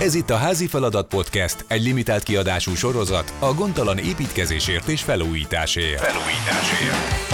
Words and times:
Ez 0.00 0.14
itt 0.14 0.30
a 0.30 0.36
Házi 0.36 0.66
Feladat 0.66 1.08
Podcast, 1.08 1.64
egy 1.68 1.82
limitált 1.82 2.22
kiadású 2.22 2.74
sorozat 2.74 3.32
a 3.38 3.54
gondtalan 3.54 3.98
építkezésért 3.98 4.88
és 4.88 5.02
felújításért. 5.02 6.00
Felújításért. 6.00 7.28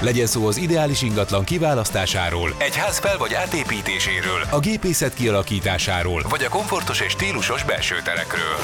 Legyen 0.00 0.26
szó 0.26 0.46
az 0.46 0.56
ideális 0.56 1.02
ingatlan 1.02 1.44
kiválasztásáról, 1.44 2.54
egy 2.58 2.76
ház 2.76 2.98
fel- 2.98 3.18
vagy 3.18 3.34
átépítéséről, 3.34 4.40
a 4.50 4.58
gépészet 4.58 5.14
kialakításáról, 5.14 6.22
vagy 6.28 6.44
a 6.44 6.48
komfortos 6.48 7.00
és 7.00 7.12
stílusos 7.12 7.64
belső 7.64 7.96
terekről. 8.04 8.56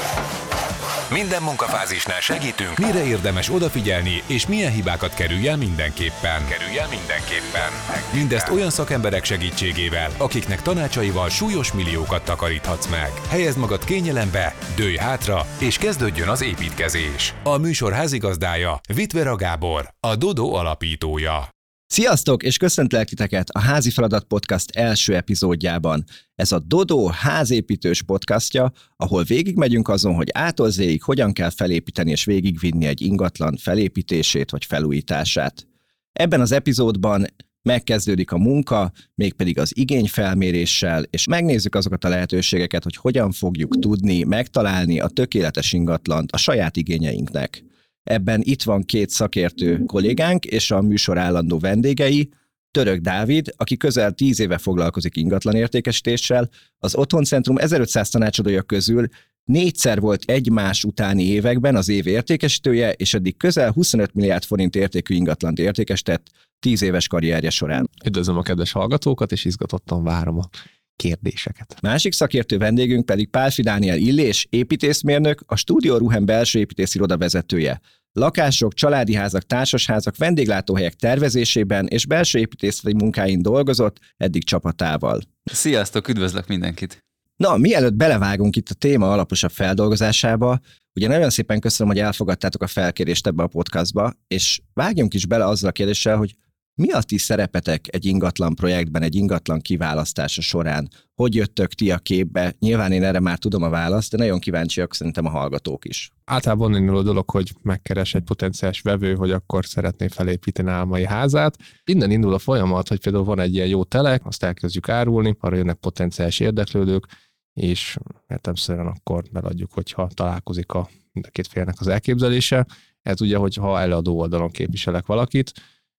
Minden 1.13 1.43
munkafázisnál 1.43 2.19
segítünk, 2.19 2.77
mire 2.77 3.05
érdemes 3.05 3.49
odafigyelni, 3.49 4.23
és 4.27 4.47
milyen 4.47 4.71
hibákat 4.71 5.13
kerülj 5.13 5.47
el 5.47 5.57
mindenképpen. 5.57 6.47
Kerülj 6.47 6.77
el 6.77 6.87
mindenképpen. 6.87 7.71
Mindezt 8.13 8.49
olyan 8.49 8.69
szakemberek 8.69 9.23
segítségével, 9.23 10.11
akiknek 10.17 10.61
tanácsaival 10.61 11.29
súlyos 11.29 11.73
milliókat 11.73 12.25
takaríthatsz 12.25 12.87
meg. 12.87 13.11
Helyezd 13.29 13.57
magad 13.57 13.83
kényelembe, 13.83 14.55
dőj 14.75 14.95
hátra, 14.95 15.45
és 15.57 15.77
kezdődjön 15.77 16.27
az 16.27 16.41
építkezés. 16.41 17.33
A 17.43 17.57
műsor 17.57 17.93
házigazdája 17.93 18.79
Vitvera 18.93 19.35
Gábor, 19.35 19.93
a 19.99 20.15
Dodo 20.15 20.53
alapítója. 20.53 21.52
Sziasztok, 21.93 22.43
és 22.43 22.57
köszöntlek 22.57 23.07
titeket 23.07 23.49
a 23.49 23.59
Házi 23.59 23.89
Feladat 23.89 24.23
Podcast 24.23 24.69
első 24.71 25.15
epizódjában. 25.15 26.03
Ez 26.35 26.51
a 26.51 26.59
Dodo 26.59 27.05
házépítős 27.05 28.01
podcastja, 28.01 28.71
ahol 28.95 29.23
végigmegyünk 29.23 29.89
azon, 29.89 30.15
hogy 30.15 30.29
átolzéig 30.31 31.03
hogyan 31.03 31.33
kell 31.33 31.49
felépíteni 31.49 32.11
és 32.11 32.25
végigvinni 32.25 32.85
egy 32.85 33.01
ingatlan 33.01 33.57
felépítését 33.57 34.51
vagy 34.51 34.65
felújítását. 34.65 35.67
Ebben 36.13 36.41
az 36.41 36.51
epizódban 36.51 37.25
megkezdődik 37.61 38.31
a 38.31 38.37
munka, 38.37 38.91
mégpedig 39.15 39.59
az 39.59 39.77
igényfelméréssel, 39.77 41.03
és 41.09 41.27
megnézzük 41.27 41.75
azokat 41.75 42.03
a 42.03 42.09
lehetőségeket, 42.09 42.83
hogy 42.83 42.95
hogyan 42.95 43.31
fogjuk 43.31 43.79
tudni 43.79 44.23
megtalálni 44.23 44.99
a 44.99 45.07
tökéletes 45.07 45.73
ingatlant 45.73 46.31
a 46.31 46.37
saját 46.37 46.77
igényeinknek. 46.77 47.63
Ebben 48.03 48.41
itt 48.43 48.63
van 48.63 48.83
két 48.83 49.09
szakértő 49.09 49.83
kollégánk 49.85 50.45
és 50.45 50.71
a 50.71 50.81
műsor 50.81 51.17
állandó 51.17 51.59
vendégei, 51.59 52.29
Török 52.71 52.99
Dávid, 52.99 53.53
aki 53.57 53.77
közel 53.77 54.11
10 54.11 54.39
éve 54.39 54.57
foglalkozik 54.57 55.15
ingatlan 55.15 55.55
értékesítéssel, 55.55 56.49
az 56.77 56.95
Otthoncentrum 56.95 57.57
1500 57.57 58.09
tanácsadója 58.09 58.61
közül 58.61 59.07
négyszer 59.43 59.99
volt 59.99 60.23
egymás 60.25 60.83
utáni 60.83 61.23
években 61.23 61.75
az 61.75 61.89
év 61.89 62.07
értékesítője, 62.07 62.91
és 62.91 63.13
eddig 63.13 63.37
közel 63.37 63.71
25 63.71 64.13
milliárd 64.13 64.43
forint 64.43 64.75
értékű 64.75 65.15
ingatlant 65.15 65.59
értékesített 65.59 66.27
10 66.59 66.81
éves 66.81 67.07
karrierje 67.07 67.49
során. 67.49 67.89
Üdvözlöm 68.05 68.37
a 68.37 68.41
kedves 68.41 68.71
hallgatókat, 68.71 69.31
és 69.31 69.45
izgatottan 69.45 70.03
várom 70.03 70.37
a 70.37 70.49
kérdéseket. 70.95 71.75
Másik 71.81 72.13
szakértő 72.13 72.57
vendégünk 72.57 73.05
pedig 73.05 73.29
Pálfi 73.29 73.61
Dániel 73.61 73.97
Illés, 73.97 74.47
építészmérnök, 74.49 75.43
a 75.45 75.55
Stúdió 75.55 75.97
Ruhen 75.97 76.25
belső 76.25 76.59
építész 76.59 76.95
iroda 76.95 77.17
vezetője. 77.17 77.81
Lakások, 78.11 78.73
családi 78.73 79.13
házak, 79.13 79.43
társasházak, 79.43 80.17
vendéglátóhelyek 80.17 80.93
tervezésében 80.93 81.87
és 81.87 82.05
belső 82.05 82.39
építészeti 82.39 82.93
munkáin 82.93 83.41
dolgozott, 83.41 83.99
eddig 84.17 84.43
csapatával. 84.43 85.21
Sziasztok, 85.43 86.07
üdvözlök 86.07 86.47
mindenkit! 86.47 87.03
Na, 87.35 87.57
mielőtt 87.57 87.93
belevágunk 87.93 88.55
itt 88.55 88.69
a 88.69 88.73
téma 88.73 89.11
alaposabb 89.11 89.51
feldolgozásába, 89.51 90.59
ugye 90.95 91.07
nagyon 91.07 91.29
szépen 91.29 91.59
köszönöm, 91.59 91.93
hogy 91.93 92.01
elfogadtátok 92.01 92.61
a 92.61 92.67
felkérést 92.67 93.27
ebbe 93.27 93.43
a 93.43 93.47
podcastba, 93.47 94.13
és 94.27 94.61
vágjunk 94.73 95.13
is 95.13 95.25
bele 95.25 95.45
azzal 95.45 95.69
a 95.69 95.71
kérdéssel, 95.71 96.17
hogy 96.17 96.35
mi 96.75 96.91
a 96.91 97.01
ti 97.01 97.17
szerepetek 97.17 97.85
egy 97.95 98.05
ingatlan 98.05 98.55
projektben, 98.55 99.01
egy 99.01 99.15
ingatlan 99.15 99.59
kiválasztása 99.59 100.41
során? 100.41 100.89
Hogy 101.15 101.35
jöttök 101.35 101.73
ti 101.73 101.91
a 101.91 101.97
képbe? 101.97 102.55
Nyilván 102.59 102.91
én 102.91 103.03
erre 103.03 103.19
már 103.19 103.37
tudom 103.37 103.63
a 103.63 103.69
választ, 103.69 104.11
de 104.11 104.17
nagyon 104.17 104.39
kíváncsiak 104.39 104.93
szerintem 104.93 105.25
a 105.25 105.29
hallgatók 105.29 105.85
is. 105.85 106.11
Általában 106.25 106.75
indul 106.75 106.97
a 106.97 107.03
dolog, 107.03 107.29
hogy 107.29 107.51
megkeres 107.61 108.15
egy 108.15 108.23
potenciális 108.23 108.81
vevő, 108.81 109.15
hogy 109.15 109.31
akkor 109.31 109.65
szeretné 109.65 110.07
felépíteni 110.07 110.69
álmai 110.69 111.05
házát. 111.05 111.57
Innen 111.83 112.11
indul 112.11 112.33
a 112.33 112.39
folyamat, 112.39 112.87
hogy 112.87 112.99
például 112.99 113.23
van 113.23 113.39
egy 113.39 113.53
ilyen 113.53 113.67
jó 113.67 113.83
telek, 113.83 114.25
azt 114.25 114.43
elkezdjük 114.43 114.89
árulni, 114.89 115.35
arra 115.39 115.55
jönnek 115.55 115.77
potenciális 115.77 116.39
érdeklődők, 116.39 117.07
és 117.53 117.97
értemszerűen 118.27 118.87
akkor 118.87 119.23
beladjuk, 119.31 119.71
hogyha 119.73 120.07
találkozik 120.13 120.71
a 120.71 120.89
mind 121.11 121.25
a 121.25 121.29
két 121.29 121.47
félnek 121.47 121.75
az 121.79 121.87
elképzelése. 121.87 122.65
Ez 123.01 123.21
ugye, 123.21 123.37
hogyha 123.37 123.79
eladó 123.79 124.19
oldalon 124.19 124.51
képviselek 124.51 125.05
valakit, 125.05 125.51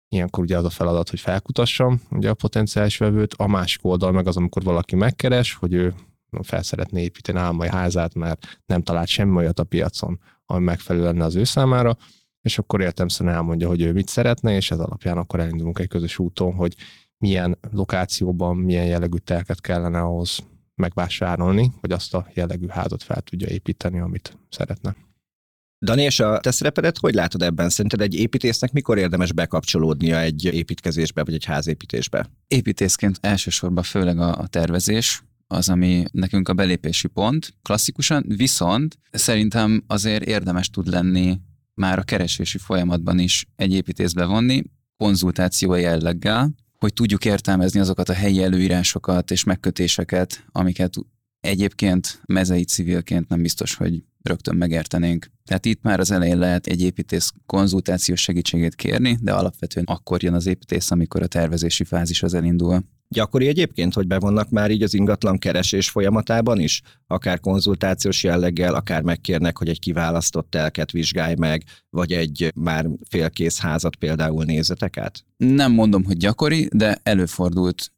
Ilyenkor 0.09 0.45
ugye 0.45 0.59
az 0.59 0.65
a 0.65 0.71
feladat, 0.71 1.11
hogy 1.11 1.21
felkutassam 1.21 2.01
ugye 2.11 2.31
a 2.31 2.35
potenciális 2.35 2.99
vevőt, 2.99 3.35
a 3.35 3.47
másik 3.47 3.85
oldal 3.85 4.13
meg 4.13 4.27
az, 4.27 4.37
amikor 4.37 4.63
valaki 4.63 4.97
megkeres, 4.97 5.55
hogy 5.55 5.73
ő 5.73 5.95
fel 6.43 6.63
szeretné 6.63 7.03
építeni 7.03 7.39
álmai 7.39 7.69
házát, 7.69 8.15
mert 8.15 8.61
nem 8.67 8.83
talált 8.83 9.09
semmi 9.09 9.37
olyat 9.37 9.59
a 9.59 9.65
piacon, 9.65 10.21
ami 10.47 10.65
megfelelő 10.65 11.05
lenne 11.05 11.25
az 11.25 11.35
ő 11.35 11.45
számára, 11.45 11.97
és 12.41 12.59
akkor 12.59 12.81
értemszerűen 12.81 13.35
elmondja, 13.35 13.69
hogy 13.69 13.83
ő 13.83 13.93
mit 13.93 14.09
szeretne, 14.09 14.55
és 14.55 14.71
ez 14.71 14.79
alapján 14.79 15.19
akkor 15.19 15.41
elindulunk 15.41 15.79
egy 15.79 15.89
közös 15.89 16.19
úton, 16.19 16.55
hogy 16.55 16.75
milyen 17.19 17.59
lokációban, 17.71 18.57
milyen 18.57 18.87
jellegű 18.87 19.17
telket 19.17 19.61
kellene 19.61 20.01
ahhoz 20.01 20.39
megvásárolni, 20.75 21.73
hogy 21.81 21.93
azt 21.93 22.15
a 22.15 22.27
jellegű 22.35 22.67
házat 22.67 23.03
fel 23.03 23.21
tudja 23.21 23.49
építeni, 23.49 24.01
amit 24.01 24.39
szeretne. 24.49 24.97
Dani, 25.85 26.03
és 26.03 26.21
a 26.21 26.39
te 26.41 26.51
szerepedet 26.51 26.99
hogy 26.99 27.15
látod 27.15 27.43
ebben? 27.43 27.69
Szerinted 27.69 28.01
egy 28.01 28.15
építésznek 28.15 28.73
mikor 28.73 28.99
érdemes 28.99 29.33
bekapcsolódnia 29.33 30.21
egy 30.21 30.45
építkezésbe, 30.45 31.25
vagy 31.25 31.35
egy 31.35 31.45
házépítésbe? 31.45 32.31
Építészként 32.49 33.19
elsősorban 33.21 33.83
főleg 33.83 34.19
a, 34.19 34.39
a 34.39 34.47
tervezés, 34.47 35.23
az, 35.47 35.69
ami 35.69 36.05
nekünk 36.13 36.49
a 36.49 36.55
belépési 36.55 37.09
pont 37.09 37.55
klasszikusan, 37.63 38.25
viszont 38.29 38.99
szerintem 39.11 39.85
azért 39.87 40.25
érdemes 40.25 40.71
tud 40.71 40.89
lenni 40.89 41.41
már 41.75 41.99
a 41.99 42.03
keresési 42.03 42.59
folyamatban 42.59 43.19
is 43.19 43.47
egy 43.57 43.73
építészbe 43.73 44.25
vonni, 44.25 44.63
konzultáció 44.97 45.75
jelleggel, 45.75 46.55
hogy 46.79 46.93
tudjuk 46.93 47.25
értelmezni 47.25 47.81
azokat 47.81 48.09
a 48.09 48.13
helyi 48.13 48.43
előírásokat 48.43 49.31
és 49.31 49.45
megkötéseket, 49.45 50.45
amiket 50.53 50.95
egyébként 51.41 52.21
mezei 52.27 52.65
civilként 52.65 53.29
nem 53.29 53.43
biztos, 53.43 53.75
hogy 53.75 54.03
rögtön 54.25 54.57
megértenénk. 54.57 55.31
Tehát 55.45 55.65
itt 55.65 55.83
már 55.83 56.01
az 56.01 56.11
elején 56.11 56.39
lehet 56.39 56.67
egy 56.67 56.83
építész 56.83 57.33
konzultációs 57.47 58.21
segítségét 58.21 58.75
kérni, 58.75 59.19
de 59.21 59.33
alapvetően 59.33 59.87
akkor 59.87 60.23
jön 60.23 60.35
az 60.35 60.47
építész, 60.47 60.91
amikor 60.91 61.23
a 61.23 61.27
tervezési 61.27 61.85
fázis 61.85 62.23
az 62.23 62.35
elindul. 62.35 62.85
Gyakori 63.09 63.47
egyébként, 63.47 63.95
hogy 63.95 64.07
bevonnak 64.07 64.51
már 64.51 64.71
így 64.71 64.83
az 64.83 64.95
ingatlan 64.95 65.39
keresés 65.39 65.91
folyamatában 65.91 66.61
is, 66.61 66.83
akár 67.07 67.41
konzultációs 67.41 68.23
jelleggel, 68.23 68.75
akár 68.75 69.03
megkérnek, 69.03 69.59
hogy 69.59 69.69
egy 69.69 69.79
kiválasztott 69.79 70.51
telket 70.51 70.91
vizsgálj 70.91 71.35
meg, 71.39 71.65
vagy 71.91 72.13
egy 72.13 72.53
már 72.55 72.87
félkész 73.09 73.59
házat 73.59 73.97
például 73.97 74.45
nézzetek 74.45 74.97
át? 74.97 75.25
Nem 75.37 75.73
mondom, 75.73 76.05
hogy 76.05 76.17
gyakori, 76.17 76.69
de 76.73 76.99
előfordult 77.03 77.93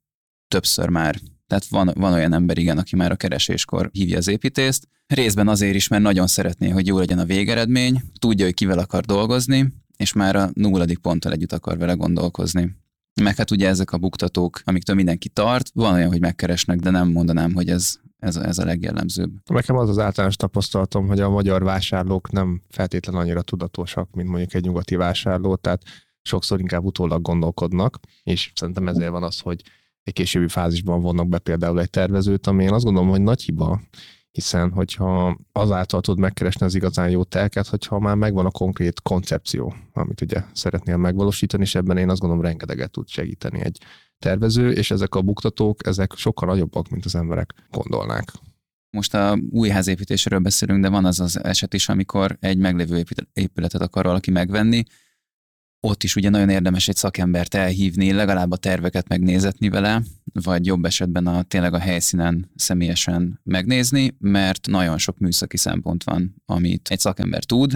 többször 0.49 0.89
már. 0.89 1.21
Tehát 1.47 1.67
van, 1.67 1.91
van 1.95 2.13
olyan 2.13 2.33
ember, 2.33 2.59
igen, 2.59 2.79
aki 2.79 2.97
már 2.97 3.11
a 3.11 3.17
kereséskor 3.17 3.91
hívja 3.93 4.17
az 4.17 4.29
építést, 4.29 4.89
Részben 5.07 5.49
azért 5.49 5.75
is, 5.75 5.89
mert 5.89 6.03
nagyon 6.03 6.27
szeretné, 6.27 6.69
hogy 6.69 6.87
jó 6.87 6.99
legyen 6.99 7.19
a 7.19 7.25
végeredmény, 7.25 8.03
tudja, 8.19 8.45
hogy 8.45 8.55
kivel 8.55 8.79
akar 8.79 9.05
dolgozni, 9.05 9.73
és 9.97 10.13
már 10.13 10.37
a 10.37 10.51
nulladik 10.53 10.99
ponttal 10.99 11.33
együtt 11.33 11.53
akar 11.53 11.79
vele 11.79 11.93
gondolkozni. 11.93 12.77
Meg 13.23 13.37
hát 13.37 13.51
ugye 13.51 13.69
ezek 13.69 13.93
a 13.93 13.99
buktatók, 13.99 14.61
amiktől 14.65 14.97
mindenki 14.97 15.29
tart, 15.29 15.71
van 15.75 15.95
olyan, 15.95 16.09
hogy 16.09 16.21
megkeresnek, 16.21 16.79
de 16.79 16.91
nem 16.91 17.09
mondanám, 17.09 17.55
hogy 17.55 17.69
ez, 17.69 17.95
ez, 18.19 18.37
ez 18.37 18.59
a 18.59 18.65
legjellemzőbb. 18.65 19.31
Nekem 19.45 19.77
az 19.77 19.89
az 19.89 19.99
általános 19.99 20.37
tapasztalatom, 20.37 21.07
hogy 21.07 21.21
a 21.21 21.31
magyar 21.31 21.63
vásárlók 21.63 22.31
nem 22.31 22.63
feltétlenül 22.69 23.21
annyira 23.21 23.43
tudatosak, 23.43 24.15
mint 24.15 24.29
mondjuk 24.29 24.55
egy 24.55 24.65
nyugati 24.65 24.97
vásárló, 24.97 25.57
tehát 25.57 25.83
sokszor 26.23 26.61
inkább 26.61 26.85
utólag 26.85 27.23
gondolkodnak, 27.23 27.99
és 28.23 28.53
szerintem 28.55 28.89
ezért 28.89 29.11
van 29.11 29.23
az, 29.23 29.41
hogy 29.41 29.63
egy 30.07 30.13
későbbi 30.13 30.49
fázisban 30.49 31.01
vonnak 31.01 31.29
be 31.29 31.39
például 31.39 31.81
egy 31.81 31.91
tervezőt, 31.91 32.47
ami 32.47 32.63
én 32.63 32.73
azt 32.73 32.85
gondolom, 32.85 33.09
hogy 33.09 33.21
nagy 33.21 33.43
hiba, 33.43 33.81
hiszen 34.31 34.71
hogyha 34.71 35.39
azáltal 35.53 36.01
tud 36.01 36.19
megkeresni 36.19 36.67
az 36.67 36.75
igazán 36.75 37.11
jó 37.11 37.25
telket, 37.25 37.67
hogyha 37.67 37.99
már 37.99 38.17
megvan 38.17 38.47
a 38.47 38.51
konkrét 38.51 39.03
koncepció, 39.03 39.75
amit 39.93 40.21
ugye 40.21 40.43
szeretnél 40.53 40.97
megvalósítani, 40.97 41.63
és 41.63 41.75
ebben 41.75 41.97
én 41.97 42.11
azt 42.11 42.21
gondolom 42.21 42.45
rengeteget 42.45 42.91
tud 42.91 43.09
segíteni 43.09 43.61
egy 43.61 43.81
tervező, 44.19 44.71
és 44.71 44.91
ezek 44.91 45.15
a 45.15 45.23
buktatók, 45.23 45.87
ezek 45.87 46.13
sokkal 46.17 46.49
nagyobbak, 46.49 46.89
mint 46.89 47.05
az 47.05 47.15
emberek 47.15 47.55
gondolnák. 47.71 48.33
Most 48.91 49.15
a 49.15 49.39
új 49.51 49.69
házépítésről 49.69 50.39
beszélünk, 50.39 50.83
de 50.83 50.89
van 50.89 51.05
az 51.05 51.21
az 51.21 51.45
eset 51.45 51.75
is, 51.75 51.89
amikor 51.89 52.37
egy 52.41 52.59
meglévő 52.59 53.05
épületet 53.33 53.81
akar 53.81 54.05
valaki 54.05 54.31
megvenni, 54.31 54.85
ott 55.81 56.03
is 56.03 56.17
ugye 56.17 56.29
nagyon 56.29 56.49
érdemes 56.49 56.89
egy 56.89 56.97
szakembert 56.97 57.55
elhívni, 57.55 58.13
legalább 58.13 58.51
a 58.51 58.57
terveket 58.57 59.09
megnézetni 59.09 59.69
vele, 59.69 60.03
vagy 60.33 60.67
jobb 60.67 60.85
esetben 60.85 61.27
a, 61.27 61.43
tényleg 61.43 61.75
a 61.75 61.79
helyszínen 61.79 62.51
személyesen 62.55 63.41
megnézni, 63.43 64.17
mert 64.19 64.67
nagyon 64.67 64.99
sok 64.99 65.19
műszaki 65.19 65.57
szempont 65.57 66.05
van, 66.05 66.35
amit 66.47 66.89
egy 66.89 66.99
szakember 66.99 67.45
tud, 67.45 67.73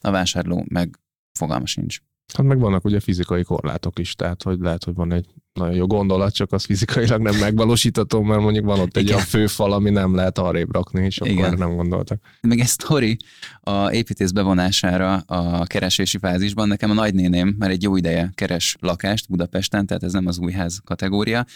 a 0.00 0.10
vásárló 0.10 0.64
meg 0.68 0.98
fogalma 1.32 1.66
sincs. 1.66 1.98
Hát 2.34 2.46
meg 2.46 2.58
vannak 2.58 2.84
ugye 2.84 3.00
fizikai 3.00 3.42
korlátok 3.42 3.98
is, 3.98 4.14
tehát 4.14 4.42
hogy 4.42 4.58
lehet, 4.58 4.84
hogy 4.84 4.94
van 4.94 5.12
egy 5.12 5.26
nagyon 5.52 5.74
jó 5.74 5.86
gondolat, 5.86 6.34
csak 6.34 6.52
az 6.52 6.64
fizikailag 6.64 7.20
nem 7.20 7.36
megvalósítható, 7.36 8.22
mert 8.22 8.40
mondjuk 8.40 8.64
van 8.64 8.78
ott 8.78 8.96
egy 8.96 9.02
Igen. 9.02 9.14
olyan 9.14 9.26
főfal, 9.26 9.72
ami 9.72 9.90
nem 9.90 10.14
lehet 10.14 10.38
arrébb 10.38 10.72
rakni, 10.72 11.04
és 11.04 11.18
akkor 11.18 11.32
Igen. 11.32 11.54
nem 11.58 11.74
gondoltak. 11.74 12.20
Még 12.40 12.60
egy 12.60 12.66
sztori 12.66 13.16
a 13.60 13.90
építész 13.90 14.30
bevonására 14.30 15.14
a 15.16 15.66
keresési 15.66 16.18
fázisban. 16.18 16.68
Nekem 16.68 16.90
a 16.90 16.94
nagynéném 16.94 17.54
már 17.58 17.70
egy 17.70 17.82
jó 17.82 17.96
ideje 17.96 18.30
keres 18.34 18.76
lakást 18.80 19.28
Budapesten, 19.28 19.86
tehát 19.86 20.02
ez 20.02 20.12
nem 20.12 20.26
az 20.26 20.38
új 20.38 20.52
ház 20.52 20.80
kategória, 20.84 21.46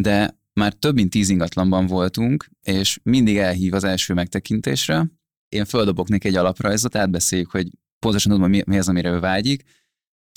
de 0.00 0.38
már 0.52 0.72
több 0.72 0.94
mint 0.94 1.10
tíz 1.10 1.28
ingatlanban 1.28 1.86
voltunk, 1.86 2.50
és 2.62 2.98
mindig 3.02 3.36
elhív 3.36 3.74
az 3.74 3.84
első 3.84 4.14
megtekintésre. 4.14 5.06
Én 5.48 5.64
földobok 5.64 6.08
neki 6.08 6.28
egy 6.28 6.36
alaprajzot, 6.36 6.96
átbeszéljük, 6.96 7.50
hogy 7.50 7.68
pontosan 7.98 8.32
tudom, 8.32 8.50
mi, 8.50 8.62
mi 8.66 8.78
az, 8.78 8.88
amire 8.88 9.10
ő 9.10 9.18
vágyik. 9.18 9.64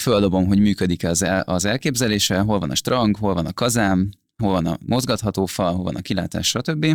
Földobom, 0.02 0.46
hogy 0.46 0.60
működik 0.60 1.06
az, 1.06 1.22
el, 1.22 1.42
az 1.42 1.66
elképzelése, 1.66 2.40
hol 2.40 2.60
van 2.60 2.70
a 2.70 2.76
strang, 2.76 3.18
hol 3.18 3.34
van 3.34 3.46
a 3.46 3.54
kazám, 3.54 4.10
hol 4.38 4.52
van 4.52 4.66
a 4.66 4.78
mozgatható 4.86 5.46
fal, 5.46 5.74
hol 5.74 5.84
van 5.84 5.96
a 5.96 6.02
kilátás, 6.02 6.48
stb. 6.48 6.86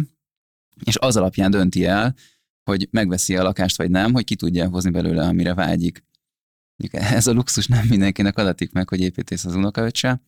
És 0.85 0.97
az 0.97 1.17
alapján 1.17 1.51
dönti 1.51 1.85
el, 1.85 2.15
hogy 2.65 2.89
megveszi 2.91 3.37
a 3.37 3.43
lakást 3.43 3.77
vagy 3.77 3.91
nem, 3.91 4.13
hogy 4.13 4.25
ki 4.25 4.37
tudja 4.37 4.69
hozni 4.69 4.91
belőle, 4.91 5.27
amire 5.27 5.55
vágyik. 5.55 6.05
Ez 6.91 7.27
a 7.27 7.33
luxus 7.33 7.67
nem 7.67 7.87
mindenkinek 7.89 8.39
adatik 8.39 8.73
meg, 8.73 8.89
hogy 8.89 9.01
építész 9.01 9.45
az 9.45 9.55
unokaöccse, 9.55 10.23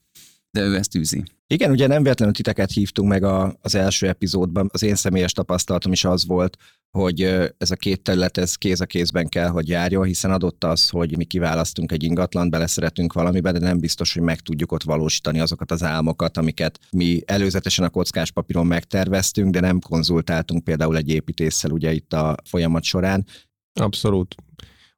de 0.51 0.61
ő 0.61 0.77
ezt 0.77 0.95
űzi. 0.95 1.23
Igen, 1.47 1.71
ugye 1.71 1.87
nem 1.87 2.03
véletlenül 2.03 2.35
titeket 2.35 2.71
hívtunk 2.71 3.09
meg 3.09 3.23
a, 3.23 3.59
az 3.61 3.75
első 3.75 4.09
epizódban. 4.09 4.69
Az 4.73 4.83
én 4.83 4.95
személyes 4.95 5.33
tapasztalatom 5.33 5.93
is 5.93 6.05
az 6.05 6.27
volt, 6.27 6.57
hogy 6.91 7.23
ez 7.59 7.71
a 7.71 7.77
két 7.77 8.03
terület 8.03 8.39
ez 8.39 8.55
kéz 8.55 8.81
a 8.81 8.87
kézben 8.87 9.29
kell, 9.29 9.49
hogy 9.49 9.69
járjon, 9.69 10.05
hiszen 10.05 10.31
adott 10.31 10.65
az, 10.65 10.89
hogy 10.89 11.17
mi 11.17 11.25
kiválasztunk 11.25 11.93
egy 11.93 12.03
ingatlant, 12.03 12.51
beleszeretünk 12.51 13.13
valamibe, 13.13 13.53
de 13.53 13.59
nem 13.59 13.79
biztos, 13.79 14.15
hogy 14.15 14.23
meg 14.23 14.41
tudjuk 14.41 14.73
ott 14.73 14.83
valósítani 14.83 15.41
azokat 15.41 15.71
az 15.71 15.83
álmokat, 15.83 16.37
amiket 16.37 16.79
mi 16.91 17.21
előzetesen 17.27 17.85
a 17.85 17.89
kockás 17.89 18.31
papíron 18.31 18.67
megterveztünk, 18.67 19.51
de 19.53 19.61
nem 19.61 19.79
konzultáltunk 19.81 20.65
például 20.65 20.97
egy 20.97 21.09
építéssel 21.09 21.71
ugye 21.71 21.93
itt 21.93 22.13
a 22.13 22.37
folyamat 22.45 22.83
során. 22.83 23.27
Abszolút. 23.73 24.35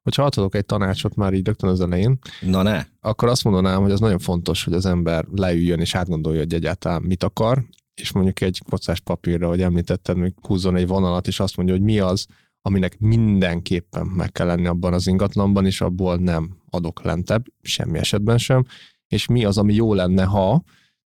Hogyha 0.03 0.23
adhatok 0.23 0.55
egy 0.55 0.65
tanácsot 0.65 1.15
már 1.15 1.33
így 1.33 1.45
rögtön 1.45 1.69
az 1.69 1.81
elején, 1.81 2.19
Na 2.41 2.61
ne, 2.61 2.85
akkor 2.99 3.29
azt 3.29 3.43
mondanám, 3.43 3.81
hogy 3.81 3.91
az 3.91 3.99
nagyon 3.99 4.19
fontos, 4.19 4.63
hogy 4.63 4.73
az 4.73 4.85
ember 4.85 5.25
leüljön 5.31 5.79
és 5.79 5.95
átgondolja, 5.95 6.39
hogy 6.39 6.53
egyáltalán 6.53 7.01
mit 7.01 7.23
akar, 7.23 7.63
és 8.01 8.11
mondjuk 8.11 8.41
egy 8.41 8.61
kocás 8.69 8.99
papírra, 8.99 9.47
hogy 9.47 9.61
említetted, 9.61 10.17
még 10.17 10.33
húzzon 10.41 10.75
egy 10.75 10.87
vonalat, 10.87 11.27
és 11.27 11.39
azt 11.39 11.57
mondja, 11.57 11.75
hogy 11.75 11.83
mi 11.83 11.99
az, 11.99 12.25
aminek 12.61 12.99
mindenképpen 12.99 14.05
meg 14.05 14.31
kell 14.31 14.47
lenni 14.47 14.67
abban 14.67 14.93
az 14.93 15.07
ingatlanban, 15.07 15.65
és 15.65 15.81
abból 15.81 16.15
nem 16.15 16.57
adok 16.69 17.03
lentebb, 17.03 17.45
semmi 17.61 17.99
esetben 17.99 18.37
sem, 18.37 18.65
és 19.07 19.27
mi 19.27 19.45
az, 19.45 19.57
ami 19.57 19.73
jó 19.73 19.93
lenne, 19.93 20.23
ha, 20.23 20.63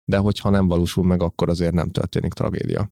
de 0.06 0.18
hogyha 0.18 0.50
nem 0.50 0.68
valósul 0.68 1.04
meg, 1.04 1.22
akkor 1.22 1.50
azért 1.50 1.74
nem 1.74 1.90
történik 1.90 2.34
tragédia. 2.34 2.92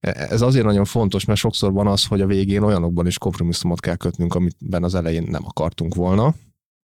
E- 0.00 0.26
Ez 0.30 0.42
azért 0.42 0.64
nagyon 0.64 0.84
fontos, 0.84 1.24
mert 1.24 1.38
sokszor 1.38 1.72
van 1.72 1.86
az, 1.86 2.06
hogy 2.06 2.20
a 2.20 2.26
végén 2.26 2.62
olyanokban 2.62 3.06
is 3.06 3.18
kompromisszumot 3.18 3.80
kell 3.80 3.96
kötnünk, 3.96 4.34
amiben 4.34 4.84
az 4.84 4.94
elején 4.94 5.26
nem 5.30 5.44
akartunk 5.44 5.94
volna, 5.94 6.34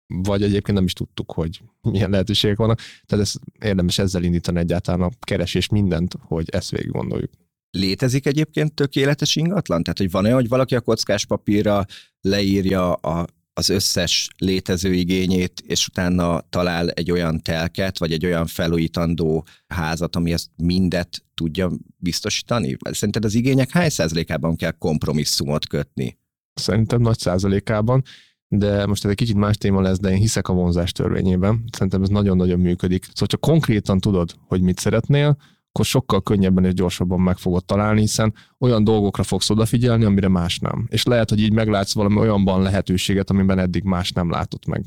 vagy 0.07 0.43
egyébként 0.43 0.77
nem 0.77 0.87
is 0.87 0.93
tudtuk, 0.93 1.33
hogy 1.33 1.61
milyen 1.81 2.11
lehetőségek 2.11 2.57
vannak. 2.57 2.81
Tehát 3.07 3.25
ez 3.25 3.35
érdemes 3.61 3.99
ezzel 3.99 4.23
indítani 4.23 4.59
egyáltalán 4.59 5.01
a 5.01 5.11
keresés 5.21 5.69
mindent, 5.69 6.15
hogy 6.21 6.49
ezt 6.51 6.71
végig 6.71 6.91
gondoljuk. 6.91 7.31
létezik 7.71 8.27
egyébként 8.27 8.75
tökéletes 8.75 9.37
ingatlan? 9.37 9.83
Tehát, 9.83 9.99
hogy 9.99 10.11
van 10.11 10.25
olyan, 10.25 10.37
hogy 10.37 10.49
valaki 10.49 10.75
a 10.75 10.81
kockás 10.81 11.27
papírra 11.27 11.85
leírja 12.21 12.93
a, 12.93 13.27
az 13.53 13.69
összes 13.69 14.29
létező 14.39 14.93
igényét, 14.93 15.61
és 15.67 15.87
utána 15.87 16.41
talál 16.41 16.91
egy 16.91 17.11
olyan 17.11 17.43
telket, 17.43 17.99
vagy 17.99 18.13
egy 18.13 18.25
olyan 18.25 18.47
felújítandó 18.47 19.47
házat, 19.67 20.17
ami 20.17 20.33
ezt 20.33 20.51
mindet 20.57 21.25
tudja 21.35 21.71
biztosítani? 21.97 22.77
Szerinted 22.91 23.25
az 23.25 23.35
igények 23.35 23.71
hány 23.71 23.89
százalékában 23.89 24.57
kell 24.57 24.71
kompromisszumot 24.71 25.69
kötni? 25.69 26.19
Szerintem 26.55 27.01
nagy 27.01 27.19
százalékában, 27.19 28.03
de 28.49 28.87
most 28.87 29.05
ez 29.05 29.11
egy 29.11 29.17
kicsit 29.17 29.37
más 29.37 29.57
téma 29.57 29.81
lesz, 29.81 29.99
de 29.99 30.11
én 30.11 30.17
hiszek 30.17 30.49
a 30.49 30.53
vonzás 30.53 30.93
törvényében. 30.93 31.65
Szerintem 31.73 32.03
ez 32.03 32.09
nagyon-nagyon 32.09 32.61
működik. 32.61 33.05
Szóval 33.05 33.27
csak 33.27 33.41
konkrétan 33.41 34.01
tudod, 34.01 34.35
hogy 34.47 34.61
mit 34.61 34.79
szeretnél, 34.79 35.37
akkor 35.69 35.85
sokkal 35.85 36.23
könnyebben 36.23 36.65
és 36.65 36.75
gyorsabban 36.75 37.21
meg 37.21 37.37
fogod 37.39 37.65
találni, 37.65 38.01
hiszen 38.01 38.35
olyan 38.59 38.85
dolgokra 38.85 39.23
fogsz 39.23 39.51
odafigyelni, 39.51 40.05
amire 40.05 40.29
más 40.29 40.59
nem. 40.59 40.87
És 40.91 41.05
lehet, 41.05 41.29
hogy 41.29 41.41
így 41.41 41.53
meglátsz 41.53 41.95
valami 41.95 42.17
olyanban 42.17 42.63
lehetőséget, 42.63 43.31
amiben 43.31 43.59
eddig 43.59 43.83
más 43.83 44.13
nem 44.13 44.31
látott 44.31 44.67
meg. 44.67 44.85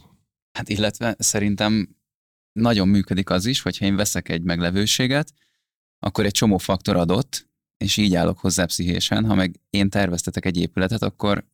Hát 0.58 0.70
illetve 0.70 1.16
szerintem 1.18 1.96
nagyon 2.52 2.88
működik 2.88 3.30
az 3.30 3.46
is, 3.46 3.62
hogyha 3.62 3.86
én 3.86 3.96
veszek 3.96 4.30
egy 4.30 4.42
meglevőséget, 4.42 5.34
akkor 6.00 6.26
egy 6.26 6.32
csomó 6.32 6.58
faktor 6.58 6.96
adott, 6.96 7.50
és 7.78 7.98
így 7.98 8.16
állok 8.16 8.40
hozzá 8.40 8.66
pszichésen. 8.66 9.26
Ha 9.26 9.36
meg 9.36 9.60
én 9.70 9.90
terveztetek 9.90 10.46
egy 10.46 10.58
épületet, 10.58 11.02
akkor 11.04 11.46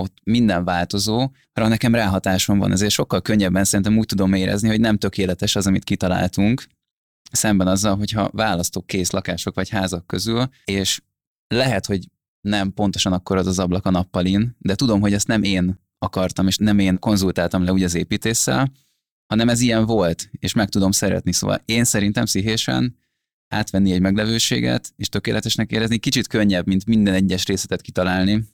ott 0.00 0.16
minden 0.24 0.64
változó, 0.64 1.30
arra 1.52 1.68
nekem 1.68 1.94
ráhatásom 1.94 2.58
van, 2.58 2.72
ezért 2.72 2.92
sokkal 2.92 3.22
könnyebben 3.22 3.64
szerintem 3.64 3.98
úgy 3.98 4.06
tudom 4.06 4.32
érezni, 4.32 4.68
hogy 4.68 4.80
nem 4.80 4.98
tökéletes 4.98 5.56
az, 5.56 5.66
amit 5.66 5.84
kitaláltunk, 5.84 6.66
szemben 7.30 7.66
azzal, 7.66 7.96
hogyha 7.96 8.30
választok 8.32 8.86
kész 8.86 9.10
lakások 9.10 9.54
vagy 9.54 9.68
házak 9.68 10.06
közül, 10.06 10.48
és 10.64 11.00
lehet, 11.54 11.86
hogy 11.86 12.08
nem 12.40 12.72
pontosan 12.72 13.12
akkor 13.12 13.36
az 13.36 13.46
az 13.46 13.58
ablak 13.58 13.86
a 13.86 13.90
nappalin, 13.90 14.56
de 14.58 14.74
tudom, 14.74 15.00
hogy 15.00 15.12
ezt 15.12 15.26
nem 15.26 15.42
én 15.42 15.80
akartam, 15.98 16.46
és 16.46 16.56
nem 16.56 16.78
én 16.78 16.98
konzultáltam 16.98 17.64
le 17.64 17.72
úgy 17.72 17.82
az 17.82 17.94
építéssel, 17.94 18.72
hanem 19.26 19.48
ez 19.48 19.60
ilyen 19.60 19.86
volt, 19.86 20.30
és 20.38 20.52
meg 20.52 20.68
tudom 20.68 20.90
szeretni. 20.90 21.32
Szóval 21.32 21.62
én 21.64 21.84
szerintem 21.84 22.24
pszichésen 22.24 22.96
átvenni 23.48 23.92
egy 23.92 24.00
meglevőséget, 24.00 24.92
és 24.96 25.08
tökéletesnek 25.08 25.70
érezni, 25.70 25.98
kicsit 25.98 26.26
könnyebb, 26.26 26.66
mint 26.66 26.86
minden 26.86 27.14
egyes 27.14 27.46
részletet 27.46 27.80
kitalálni. 27.80 28.44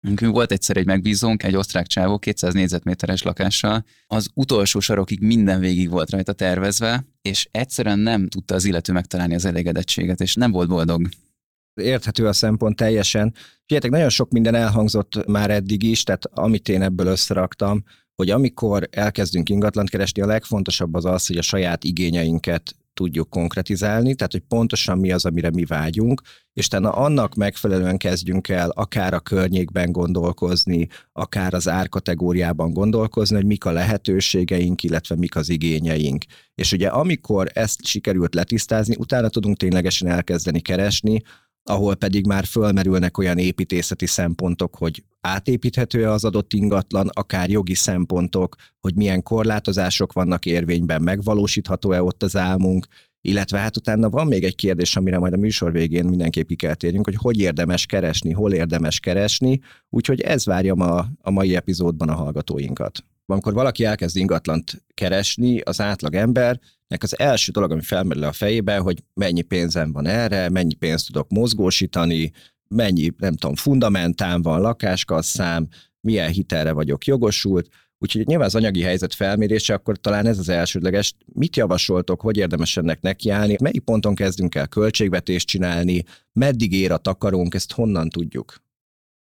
Nekünk 0.00 0.34
volt 0.34 0.52
egyszer 0.52 0.76
egy 0.76 0.86
megbízónk, 0.86 1.42
egy 1.42 1.56
osztrák 1.56 1.86
csávó, 1.86 2.18
200 2.18 2.54
négyzetméteres 2.54 3.22
lakással, 3.22 3.84
az 4.06 4.28
utolsó 4.34 4.80
sarokig 4.80 5.20
minden 5.20 5.60
végig 5.60 5.90
volt 5.90 6.10
rajta 6.10 6.32
tervezve, 6.32 7.04
és 7.22 7.48
egyszerűen 7.50 7.98
nem 7.98 8.28
tudta 8.28 8.54
az 8.54 8.64
illető 8.64 8.92
megtalálni 8.92 9.34
az 9.34 9.44
elégedettséget, 9.44 10.20
és 10.20 10.34
nem 10.34 10.50
volt 10.50 10.68
boldog. 10.68 11.08
Érthető 11.74 12.26
a 12.26 12.32
szempont 12.32 12.76
teljesen. 12.76 13.34
Figyeljetek, 13.66 13.90
nagyon 13.90 14.08
sok 14.08 14.30
minden 14.30 14.54
elhangzott 14.54 15.26
már 15.26 15.50
eddig 15.50 15.82
is, 15.82 16.02
tehát 16.02 16.24
amit 16.26 16.68
én 16.68 16.82
ebből 16.82 17.06
összeraktam, 17.06 17.84
hogy 18.14 18.30
amikor 18.30 18.88
elkezdünk 18.90 19.48
ingatlant 19.48 19.90
keresni, 19.90 20.22
a 20.22 20.26
legfontosabb 20.26 20.94
az 20.94 21.04
az, 21.04 21.26
hogy 21.26 21.36
a 21.36 21.42
saját 21.42 21.84
igényeinket 21.84 22.74
tudjuk 22.94 23.30
konkretizálni, 23.30 24.14
tehát 24.14 24.32
hogy 24.32 24.42
pontosan 24.48 24.98
mi 24.98 25.12
az, 25.12 25.24
amire 25.24 25.50
mi 25.50 25.64
vágyunk, 25.64 26.22
és 26.52 26.66
utána 26.66 26.92
annak 26.92 27.34
megfelelően 27.34 27.96
kezdjünk 27.96 28.48
el 28.48 28.70
akár 28.70 29.14
a 29.14 29.20
környékben 29.20 29.92
gondolkozni, 29.92 30.88
akár 31.12 31.54
az 31.54 31.68
árkategóriában 31.68 32.72
gondolkozni, 32.72 33.36
hogy 33.36 33.46
mik 33.46 33.64
a 33.64 33.72
lehetőségeink, 33.72 34.82
illetve 34.82 35.16
mik 35.16 35.36
az 35.36 35.48
igényeink. 35.48 36.24
És 36.54 36.72
ugye 36.72 36.88
amikor 36.88 37.50
ezt 37.52 37.84
sikerült 37.84 38.34
letisztázni, 38.34 38.96
utána 38.98 39.28
tudunk 39.28 39.56
ténylegesen 39.56 40.08
elkezdeni 40.08 40.60
keresni, 40.60 41.22
ahol 41.70 41.94
pedig 41.94 42.26
már 42.26 42.44
fölmerülnek 42.44 43.18
olyan 43.18 43.38
építészeti 43.38 44.06
szempontok, 44.06 44.76
hogy 44.76 45.04
átépíthető-e 45.20 46.10
az 46.10 46.24
adott 46.24 46.52
ingatlan, 46.52 47.08
akár 47.12 47.50
jogi 47.50 47.74
szempontok, 47.74 48.56
hogy 48.80 48.94
milyen 48.94 49.22
korlátozások 49.22 50.12
vannak 50.12 50.46
érvényben, 50.46 51.02
megvalósítható-e 51.02 52.02
ott 52.02 52.22
az 52.22 52.36
álmunk, 52.36 52.86
illetve 53.20 53.58
hát 53.58 53.76
utána 53.76 54.10
van 54.10 54.26
még 54.26 54.44
egy 54.44 54.54
kérdés, 54.54 54.96
amire 54.96 55.18
majd 55.18 55.32
a 55.32 55.36
műsor 55.36 55.72
végén 55.72 56.04
mindenképp 56.04 56.48
ki 56.48 56.54
kell 56.54 56.74
térjünk, 56.74 57.04
hogy 57.04 57.16
hogy 57.16 57.38
érdemes 57.38 57.86
keresni, 57.86 58.32
hol 58.32 58.52
érdemes 58.52 59.00
keresni, 59.00 59.60
úgyhogy 59.88 60.20
ez 60.20 60.44
várja 60.44 60.74
ma, 60.74 61.06
a 61.20 61.30
mai 61.30 61.56
epizódban 61.56 62.08
a 62.08 62.14
hallgatóinkat. 62.14 63.04
Amikor 63.30 63.52
valaki 63.52 63.84
elkezd 63.84 64.16
ingatlant 64.16 64.84
keresni, 64.94 65.60
az 65.60 65.80
átlag 65.80 66.14
embernek 66.14 67.02
az 67.02 67.18
első 67.18 67.52
dolog, 67.52 67.70
ami 67.70 67.82
felmerül 67.82 68.24
a 68.24 68.32
fejébe, 68.32 68.76
hogy 68.76 69.02
mennyi 69.14 69.42
pénzem 69.42 69.92
van 69.92 70.06
erre, 70.06 70.48
mennyi 70.48 70.74
pénzt 70.74 71.06
tudok 71.06 71.30
mozgósítani, 71.30 72.32
mennyi, 72.68 73.10
nem 73.18 73.34
tudom, 73.36 73.54
fundamentám 73.54 74.42
van, 74.42 74.60
lakáskasszám, 74.60 75.68
milyen 76.00 76.30
hitelre 76.30 76.72
vagyok 76.72 77.04
jogosult, 77.04 77.68
Úgyhogy 78.02 78.26
nyilván 78.26 78.46
az 78.46 78.54
anyagi 78.54 78.82
helyzet 78.82 79.14
felmérése, 79.14 79.74
akkor 79.74 79.96
talán 79.98 80.26
ez 80.26 80.38
az 80.38 80.48
elsődleges. 80.48 81.14
Mit 81.32 81.56
javasoltok, 81.56 82.20
hogy 82.20 82.36
érdemes 82.36 82.76
ennek 82.76 83.00
nekiállni, 83.00 83.56
melyik 83.60 83.80
ponton 83.80 84.14
kezdünk 84.14 84.54
el 84.54 84.68
költségvetést 84.68 85.46
csinálni, 85.46 86.04
meddig 86.32 86.72
ér 86.72 86.92
a 86.92 86.96
takarónk, 86.96 87.54
ezt 87.54 87.72
honnan 87.72 88.08
tudjuk? 88.08 88.54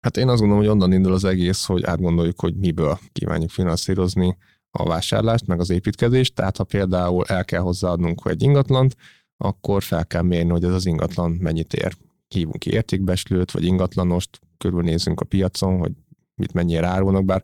Hát 0.04 0.16
én 0.16 0.28
azt 0.28 0.40
gondolom, 0.40 0.64
hogy 0.64 0.72
onnan 0.72 0.92
indul 0.92 1.12
az 1.12 1.24
egész, 1.24 1.64
hogy 1.64 1.84
átgondoljuk, 1.84 2.40
hogy 2.40 2.54
miből 2.56 2.98
kívánjuk 3.12 3.50
finanszírozni 3.50 4.36
a 4.70 4.84
vásárlást, 4.84 5.46
meg 5.46 5.60
az 5.60 5.70
építkezést. 5.70 6.34
Tehát 6.34 6.56
ha 6.56 6.64
például 6.64 7.24
el 7.26 7.44
kell 7.44 7.60
hozzáadnunk 7.60 8.20
egy 8.24 8.42
ingatlant, 8.42 8.96
akkor 9.36 9.82
fel 9.82 10.06
kell 10.06 10.22
mérni, 10.22 10.50
hogy 10.50 10.64
ez 10.64 10.72
az 10.72 10.86
ingatlan 10.86 11.30
mennyit 11.30 11.74
ér. 11.74 11.96
Hívunk 12.28 12.58
ki 12.58 12.70
értékbeslőt, 12.72 13.50
vagy 13.50 13.64
ingatlanost, 13.64 14.40
körülnézünk 14.58 15.20
a 15.20 15.24
piacon, 15.24 15.78
hogy 15.78 15.92
mit 16.34 16.52
mennyire 16.52 16.86
árulnak, 16.86 17.24
bár 17.24 17.42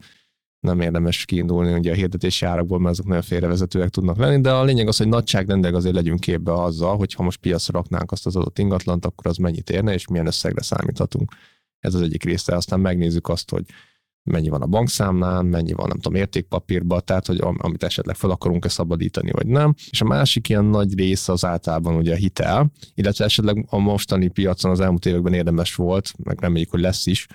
nem 0.60 0.80
érdemes 0.80 1.24
kiindulni 1.24 1.72
ugye 1.72 1.90
a 1.90 1.94
hirdetési 1.94 2.46
árakból, 2.46 2.78
mert 2.78 2.92
azok 2.92 3.06
nagyon 3.06 3.22
félrevezetőek 3.22 3.88
tudnak 3.88 4.16
lenni, 4.16 4.40
de 4.40 4.52
a 4.52 4.64
lényeg 4.64 4.88
az, 4.88 4.96
hogy 4.96 5.08
nagyságrendileg 5.08 5.74
azért 5.74 5.94
legyünk 5.94 6.20
képbe 6.20 6.52
azzal, 6.52 6.96
hogy 6.96 7.14
ha 7.14 7.22
most 7.22 7.40
piacra 7.40 7.78
raknánk 7.78 8.12
azt 8.12 8.26
az 8.26 8.36
adott 8.36 8.58
ingatlant, 8.58 9.04
akkor 9.04 9.26
az 9.26 9.36
mennyit 9.36 9.70
érne, 9.70 9.92
és 9.92 10.08
milyen 10.08 10.26
összegre 10.26 10.62
számíthatunk. 10.62 11.32
Ez 11.80 11.94
az 11.94 12.00
egyik 12.00 12.24
része. 12.24 12.56
Aztán 12.56 12.80
megnézzük 12.80 13.28
azt, 13.28 13.50
hogy 13.50 13.64
mennyi 14.22 14.48
van 14.48 14.62
a 14.62 14.66
bankszámlán, 14.66 15.46
mennyi 15.46 15.72
van, 15.72 15.88
nem 15.88 15.98
tudom, 15.98 16.18
értékpapírban, 16.18 17.00
tehát 17.04 17.26
hogy 17.26 17.40
amit 17.56 17.82
esetleg 17.82 18.16
fel 18.16 18.30
akarunk-e 18.30 18.68
szabadítani, 18.68 19.30
vagy 19.30 19.46
nem. 19.46 19.74
És 19.90 20.00
a 20.00 20.04
másik 20.04 20.48
ilyen 20.48 20.64
nagy 20.64 20.98
része 20.98 21.32
az 21.32 21.44
általában 21.44 21.94
ugye 21.94 22.12
a 22.12 22.16
hitel, 22.16 22.70
illetve 22.94 23.24
esetleg 23.24 23.66
a 23.68 23.78
mostani 23.78 24.28
piacon 24.28 24.70
az 24.70 24.80
elmúlt 24.80 25.06
években 25.06 25.32
érdemes 25.32 25.74
volt, 25.74 26.12
meg 26.24 26.40
reméljük, 26.40 26.70
hogy 26.70 26.80
lesz 26.80 27.06
is, 27.06 27.26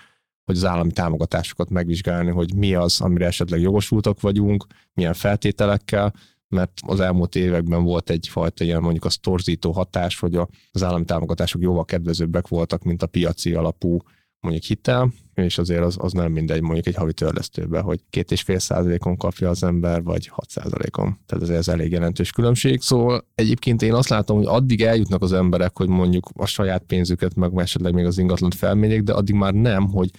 hogy 0.46 0.56
az 0.56 0.66
állami 0.66 0.92
támogatásokat 0.92 1.70
megvizsgálni, 1.70 2.32
hogy 2.32 2.56
mi 2.56 2.76
az, 2.76 3.02
amire 3.02 3.26
esetleg 3.26 3.62
jogosultak 3.62 4.22
vagyunk, 4.22 4.66
milyen 4.94 5.14
feltételekkel, 5.14 6.14
mert 6.48 6.72
az 6.86 7.00
elmúlt 7.00 7.36
években 7.36 7.84
volt 7.84 8.10
egyfajta 8.10 8.64
ilyen 8.64 8.82
mondjuk 8.82 9.06
a 9.06 9.10
torzító 9.22 9.72
hatás, 9.72 10.20
hogy 10.20 10.40
az 10.72 10.84
állami 10.84 11.06
támogatások 11.06 11.62
jóval 11.62 11.86
kedvezőbbek 11.86 12.48
voltak, 12.48 12.84
mint 12.84 13.04
a 13.04 13.08
piaci 13.08 13.54
alapú 13.54 13.98
mondjuk 14.46 14.66
hitel, 14.66 15.14
és 15.34 15.58
azért 15.58 15.84
az, 15.84 15.96
az 16.00 16.12
nem 16.12 16.32
mindegy 16.32 16.62
mondjuk 16.62 16.88
egy 16.88 16.96
havi 16.96 17.14
törlesztőbe, 17.14 17.80
hogy 17.80 18.00
két 18.10 18.32
és 18.32 18.42
fél 18.42 18.60
százalékon 18.60 19.18
kapja 19.18 19.50
az 19.50 19.64
ember, 19.64 20.04
vagy 20.04 20.28
hat 20.28 20.50
százalékon. 20.50 21.20
Tehát 21.26 21.44
ez, 21.44 21.50
ez 21.50 21.68
elég 21.68 21.92
jelentős 21.92 22.32
különbség. 22.32 22.82
Szóval 22.82 23.28
egyébként 23.36 23.82
én 23.82 23.94
azt 23.94 24.10
látom, 24.10 24.38
hogy 24.38 24.46
addig 24.46 24.82
eljutnak 24.82 25.22
az 25.22 25.34
emberek, 25.34 25.78
hogy 25.78 25.88
mondjuk 25.88 26.30
a 26.34 26.46
saját 26.46 26.84
pénzüket, 26.84 27.36
meg 27.36 27.52
esetleg 27.56 27.94
még 27.94 28.06
az 28.06 28.18
ingatlant 28.18 28.56
felmérjék, 28.56 29.02
de 29.02 29.14
addig 29.14 29.36
már 29.36 29.54
nem, 29.54 29.88
hogy 29.88 30.10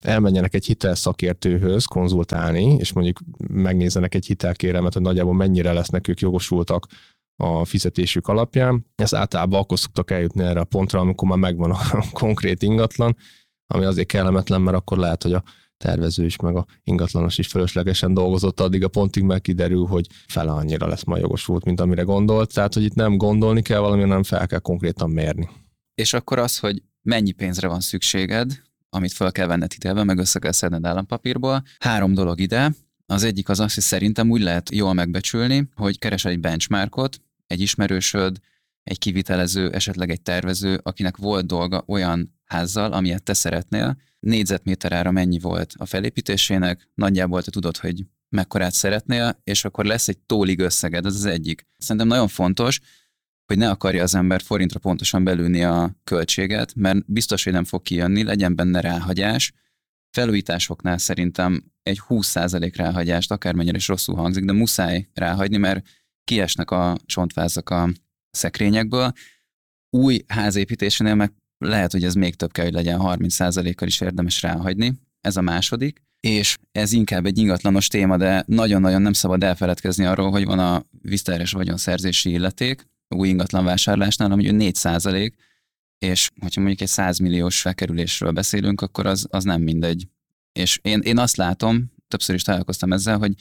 elmenjenek 0.00 0.54
egy 0.54 0.66
hitelszakértőhöz 0.66 1.84
konzultálni, 1.84 2.76
és 2.78 2.92
mondjuk 2.92 3.18
megnézzenek 3.48 4.14
egy 4.14 4.26
hitelkéremet, 4.26 4.92
hogy 4.92 5.02
nagyjából 5.02 5.34
mennyire 5.34 5.72
lesznek 5.72 6.08
ők 6.08 6.20
jogosultak 6.20 6.86
a 7.36 7.64
fizetésük 7.64 8.28
alapján. 8.28 8.86
Ez 8.94 9.14
általában 9.14 9.60
akkor 9.60 9.78
szoktak 9.78 10.10
eljutni 10.10 10.42
erre 10.42 10.60
a 10.60 10.64
pontra, 10.64 11.00
amikor 11.00 11.28
már 11.28 11.38
megvan 11.38 11.70
a 11.70 11.78
konkrét 12.12 12.62
ingatlan, 12.62 13.16
ami 13.66 13.84
azért 13.84 14.08
kellemetlen, 14.08 14.60
mert 14.60 14.76
akkor 14.76 14.98
lehet, 14.98 15.22
hogy 15.22 15.32
a 15.32 15.42
tervező 15.76 16.24
is, 16.24 16.36
meg 16.36 16.56
a 16.56 16.66
ingatlanos 16.82 17.38
is 17.38 17.46
fölöslegesen 17.46 18.14
dolgozott, 18.14 18.60
addig 18.60 18.84
a 18.84 18.88
pontig 18.88 19.22
meg 19.22 19.40
kiderül, 19.40 19.86
hogy 19.86 20.06
fele 20.26 20.50
annyira 20.50 20.86
lesz 20.86 21.04
majd 21.04 21.22
jogosult, 21.22 21.64
mint 21.64 21.80
amire 21.80 22.02
gondolt. 22.02 22.52
Tehát, 22.52 22.74
hogy 22.74 22.82
itt 22.82 22.94
nem 22.94 23.16
gondolni 23.16 23.62
kell 23.62 23.78
valami, 23.78 24.00
hanem 24.00 24.22
fel 24.22 24.46
kell 24.46 24.58
konkrétan 24.58 25.10
mérni. 25.10 25.48
És 25.94 26.12
akkor 26.12 26.38
az, 26.38 26.58
hogy 26.58 26.82
mennyi 27.02 27.32
pénzre 27.32 27.68
van 27.68 27.80
szükséged, 27.80 28.62
amit 28.88 29.12
fel 29.12 29.32
kell 29.32 29.46
venned 29.46 29.72
hitelbe, 29.72 30.04
meg 30.04 30.18
össze 30.18 30.38
kell 30.38 30.52
szedned 30.52 30.86
állampapírból. 30.86 31.62
Három 31.78 32.14
dolog 32.14 32.40
ide. 32.40 32.72
Az 33.06 33.22
egyik 33.22 33.48
az 33.48 33.60
az, 33.60 33.74
hogy 33.74 33.82
szerintem 33.82 34.30
úgy 34.30 34.40
lehet 34.40 34.70
jól 34.74 34.92
megbecsülni, 34.92 35.68
hogy 35.74 35.98
keresel 35.98 36.32
egy 36.32 36.40
benchmarkot, 36.40 37.20
egy 37.46 37.60
ismerősöd, 37.60 38.38
egy 38.82 38.98
kivitelező, 38.98 39.70
esetleg 39.70 40.10
egy 40.10 40.22
tervező, 40.22 40.80
akinek 40.82 41.16
volt 41.16 41.46
dolga 41.46 41.84
olyan 41.86 42.35
házzal, 42.46 42.92
amilyet 42.92 43.22
te 43.22 43.34
szeretnél, 43.34 43.96
négyzetméter 44.18 44.92
ára 44.92 45.10
mennyi 45.10 45.38
volt 45.38 45.72
a 45.76 45.86
felépítésének, 45.86 46.90
nagyjából 46.94 47.42
te 47.42 47.50
tudod, 47.50 47.76
hogy 47.76 48.06
mekkorát 48.28 48.72
szeretnél, 48.72 49.40
és 49.44 49.64
akkor 49.64 49.84
lesz 49.84 50.08
egy 50.08 50.18
tólig 50.18 50.58
összeged, 50.58 51.06
ez 51.06 51.14
az 51.14 51.24
egyik. 51.24 51.66
Szerintem 51.78 52.06
nagyon 52.06 52.28
fontos, 52.28 52.80
hogy 53.46 53.58
ne 53.58 53.70
akarja 53.70 54.02
az 54.02 54.14
ember 54.14 54.40
forintra 54.40 54.78
pontosan 54.78 55.24
belülni 55.24 55.62
a 55.62 55.96
költséget, 56.04 56.74
mert 56.74 57.12
biztos, 57.12 57.44
hogy 57.44 57.52
nem 57.52 57.64
fog 57.64 57.82
kijönni, 57.82 58.22
legyen 58.22 58.56
benne 58.56 58.80
ráhagyás. 58.80 59.52
Felújításoknál 60.10 60.98
szerintem 60.98 61.64
egy 61.82 62.00
20% 62.08 62.72
ráhagyást, 62.76 63.30
akármennyire 63.30 63.76
is 63.76 63.88
rosszul 63.88 64.14
hangzik, 64.14 64.44
de 64.44 64.52
muszáj 64.52 65.08
ráhagyni, 65.14 65.56
mert 65.56 65.86
kiesnek 66.24 66.70
a 66.70 66.96
csontvázak 67.06 67.70
a 67.70 67.88
szekrényekből. 68.30 69.12
Új 69.90 70.24
házépítésénél 70.26 71.14
meg 71.14 71.32
lehet, 71.58 71.92
hogy 71.92 72.04
ez 72.04 72.14
még 72.14 72.34
több 72.34 72.52
kell, 72.52 72.64
hogy 72.64 72.74
legyen 72.74 73.00
30%-kal 73.02 73.88
is 73.88 74.00
érdemes 74.00 74.42
ráhagyni. 74.42 74.92
Ez 75.20 75.36
a 75.36 75.40
második. 75.40 76.04
És 76.20 76.56
ez 76.72 76.92
inkább 76.92 77.26
egy 77.26 77.38
ingatlanos 77.38 77.88
téma, 77.88 78.16
de 78.16 78.44
nagyon-nagyon 78.46 79.02
nem 79.02 79.12
szabad 79.12 79.42
elfeledkezni 79.42 80.04
arról, 80.04 80.30
hogy 80.30 80.44
van 80.44 80.58
a 80.58 80.84
visszaeres 81.02 81.52
vagyonszerzési 81.52 82.30
illeték, 82.30 82.86
új 83.08 83.28
ingatlan 83.28 83.64
vásárlásnál, 83.64 84.32
ami 84.32 84.50
4 84.50 84.74
százalék, 84.74 85.36
és 85.98 86.30
hogyha 86.40 86.60
mondjuk 86.60 86.80
egy 86.80 86.88
100 86.88 87.18
milliós 87.18 87.60
felkerülésről 87.60 88.30
beszélünk, 88.30 88.80
akkor 88.80 89.06
az, 89.06 89.26
az 89.30 89.44
nem 89.44 89.62
mindegy. 89.62 90.08
És 90.52 90.78
én, 90.82 91.00
én 91.00 91.18
azt 91.18 91.36
látom, 91.36 91.92
többször 92.08 92.34
is 92.34 92.42
találkoztam 92.42 92.92
ezzel, 92.92 93.18
hogy 93.18 93.34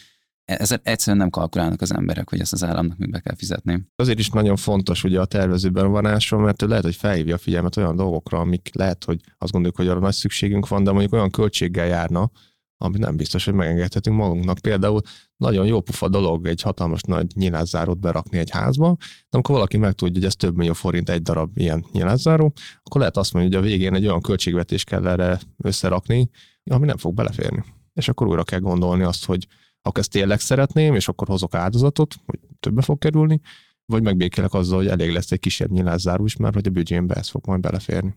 ezzel 0.46 0.80
egyszerűen 0.84 1.18
nem 1.18 1.30
kalkulálnak 1.30 1.82
az 1.82 1.94
emberek, 1.94 2.30
hogy 2.30 2.40
ezt 2.40 2.54
az 2.54 2.64
államnak 2.64 2.98
még 2.98 3.12
be 3.12 3.20
kell 3.20 3.36
fizetni. 3.36 3.88
Azért 3.96 4.20
is 4.20 4.30
nagyon 4.30 4.56
fontos 4.56 5.04
ugye 5.04 5.20
a 5.20 5.26
tervezőben 5.26 5.92
vonáson, 5.92 6.42
mert 6.42 6.62
ő 6.62 6.68
lehet, 6.68 6.84
hogy 6.84 6.96
felhívja 6.96 7.36
a 7.36 7.38
figyelmet 7.38 7.78
olyan 7.78 7.96
dolgokra, 7.96 8.40
amik 8.40 8.70
lehet, 8.74 9.04
hogy 9.04 9.20
azt 9.38 9.52
gondoljuk, 9.52 9.78
hogy 9.78 9.88
arra 9.88 10.00
nagy 10.00 10.14
szükségünk 10.14 10.68
van, 10.68 10.84
de 10.84 10.92
mondjuk 10.92 11.14
olyan 11.14 11.30
költséggel 11.30 11.86
járna, 11.86 12.32
ami 12.78 12.98
nem 12.98 13.16
biztos, 13.16 13.46
hogy 13.46 13.54
megengedhetünk 13.54 14.18
magunknak. 14.18 14.58
Például 14.58 15.02
nagyon 15.38 15.66
jó 15.66 15.82
pufa 15.82 16.10
dolog 16.10 16.48
egy 16.48 16.62
hatalmas 16.62 17.02
nagy 17.02 17.28
nyilászárót 17.36 18.00
berakni 18.00 18.38
egy 18.38 18.50
házba, 18.50 18.96
de 19.00 19.28
amikor 19.30 19.56
valaki 19.56 19.78
megtudja, 19.78 20.16
hogy 20.16 20.26
ez 20.26 20.36
több 20.36 20.56
millió 20.56 20.74
forint 20.74 21.10
egy 21.10 21.22
darab 21.22 21.58
ilyen 21.58 21.86
nyilászáró, 21.92 22.54
akkor 22.84 23.00
lehet 23.00 23.18
azt 23.18 23.34
mondani, 23.34 23.56
hogy 23.56 23.64
a 23.64 23.70
végén 23.70 23.94
egy 23.94 24.06
olyan 24.06 24.22
költségvetés 24.22 24.84
kell 24.84 25.08
erre 25.08 25.40
összerakni, 25.58 26.30
ami 26.64 26.86
nem 26.86 26.98
fog 26.98 27.14
beleférni. 27.14 27.64
És 27.94 28.08
akkor 28.08 28.28
újra 28.28 28.44
kell 28.44 28.60
gondolni 28.60 29.04
azt, 29.04 29.26
hogy 29.26 29.48
akkor 29.86 30.00
ezt 30.00 30.12
tényleg 30.12 30.40
szeretném, 30.40 30.96
és 30.96 31.08
akkor 31.08 31.28
hozok 31.28 31.54
áldozatot, 31.54 32.16
hogy 32.26 32.40
többe 32.60 32.82
fog 32.82 32.98
kerülni, 32.98 33.40
vagy 33.86 34.04
megbékélek 34.04 34.54
azzal, 34.54 34.78
hogy 34.78 34.88
elég 34.88 35.12
lesz 35.12 35.32
egy 35.32 35.40
kisebb 35.40 35.72
nyilászáró 35.72 36.26
is, 36.26 36.36
mert 36.36 36.54
hogy 36.54 36.68
a 36.68 36.70
büdzsémbe 36.70 37.16
ez 37.16 37.30
fog 37.30 37.48
majd 37.48 37.60
beleférni. 37.60 38.16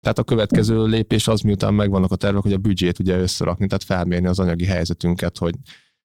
Tehát 0.00 0.18
a 0.18 0.24
következő 0.24 0.84
lépés 0.84 1.28
az, 1.28 1.40
miután 1.40 1.74
megvannak 1.74 2.12
a 2.12 2.16
tervek, 2.16 2.42
hogy 2.42 2.52
a 2.52 2.58
büdzsét 2.58 2.98
ugye 2.98 3.18
összerakni, 3.18 3.66
tehát 3.66 3.84
felmérni 3.84 4.26
az 4.26 4.38
anyagi 4.38 4.64
helyzetünket, 4.64 5.38
hogy 5.38 5.54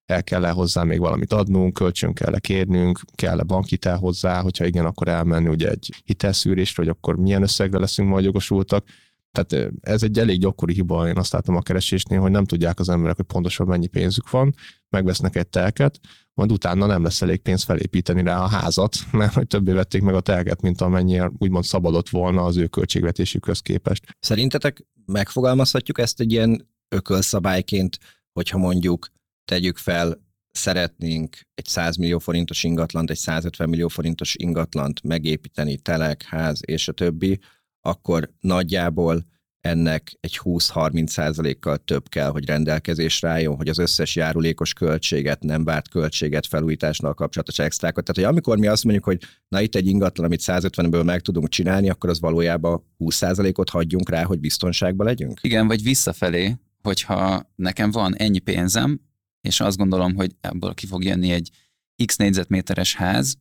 el 0.06 0.24
kell-e 0.24 0.50
hozzá 0.50 0.84
még 0.84 1.00
valamit 1.00 1.34
adnunk, 1.34 1.74
kölcsön 1.74 2.14
kell-e 2.14 2.40
kérnünk, 2.40 3.00
kell-e 3.16 3.44
bankhitel 3.44 3.98
hozzá, 3.98 4.42
hogyha 4.42 4.66
igen, 4.66 4.86
akkor 4.86 5.08
elmenni 5.08 5.50
ugye 5.50 5.70
egy 5.70 6.02
hitelszűrésre, 6.06 6.84
hogy 6.84 6.92
akkor 6.92 7.16
milyen 7.16 7.42
összegre 7.42 7.80
leszünk 7.80 8.10
majd 8.10 8.26
jogosultak. 8.26 8.86
Tehát 9.32 9.74
ez 9.82 10.04
egy 10.04 10.20
elég 10.20 10.40
gyakori 10.40 10.74
hiba, 10.74 11.08
én 11.08 11.18
azt 11.18 11.34
látom 11.34 11.56
a 11.56 11.62
keresésnél, 11.62 12.20
hogy 12.20 12.32
nem 12.32 12.46
tudják 12.46 12.80
az 12.80 12.90
emberek, 12.90 13.16
hogy 13.16 13.26
pontosan 13.26 13.68
mennyi 13.68 13.88
pénzük 13.88 14.30
van, 14.30 14.54
megvesznek 14.94 15.36
egy 15.36 15.48
telket, 15.48 16.00
majd 16.34 16.52
utána 16.52 16.86
nem 16.86 17.04
lesz 17.04 17.22
elég 17.22 17.42
pénz 17.42 17.64
felépíteni 17.64 18.24
rá 18.24 18.40
a 18.40 18.48
házat, 18.48 18.96
mert 19.12 19.34
hogy 19.34 19.48
többé 19.48 19.72
vették 19.72 20.02
meg 20.02 20.16
a 20.16 20.22
telket, 20.22 20.62
mint 20.62 20.82
amennyi 20.82 21.22
úgymond 21.38 21.64
szabadott 21.64 22.10
volna 22.10 22.44
az 22.44 22.58
ő 22.58 22.68
költségvetésükhöz 22.68 23.60
képest. 23.60 24.16
Szerintetek 24.20 24.86
megfogalmazhatjuk 25.06 26.00
ezt 26.00 26.20
egy 26.20 26.32
ilyen 26.32 26.70
ökölszabályként, 26.96 27.98
hogyha 28.32 28.58
mondjuk 28.58 29.08
tegyük 29.46 29.78
fel, 29.78 30.22
szeretnénk 30.52 31.38
egy 31.54 31.66
100 31.66 31.96
millió 31.96 32.20
forintos 32.20 32.64
ingatlant, 32.64 33.10
egy 33.10 33.18
150 33.18 33.70
millió 33.70 33.88
forintos 33.88 34.36
ingatlant 34.36 35.04
megépíteni, 35.04 35.78
telek, 35.78 36.24
ház 36.24 36.60
és 36.66 36.88
a 36.88 36.92
többi, 36.92 37.40
akkor 37.82 38.34
nagyjából 38.40 39.26
ennek 39.64 40.18
egy 40.20 40.40
20-30 40.44 41.08
százalékkal 41.08 41.78
több 41.78 42.10
kell, 42.10 42.30
hogy 42.30 42.46
rendelkezésre 42.46 43.30
álljon, 43.30 43.56
hogy 43.56 43.68
az 43.68 43.78
összes 43.78 44.16
járulékos 44.16 44.74
költséget, 44.74 45.44
nem 45.44 45.64
várt 45.64 45.90
költséget, 45.90 46.48
felújításnál 46.48 47.14
kapcsolatos 47.14 47.60
extrákat. 47.60 48.04
Tehát, 48.06 48.22
hogy 48.22 48.38
amikor 48.38 48.58
mi 48.58 48.68
azt 48.68 48.84
mondjuk, 48.84 49.06
hogy 49.06 49.20
na 49.48 49.62
itt 49.62 49.76
egy 49.76 49.88
ingatlan, 49.88 50.26
amit 50.26 50.42
150-ből 50.44 51.06
meg 51.06 51.22
tudunk 51.22 51.50
csinálni, 51.50 51.90
akkor 51.90 52.10
az 52.10 52.20
valójában 52.20 52.84
20 52.98 53.16
százalékot 53.16 53.70
hagyjunk 53.70 54.10
rá, 54.10 54.24
hogy 54.24 54.40
biztonságban 54.40 55.06
legyünk? 55.06 55.40
Igen, 55.44 55.68
vagy 55.68 55.84
visszafelé, 55.84 56.56
hogyha 56.82 57.52
nekem 57.56 57.92
van 57.92 58.16
ennyi 58.16 58.40
pénzem, 58.40 59.02
és 59.42 59.60
azt 59.60 59.78
gondolom, 59.78 60.16
hogy 60.16 60.36
ebből 60.42 60.74
ki 60.74 60.86
fog 60.86 61.04
jönni 61.04 61.32
egy 61.32 61.50
x 62.06 62.16
négyzetméteres 62.16 62.96
ház, 62.96 63.36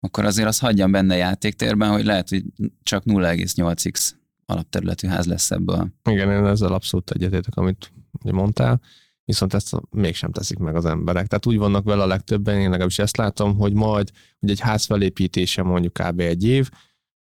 akkor 0.00 0.24
azért 0.24 0.48
az 0.48 0.58
hagyjam 0.58 0.90
benne 0.90 1.16
játéktérben, 1.16 1.90
hogy 1.90 2.04
lehet, 2.04 2.28
hogy 2.28 2.44
csak 2.82 3.02
0,8x 3.04 4.18
alapterületű 4.50 5.08
ház 5.08 5.26
lesz 5.26 5.50
ebből. 5.50 5.88
Igen, 6.10 6.30
én 6.30 6.44
ezzel 6.44 6.72
abszolút 6.72 7.10
egyetértek, 7.10 7.56
amit 7.56 7.92
mondtál, 8.32 8.80
viszont 9.24 9.54
ezt 9.54 9.76
mégsem 9.90 10.32
teszik 10.32 10.58
meg 10.58 10.76
az 10.76 10.84
emberek. 10.84 11.26
Tehát 11.26 11.46
úgy 11.46 11.56
vannak 11.56 11.84
vele 11.84 12.02
a 12.02 12.06
legtöbben, 12.06 12.54
én 12.54 12.70
legalábbis 12.70 12.98
ezt 12.98 13.16
látom, 13.16 13.56
hogy 13.56 13.72
majd 13.72 14.10
hogy 14.40 14.50
egy 14.50 14.60
ház 14.60 14.84
felépítése 14.84 15.62
mondjuk 15.62 15.92
kb. 15.92 16.20
egy 16.20 16.44
év, 16.44 16.70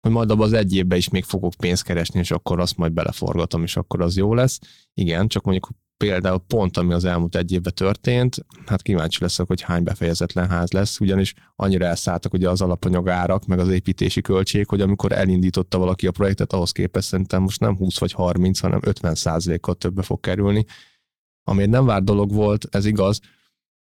hogy 0.01 0.11
majd 0.11 0.31
abban 0.31 0.47
az 0.47 0.53
egy 0.53 0.75
évben 0.75 0.99
is 0.99 1.09
még 1.09 1.25
fogok 1.25 1.55
pénzt 1.55 1.83
keresni, 1.83 2.19
és 2.19 2.31
akkor 2.31 2.61
azt 2.61 2.77
majd 2.77 2.93
beleforgatom, 2.93 3.63
és 3.63 3.77
akkor 3.77 4.01
az 4.01 4.17
jó 4.17 4.35
lesz. 4.35 4.59
Igen, 4.95 5.29
csak 5.29 5.45
mondjuk 5.45 5.69
például 6.07 6.39
pont, 6.39 6.77
ami 6.77 6.93
az 6.93 7.05
elmúlt 7.05 7.37
egy 7.37 7.53
évben 7.53 7.75
történt, 7.75 8.37
hát 8.67 8.83
kíváncsi 8.83 9.19
leszek, 9.21 9.47
hogy 9.47 9.61
hány 9.61 9.83
befejezetlen 9.83 10.49
ház 10.49 10.71
lesz, 10.71 11.01
ugyanis 11.01 11.35
annyira 11.57 11.85
elszálltak 11.85 12.33
ugye 12.33 12.49
az 12.49 12.61
alapanyagárak, 12.61 13.47
meg 13.47 13.59
az 13.59 13.69
építési 13.69 14.21
költség, 14.21 14.69
hogy 14.69 14.81
amikor 14.81 15.13
elindította 15.13 15.79
valaki 15.79 16.07
a 16.07 16.11
projektet, 16.11 16.53
ahhoz 16.53 16.73
képest 16.73 17.09
szerintem 17.09 17.43
most 17.43 17.61
nem 17.61 17.77
20 17.77 17.99
vagy 17.99 18.13
30, 18.13 18.61
hanem 18.61 18.81
50 18.83 19.15
százalékkal 19.15 19.75
többe 19.75 20.03
fog 20.03 20.21
kerülni, 20.21 20.65
ami 21.43 21.63
egy 21.63 21.69
nem 21.69 21.85
várt 21.85 22.05
dolog 22.05 22.33
volt, 22.33 22.67
ez 22.71 22.85
igaz, 22.85 23.21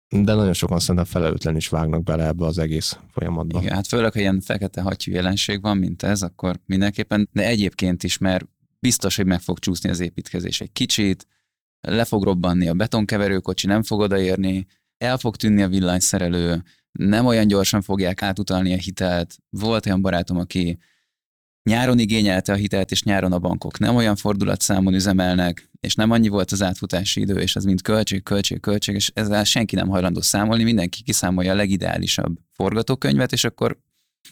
de 0.09 0.35
nagyon 0.35 0.53
sokan 0.53 0.79
szerintem 0.79 1.05
felelőtlen 1.05 1.57
is 1.57 1.69
vágnak 1.69 2.03
bele 2.03 2.27
ebbe 2.27 2.47
az 2.47 2.59
egész 2.59 2.99
folyamatba. 3.11 3.61
Igen, 3.61 3.75
hát 3.75 3.87
főleg, 3.87 4.13
ha 4.13 4.21
ilyen 4.21 4.41
fekete 4.41 4.81
hattyú 4.81 5.13
jelenség 5.13 5.61
van, 5.61 5.77
mint 5.77 6.03
ez, 6.03 6.23
akkor 6.23 6.61
mindenképpen, 6.67 7.29
de 7.33 7.47
egyébként 7.47 8.03
is, 8.03 8.19
mert 8.19 8.47
biztos, 8.79 9.17
hogy 9.17 9.27
meg 9.27 9.41
fog 9.41 9.59
csúszni 9.59 9.91
az 9.91 10.01
építkezés 10.01 10.61
egy 10.61 10.73
kicsit, 10.73 11.27
le 11.89 12.05
fog 12.05 12.25
robbanni 12.25 12.69
a 12.69 12.75
betonkeverőkocsi, 12.75 13.67
nem 13.67 13.83
fog 13.83 14.01
odaérni, 14.01 14.67
el 14.99 15.19
fog 15.19 15.37
tűnni 15.37 15.63
a 15.63 15.69
villanyszerelő, 15.69 16.63
nem 16.93 17.27
olyan 17.27 17.47
gyorsan 17.47 17.83
fogják 17.83 18.23
átutalni 18.23 18.73
a 18.73 18.77
hitelt. 18.77 19.37
Volt 19.51 19.87
olyan 19.87 20.01
barátom, 20.01 20.37
aki 20.37 20.79
nyáron 21.63 21.99
igényelte 21.99 22.53
a 22.53 22.57
hitelt, 22.57 22.91
és 22.91 23.03
nyáron 23.03 23.33
a 23.33 23.39
bankok 23.39 23.79
nem 23.79 23.97
olyan 23.97 24.17
fordulatszámon 24.17 24.95
üzemelnek, 24.95 25.71
és 25.81 25.95
nem 25.95 26.11
annyi 26.11 26.29
volt 26.29 26.51
az 26.51 26.63
átfutási 26.63 27.21
idő, 27.21 27.35
és 27.35 27.57
az 27.57 27.65
mind 27.65 27.83
költség, 27.83 28.23
költség, 28.23 28.61
költség, 28.61 28.95
és 28.95 29.11
ezzel 29.15 29.45
senki 29.45 29.75
nem 29.75 29.89
hajlandó 29.89 30.21
számolni, 30.21 30.63
mindenki 30.63 31.03
kiszámolja 31.03 31.53
a 31.53 31.55
legideálisabb 31.55 32.39
forgatókönyvet, 32.51 33.33
és 33.33 33.45
akkor 33.45 33.79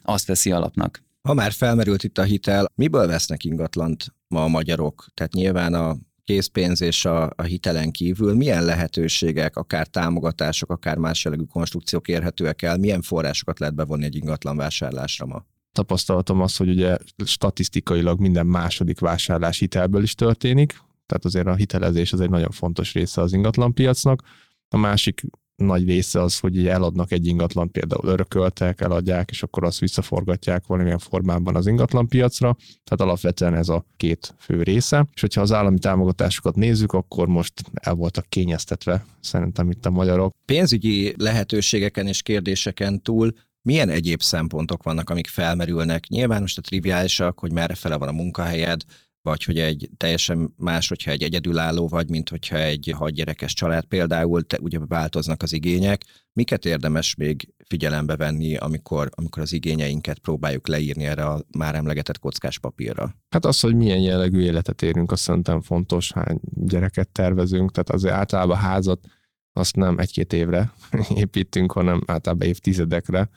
azt 0.03 0.27
veszi 0.27 0.53
alapnak. 0.53 1.03
Ha 1.29 1.35
már 1.35 1.53
felmerült 1.53 2.05
itt 2.05 2.19
a 2.19 2.23
hitel, 2.23 2.73
miből 2.75 3.07
vesznek 3.07 3.45
ingatlant 3.45 4.15
ma 4.29 4.43
a 4.43 4.49
magyarok? 4.49 5.07
Tehát 5.15 5.33
nyilván 5.33 5.75
a 5.75 5.97
készpénz 6.31 6.81
és 6.81 7.05
a, 7.05 7.33
a 7.37 7.43
hitelen 7.43 7.91
kívül 7.91 8.35
milyen 8.35 8.65
lehetőségek, 8.65 9.57
akár 9.57 9.87
támogatások, 9.87 10.71
akár 10.71 10.97
más 10.97 11.25
jellegű 11.25 11.45
konstrukciók 11.45 12.09
érhetőek 12.09 12.63
el, 12.63 12.79
milyen 12.79 13.03
forrásokat 13.03 13.59
lehet 13.59 13.75
bevonni 13.75 14.05
egy 14.05 14.17
ingatlan 14.17 14.57
vásárlásra 14.57 15.27
ma? 15.27 15.45
Tapasztalatom 15.73 16.41
az, 16.41 16.57
hogy 16.57 16.69
ugye 16.69 16.97
statisztikailag 17.25 18.21
minden 18.21 18.47
második 18.47 18.99
vásárlás 18.99 19.59
hitelből 19.59 20.03
is 20.03 20.15
történik, 20.15 20.73
tehát 21.07 21.25
azért 21.25 21.47
a 21.47 21.55
hitelezés 21.55 22.13
az 22.13 22.21
egy 22.21 22.31
nagyon 22.31 22.51
fontos 22.51 22.93
része 22.93 23.21
az 23.21 23.33
ingatlanpiacnak. 23.33 24.23
A 24.69 24.77
másik 24.77 25.23
nagy 25.65 25.87
része 25.87 26.23
az, 26.23 26.39
hogy 26.39 26.67
eladnak 26.67 27.13
egy 27.13 27.27
ingatlan, 27.27 27.71
például 27.71 28.09
örököltek, 28.09 28.81
eladják, 28.81 29.31
és 29.31 29.43
akkor 29.43 29.65
azt 29.65 29.79
visszaforgatják 29.79 30.67
valamilyen 30.67 30.99
formában 30.99 31.57
az 31.57 31.67
ingatlanpiacra. 31.67 32.57
Tehát 32.85 33.01
alapvetően 33.01 33.55
ez 33.55 33.69
a 33.69 33.85
két 33.97 34.35
fő 34.39 34.63
része. 34.63 35.07
És 35.15 35.21
hogyha 35.21 35.41
az 35.41 35.53
állami 35.53 35.79
támogatásokat 35.79 36.57
nézzük, 36.57 36.93
akkor 36.93 37.29
most 37.29 37.53
el 37.75 37.95
voltak 37.95 38.27
kényeztetve 38.29 39.05
szerintem 39.21 39.71
itt 39.71 39.87
a 39.87 39.91
magyarok. 39.91 40.35
Pénzügyi 40.45 41.15
lehetőségeken 41.17 42.07
és 42.07 42.23
kérdéseken 42.23 43.03
túl 43.03 43.33
milyen 43.63 43.89
egyéb 43.89 44.23
szempontok 44.23 44.83
vannak, 44.83 45.11
amik 45.11 45.27
felmerülnek? 45.27 46.07
Nyilván 46.09 46.41
most 46.41 46.59
a 46.59 46.61
triviálisak, 46.61 47.39
hogy 47.39 47.53
merre 47.53 47.75
fele 47.75 47.97
van 47.97 48.09
a 48.09 48.13
munkahelyed, 48.13 48.83
vagy 49.23 49.45
hogy 49.45 49.59
egy 49.59 49.91
teljesen 49.97 50.55
más, 50.57 50.89
hogyha 50.89 51.11
egy 51.11 51.23
egyedülálló 51.23 51.89
vagy, 51.89 52.09
mint 52.09 52.29
hogyha 52.29 52.57
egy 52.57 52.95
hadgyerekes 52.97 53.55
család 53.55 53.85
például, 53.85 54.43
te, 54.43 54.59
ugye 54.61 54.79
változnak 54.79 55.43
az 55.43 55.53
igények. 55.53 56.05
Miket 56.33 56.65
érdemes 56.65 57.15
még 57.15 57.55
figyelembe 57.67 58.17
venni, 58.17 58.57
amikor, 58.57 59.11
amikor 59.15 59.43
az 59.43 59.53
igényeinket 59.53 60.19
próbáljuk 60.19 60.69
leírni 60.69 61.05
erre 61.05 61.25
a 61.25 61.45
már 61.59 61.75
emlegetett 61.75 62.19
kockás 62.19 62.59
papírra? 62.59 63.15
Hát 63.29 63.45
az, 63.45 63.61
hogy 63.61 63.75
milyen 63.75 64.01
jellegű 64.01 64.41
életet 64.41 64.83
érünk, 64.83 65.13
azt 65.13 65.23
szerintem 65.23 65.61
fontos, 65.61 66.13
hány 66.13 66.41
gyereket 66.55 67.09
tervezünk, 67.09 67.71
tehát 67.71 67.91
azért 67.91 68.15
általában 68.15 68.57
házat 68.57 69.07
azt 69.53 69.77
nem 69.77 69.99
egy-két 69.99 70.33
évre 70.33 70.73
építünk, 71.15 71.73
hanem 71.73 72.03
általában 72.07 72.47
évtizedekre, 72.47 73.31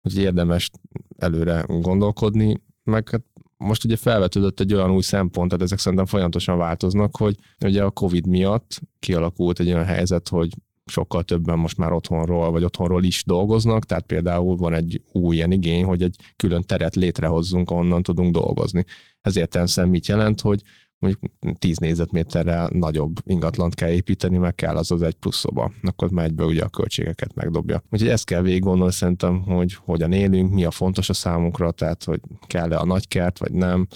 hogy 0.00 0.16
érdemes 0.16 0.70
előre 1.18 1.64
gondolkodni, 1.68 2.60
meg 2.82 3.08
hát 3.08 3.22
most 3.62 3.84
ugye 3.84 3.96
felvetődött 3.96 4.60
egy 4.60 4.74
olyan 4.74 4.90
új 4.90 5.02
szempont, 5.02 5.48
tehát 5.48 5.64
ezek 5.64 5.78
szerintem 5.78 6.06
folyamatosan 6.06 6.58
változnak, 6.58 7.16
hogy 7.16 7.36
ugye 7.64 7.82
a 7.82 7.90
Covid 7.90 8.26
miatt 8.26 8.80
kialakult 8.98 9.60
egy 9.60 9.66
olyan 9.66 9.84
helyzet, 9.84 10.28
hogy 10.28 10.50
sokkal 10.86 11.22
többen 11.22 11.58
most 11.58 11.76
már 11.76 11.92
otthonról, 11.92 12.50
vagy 12.50 12.64
otthonról 12.64 13.04
is 13.04 13.24
dolgoznak, 13.24 13.84
tehát 13.84 14.06
például 14.06 14.56
van 14.56 14.74
egy 14.74 15.02
új 15.12 15.36
ilyen 15.36 15.52
igény, 15.52 15.84
hogy 15.84 16.02
egy 16.02 16.16
külön 16.36 16.62
teret 16.62 16.94
létrehozzunk, 16.94 17.70
ahonnan 17.70 18.02
tudunk 18.02 18.32
dolgozni. 18.32 18.84
Ezért 19.20 19.58
szem 19.64 19.88
mit 19.88 20.06
jelent, 20.06 20.40
hogy 20.40 20.62
mondjuk 21.02 21.32
10 21.58 21.76
négyzetméterrel 21.76 22.70
nagyobb 22.72 23.16
ingatlant 23.24 23.74
kell 23.74 23.90
építeni, 23.90 24.36
meg 24.36 24.54
kell 24.54 24.76
az 24.76 24.90
az 24.90 25.02
egy 25.02 25.14
plusz 25.14 25.38
szoba, 25.38 25.72
akkor 25.82 26.10
már 26.10 26.24
egybe 26.24 26.44
ugye 26.44 26.62
a 26.62 26.68
költségeket 26.68 27.34
megdobja. 27.34 27.82
Úgyhogy 27.90 28.08
ezt 28.08 28.24
kell 28.24 28.42
végig 28.42 28.62
gondolni 28.62 28.92
szerintem, 28.92 29.42
hogy 29.42 29.74
hogyan 29.74 30.12
élünk, 30.12 30.52
mi 30.52 30.64
a 30.64 30.70
fontos 30.70 31.08
a 31.08 31.12
számunkra, 31.12 31.70
tehát 31.70 32.04
hogy 32.04 32.20
kell-e 32.46 32.78
a 32.78 32.84
nagykert, 32.84 33.38
vagy 33.38 33.52
nem. 33.52 33.86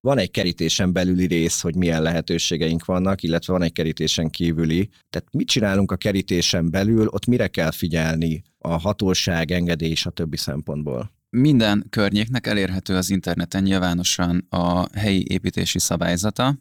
Van 0.00 0.18
egy 0.18 0.30
kerítésen 0.30 0.92
belüli 0.92 1.26
rész, 1.26 1.60
hogy 1.60 1.76
milyen 1.76 2.02
lehetőségeink 2.02 2.84
vannak, 2.84 3.22
illetve 3.22 3.52
van 3.52 3.62
egy 3.62 3.72
kerítésen 3.72 4.30
kívüli. 4.30 4.88
Tehát 5.10 5.28
mit 5.32 5.48
csinálunk 5.48 5.92
a 5.92 5.96
kerítésen 5.96 6.70
belül, 6.70 7.06
ott 7.06 7.26
mire 7.26 7.48
kell 7.48 7.70
figyelni 7.70 8.42
a 8.58 8.78
hatóság, 8.80 9.50
engedély 9.50 9.90
és 9.90 10.06
a 10.06 10.10
többi 10.10 10.36
szempontból? 10.36 11.12
Minden 11.36 11.86
környéknek 11.90 12.46
elérhető 12.46 12.96
az 12.96 13.10
interneten 13.10 13.62
nyilvánosan 13.62 14.46
a 14.48 14.98
helyi 14.98 15.24
építési 15.28 15.78
szabályzata, 15.78 16.58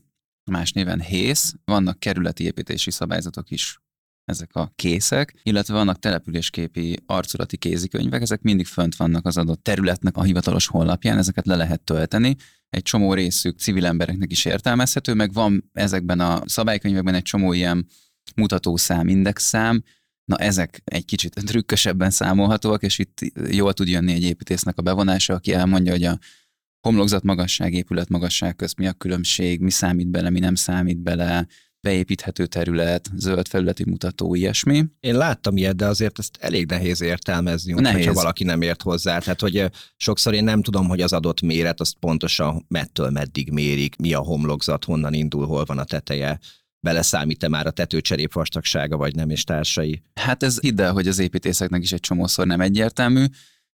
más 0.51 0.71
néven 0.71 1.01
HÉSZ, 1.01 1.53
vannak 1.65 1.99
kerületi 1.99 2.43
építési 2.43 2.91
szabályzatok 2.91 3.51
is 3.51 3.79
ezek 4.25 4.55
a 4.55 4.71
készek, 4.75 5.39
illetve 5.43 5.73
vannak 5.73 5.99
településképi 5.99 6.97
arculati 7.05 7.57
kézikönyvek, 7.57 8.21
ezek 8.21 8.41
mindig 8.41 8.65
fönt 8.65 8.95
vannak 8.95 9.25
az 9.25 9.37
adott 9.37 9.63
területnek 9.63 10.17
a 10.17 10.23
hivatalos 10.23 10.67
honlapján, 10.67 11.17
ezeket 11.17 11.45
le 11.45 11.55
lehet 11.55 11.81
tölteni. 11.81 12.35
Egy 12.69 12.83
csomó 12.83 13.13
részük 13.13 13.59
civil 13.59 13.85
embereknek 13.85 14.31
is 14.31 14.45
értelmezhető, 14.45 15.13
meg 15.13 15.33
van 15.33 15.69
ezekben 15.73 16.19
a 16.19 16.41
szabálykönyvekben 16.45 17.15
egy 17.15 17.23
csomó 17.23 17.53
ilyen 17.53 17.87
mutatószám, 18.35 19.07
indexszám, 19.07 19.83
Na 20.25 20.37
ezek 20.37 20.81
egy 20.83 21.05
kicsit 21.05 21.33
trükkösebben 21.45 22.09
számolhatóak, 22.09 22.83
és 22.83 22.99
itt 22.99 23.19
jól 23.49 23.73
tud 23.73 23.87
jönni 23.87 24.13
egy 24.13 24.23
építésznek 24.23 24.77
a 24.77 24.81
bevonása, 24.81 25.33
aki 25.33 25.53
elmondja, 25.53 25.91
hogy 25.91 26.03
a 26.03 26.19
homlokzat 26.87 27.23
magasság, 27.23 27.73
épület 27.73 28.09
magasság 28.09 28.55
közt 28.55 28.77
mi 28.77 28.87
a 28.87 28.93
különbség, 28.93 29.59
mi 29.59 29.71
számít 29.71 30.07
bele, 30.07 30.29
mi 30.29 30.39
nem 30.39 30.55
számít 30.55 30.99
bele, 30.99 31.47
beépíthető 31.83 32.45
terület, 32.45 33.09
zöld 33.15 33.47
felületi 33.47 33.89
mutató, 33.89 34.35
ilyesmi. 34.35 34.85
Én 34.99 35.17
láttam 35.17 35.57
ilyet, 35.57 35.75
de 35.75 35.85
azért 35.85 36.19
ezt 36.19 36.37
elég 36.39 36.69
nehéz 36.69 37.01
értelmezni, 37.01 37.73
nehéz. 37.73 37.97
hogyha 37.97 38.13
valaki 38.13 38.43
nem 38.43 38.61
ért 38.61 38.81
hozzá. 38.81 39.19
Tehát, 39.19 39.41
hogy 39.41 39.69
sokszor 39.97 40.33
én 40.33 40.43
nem 40.43 40.61
tudom, 40.61 40.87
hogy 40.87 41.01
az 41.01 41.13
adott 41.13 41.41
méret, 41.41 41.79
azt 41.79 41.95
pontosan 41.99 42.65
mettől 42.67 43.09
meddig 43.09 43.51
mérik, 43.51 43.95
mi 43.95 44.13
a 44.13 44.19
homlokzat, 44.19 44.85
honnan 44.85 45.13
indul, 45.13 45.45
hol 45.45 45.63
van 45.65 45.77
a 45.77 45.83
teteje 45.83 46.39
beleszámít-e 46.83 47.47
már 47.47 47.67
a 47.67 47.71
tetőcserép 47.71 48.33
vastagsága, 48.33 48.97
vagy 48.97 49.15
nem, 49.15 49.29
és 49.29 49.43
társai? 49.43 50.01
Hát 50.13 50.43
ez 50.43 50.59
hidd 50.59 50.81
el, 50.81 50.93
hogy 50.93 51.07
az 51.07 51.19
építészeknek 51.19 51.83
is 51.83 51.91
egy 51.91 51.99
csomószor 51.99 52.47
nem 52.47 52.61
egyértelmű, 52.61 53.25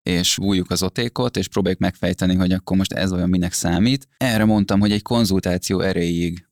és 0.02 0.38
újjuk 0.38 0.70
az 0.70 0.82
otékot, 0.82 1.36
és 1.36 1.48
próbáljuk 1.48 1.80
megfejteni, 1.80 2.34
hogy 2.34 2.52
akkor 2.52 2.76
most 2.76 2.92
ez 2.92 3.12
olyan 3.12 3.28
minek 3.28 3.52
számít. 3.52 4.08
Erre 4.16 4.44
mondtam, 4.44 4.80
hogy 4.80 4.92
egy 4.92 5.02
konzultáció 5.02 5.80
erejéig 5.80 6.46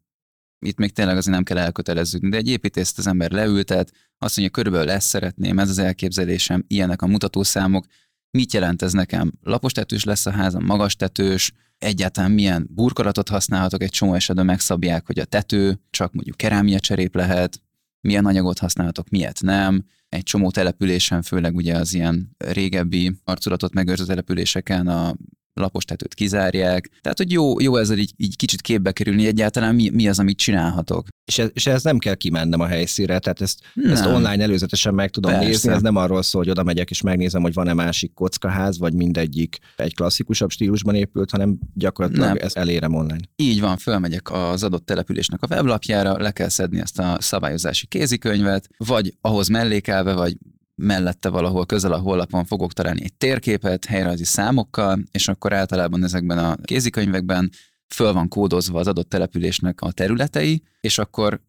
itt 0.66 0.78
még 0.78 0.92
tényleg 0.92 1.16
azért 1.16 1.34
nem 1.34 1.44
kell 1.44 1.58
elköteleződni, 1.58 2.28
de 2.28 2.36
egy 2.36 2.48
építészt 2.48 2.98
az 2.98 3.06
ember 3.06 3.30
leültet, 3.30 3.92
azt 4.18 4.36
mondja, 4.36 4.54
körülbelül 4.54 4.90
ezt 4.90 5.06
szeretném, 5.06 5.58
ez 5.58 5.68
az 5.68 5.78
elképzelésem, 5.78 6.64
ilyenek 6.66 7.02
a 7.02 7.06
mutatószámok, 7.06 7.86
mit 8.30 8.52
jelent 8.52 8.82
ez 8.82 8.92
nekem? 8.92 9.32
Lapos 9.42 9.72
tetős 9.72 10.04
lesz 10.04 10.26
a 10.26 10.30
házam, 10.30 10.64
magas 10.64 10.96
tetős, 10.96 11.52
egyáltalán 11.82 12.30
milyen 12.30 12.68
burkolatot 12.70 13.28
használhatok, 13.28 13.82
egy 13.82 13.90
csomó 13.90 14.14
esetben 14.14 14.44
megszabják, 14.44 15.06
hogy 15.06 15.18
a 15.18 15.24
tető 15.24 15.80
csak 15.90 16.12
mondjuk 16.12 16.36
kerámia 16.36 16.80
cserép 16.80 17.14
lehet, 17.14 17.60
milyen 18.00 18.26
anyagot 18.26 18.58
használhatok, 18.58 19.08
miért 19.08 19.42
nem. 19.42 19.84
Egy 20.08 20.22
csomó 20.22 20.50
településen, 20.50 21.22
főleg 21.22 21.54
ugye 21.54 21.76
az 21.76 21.94
ilyen 21.94 22.36
régebbi 22.36 23.16
arculatot 23.24 23.74
megőrző 23.74 24.04
településeken 24.04 24.86
a 24.86 25.14
lapos 25.54 25.84
tetőt 25.84 26.14
kizárják. 26.14 26.90
Tehát, 27.00 27.18
hogy 27.18 27.32
jó, 27.32 27.60
jó 27.60 27.76
ezzel 27.76 27.98
így, 27.98 28.12
így 28.16 28.36
kicsit 28.36 28.60
képbe 28.60 28.92
kerülni 28.92 29.26
egyáltalán, 29.26 29.74
mi, 29.74 29.90
mi 29.90 30.08
az, 30.08 30.18
amit 30.18 30.38
csinálhatok. 30.38 31.06
És 31.24 31.38
ez, 31.38 31.50
és 31.52 31.66
ez 31.66 31.82
nem 31.82 31.98
kell 31.98 32.14
kimennem 32.14 32.60
a 32.60 32.66
helyszínre, 32.66 33.18
tehát 33.18 33.40
ezt, 33.40 33.60
ezt 33.74 34.06
online 34.06 34.42
előzetesen 34.42 34.94
meg 34.94 35.10
tudom 35.10 35.30
Persze. 35.30 35.46
nézni, 35.46 35.72
ez 35.72 35.82
nem 35.82 35.96
arról 35.96 36.22
szól, 36.22 36.42
hogy 36.42 36.50
oda 36.50 36.62
megyek 36.62 36.90
és 36.90 37.00
megnézem, 37.00 37.42
hogy 37.42 37.54
van-e 37.54 37.72
másik 37.72 38.14
kockaház, 38.14 38.78
vagy 38.78 38.94
mindegyik 38.94 39.58
egy 39.76 39.94
klasszikusabb 39.94 40.50
stílusban 40.50 40.94
épült, 40.94 41.30
hanem 41.30 41.58
gyakorlatilag 41.74 42.28
nem. 42.28 42.36
ez 42.40 42.54
elérem 42.54 42.94
online. 42.94 43.20
Így 43.36 43.60
van, 43.60 43.76
fölmegyek 43.76 44.32
az 44.32 44.62
adott 44.62 44.86
településnek 44.86 45.42
a 45.42 45.46
weblapjára, 45.54 46.18
le 46.18 46.30
kell 46.30 46.48
szedni 46.48 46.80
ezt 46.80 46.98
a 46.98 47.16
szabályozási 47.20 47.86
kézikönyvet, 47.86 48.68
vagy 48.76 49.14
ahhoz 49.20 49.48
mellékelve, 49.48 50.12
vagy 50.12 50.36
mellette 50.74 51.28
valahol 51.28 51.66
közel 51.66 51.92
a 51.92 51.98
honlapon 51.98 52.44
fogok 52.44 52.72
találni 52.72 53.02
egy 53.04 53.14
térképet 53.14 53.84
helyrajzi 53.84 54.24
számokkal, 54.24 55.02
és 55.10 55.28
akkor 55.28 55.52
általában 55.52 56.04
ezekben 56.04 56.38
a 56.38 56.56
kézikönyvekben 56.56 57.50
föl 57.94 58.12
van 58.12 58.28
kódozva 58.28 58.78
az 58.78 58.86
adott 58.86 59.08
településnek 59.08 59.80
a 59.80 59.92
területei, 59.92 60.62
és 60.80 60.98
akkor 60.98 61.40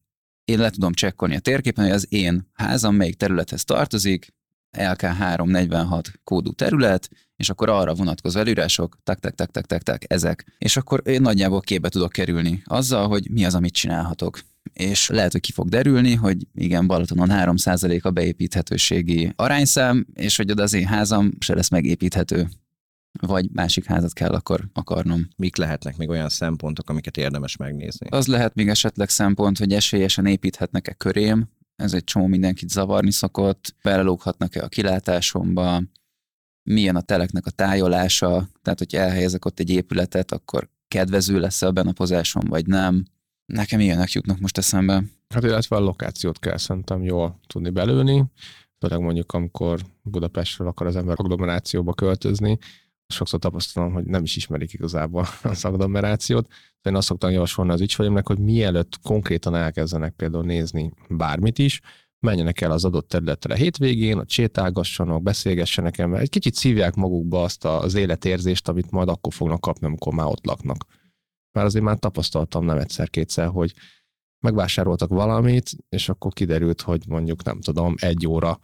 én 0.45 0.59
le 0.59 0.69
tudom 0.69 0.93
csekkolni 0.93 1.35
a 1.35 1.39
térképen, 1.39 1.85
hogy 1.85 1.93
az 1.93 2.05
én 2.09 2.49
házam 2.53 2.95
melyik 2.95 3.15
területhez 3.15 3.63
tartozik, 3.63 4.33
LK346 4.77 6.13
kódú 6.23 6.51
terület, 6.51 7.09
és 7.35 7.49
akkor 7.49 7.69
arra 7.69 7.93
vonatkozó 7.93 8.39
előírások, 8.39 8.97
tak, 9.03 9.19
tak, 9.19 9.35
tak, 9.35 9.51
tak, 9.51 9.65
tak, 9.65 9.81
tak, 9.81 10.11
ezek. 10.11 10.55
És 10.57 10.77
akkor 10.77 11.01
én 11.05 11.21
nagyjából 11.21 11.61
képbe 11.61 11.89
tudok 11.89 12.11
kerülni 12.11 12.61
azzal, 12.65 13.07
hogy 13.07 13.29
mi 13.31 13.45
az, 13.45 13.55
amit 13.55 13.73
csinálhatok. 13.73 14.39
És 14.73 15.09
lehet, 15.09 15.31
hogy 15.31 15.41
ki 15.41 15.51
fog 15.51 15.69
derülni, 15.69 16.13
hogy 16.13 16.47
igen, 16.53 16.87
Balatonon 16.87 17.29
3% 17.31 18.01
a 18.01 18.11
beépíthetőségi 18.11 19.33
arányszám, 19.35 20.05
és 20.13 20.37
hogy 20.37 20.51
oda 20.51 20.63
az 20.63 20.73
én 20.73 20.85
házam 20.85 21.31
se 21.39 21.55
lesz 21.55 21.69
megépíthető 21.69 22.47
vagy 23.21 23.49
másik 23.51 23.85
házat 23.85 24.13
kell 24.13 24.33
akkor 24.33 24.69
akarnom. 24.73 25.27
Mik 25.35 25.55
lehetnek 25.55 25.97
még 25.97 26.09
olyan 26.09 26.29
szempontok, 26.29 26.89
amiket 26.89 27.17
érdemes 27.17 27.57
megnézni? 27.57 28.07
Az 28.09 28.27
lehet 28.27 28.55
még 28.55 28.69
esetleg 28.69 29.09
szempont, 29.09 29.57
hogy 29.57 29.73
esélyesen 29.73 30.25
építhetnek-e 30.25 30.93
körém, 30.93 31.49
ez 31.75 31.93
egy 31.93 32.03
csomó 32.03 32.27
mindenkit 32.27 32.69
zavarni 32.69 33.11
szokott, 33.11 33.75
belelóghatnak-e 33.83 34.63
a 34.63 34.67
kilátásomba, 34.67 35.83
milyen 36.63 36.95
a 36.95 37.01
teleknek 37.01 37.45
a 37.45 37.51
tájolása, 37.51 38.49
tehát 38.61 38.79
hogy 38.79 38.95
elhelyezek 38.95 39.45
ott 39.45 39.59
egy 39.59 39.69
épületet, 39.69 40.31
akkor 40.31 40.69
kedvező 40.87 41.39
lesz 41.39 41.61
a 41.61 41.71
benapozásom, 41.71 42.43
vagy 42.47 42.67
nem. 42.67 43.05
Nekem 43.53 43.79
ilyenek 43.79 44.11
jutnak 44.11 44.39
most 44.39 44.57
eszembe. 44.57 45.03
Hát 45.29 45.43
illetve 45.43 45.75
a 45.75 45.79
lokációt 45.79 46.39
kell 46.39 46.57
szerintem 46.57 47.03
jól 47.03 47.39
tudni 47.47 47.69
belőni, 47.69 48.25
főleg 48.79 48.99
mondjuk 48.99 49.33
amikor 49.33 49.79
Budapestről 50.01 50.67
akar 50.67 50.87
az 50.87 50.95
ember 50.95 51.15
agglomerációba 51.19 51.93
költözni, 51.93 52.57
sokszor 53.07 53.39
tapasztalom, 53.39 53.93
hogy 53.93 54.05
nem 54.05 54.23
is 54.23 54.35
ismerik 54.35 54.73
igazából 54.73 55.27
az 55.43 55.65
agglomerációt. 55.65 56.47
De 56.81 56.89
én 56.89 56.95
azt 56.95 57.07
szoktam 57.07 57.31
javasolni 57.31 57.71
az 57.71 57.81
ügyfelémnek, 57.81 58.27
hogy 58.27 58.39
mielőtt 58.39 58.99
konkrétan 59.03 59.55
elkezdenek 59.55 60.13
például 60.13 60.43
nézni 60.43 60.93
bármit 61.09 61.59
is, 61.59 61.81
menjenek 62.19 62.61
el 62.61 62.71
az 62.71 62.85
adott 62.85 63.07
területre 63.07 63.55
hétvégén, 63.55 64.17
hogy 64.17 64.29
sétálgassanak, 64.29 65.23
beszélgessenek 65.23 65.97
el, 65.97 66.17
egy 66.17 66.29
kicsit 66.29 66.55
szívják 66.55 66.95
magukba 66.95 67.43
azt 67.43 67.65
az 67.65 67.95
életérzést, 67.95 68.67
amit 68.67 68.91
majd 68.91 69.09
akkor 69.09 69.33
fognak 69.33 69.61
kapni, 69.61 69.85
amikor 69.85 70.13
már 70.13 70.27
ott 70.27 70.45
laknak. 70.45 70.85
Már 71.53 71.65
azért 71.65 71.83
már 71.83 71.99
tapasztaltam 71.99 72.65
nem 72.65 72.77
egyszer-kétszer, 72.77 73.47
hogy 73.47 73.73
megvásároltak 74.39 75.09
valamit, 75.09 75.71
és 75.89 76.09
akkor 76.09 76.33
kiderült, 76.33 76.81
hogy 76.81 77.03
mondjuk 77.07 77.43
nem 77.43 77.61
tudom, 77.61 77.95
egy 77.97 78.27
óra 78.27 78.59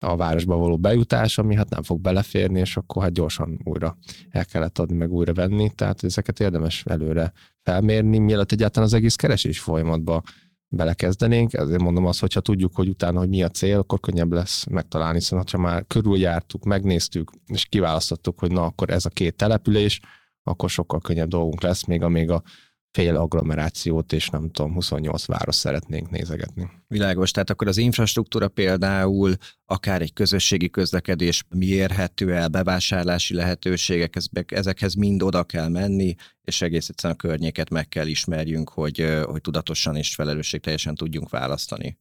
a 0.00 0.16
városba 0.16 0.56
való 0.56 0.76
bejutás, 0.76 1.38
ami 1.38 1.54
hát 1.54 1.68
nem 1.68 1.82
fog 1.82 2.00
beleférni, 2.00 2.60
és 2.60 2.76
akkor 2.76 3.02
hát 3.02 3.12
gyorsan 3.12 3.60
újra 3.64 3.96
el 4.30 4.44
kellett 4.44 4.78
adni, 4.78 4.96
meg 4.96 5.12
újra 5.12 5.34
venni, 5.34 5.70
tehát 5.70 6.04
ezeket 6.04 6.40
érdemes 6.40 6.84
előre 6.84 7.32
felmérni, 7.62 8.18
mielőtt 8.18 8.52
egyáltalán 8.52 8.88
az 8.88 8.94
egész 8.94 9.14
keresés 9.14 9.60
folyamatba 9.60 10.22
belekezdenénk. 10.68 11.52
Ezért 11.52 11.82
mondom 11.82 12.06
azt, 12.06 12.20
hogyha 12.20 12.40
tudjuk, 12.40 12.74
hogy 12.74 12.88
utána, 12.88 13.18
hogy 13.18 13.28
mi 13.28 13.42
a 13.42 13.48
cél, 13.48 13.78
akkor 13.78 14.00
könnyebb 14.00 14.32
lesz 14.32 14.66
megtalálni, 14.66 15.18
hiszen 15.18 15.44
ha 15.50 15.58
már 15.58 15.86
körüljártuk, 15.86 16.64
megnéztük, 16.64 17.30
és 17.46 17.64
kiválasztottuk, 17.64 18.38
hogy 18.38 18.52
na, 18.52 18.64
akkor 18.64 18.90
ez 18.90 19.04
a 19.04 19.10
két 19.10 19.36
település, 19.36 20.00
akkor 20.48 20.70
sokkal 20.70 21.00
könnyebb 21.00 21.28
dolgunk 21.28 21.62
lesz, 21.62 21.84
még 21.84 22.02
amíg 22.02 22.30
a 22.30 22.42
fél 22.90 23.16
agglomerációt 23.16 24.12
és 24.12 24.28
nem 24.28 24.50
tudom, 24.50 24.72
28 24.72 25.26
város 25.26 25.54
szeretnénk 25.54 26.10
nézegetni. 26.10 26.70
Világos, 26.86 27.30
tehát 27.30 27.50
akkor 27.50 27.68
az 27.68 27.76
infrastruktúra 27.76 28.48
például, 28.48 29.34
akár 29.64 30.02
egy 30.02 30.12
közösségi 30.12 30.70
közlekedés 30.70 31.44
mi 31.48 31.66
érhető 31.66 32.34
el, 32.34 32.48
bevásárlási 32.48 33.34
lehetőségek, 33.34 34.16
ezekhez 34.46 34.94
mind 34.94 35.22
oda 35.22 35.44
kell 35.44 35.68
menni, 35.68 36.14
és 36.42 36.62
egész 36.62 36.88
egyszerűen 36.88 37.18
a 37.18 37.26
környéket 37.26 37.70
meg 37.70 37.88
kell 37.88 38.06
ismerjünk, 38.06 38.68
hogy, 38.68 39.06
hogy 39.24 39.40
tudatosan 39.40 39.96
és 39.96 40.14
felelősségteljesen 40.14 40.94
tudjunk 40.94 41.30
választani. 41.30 41.98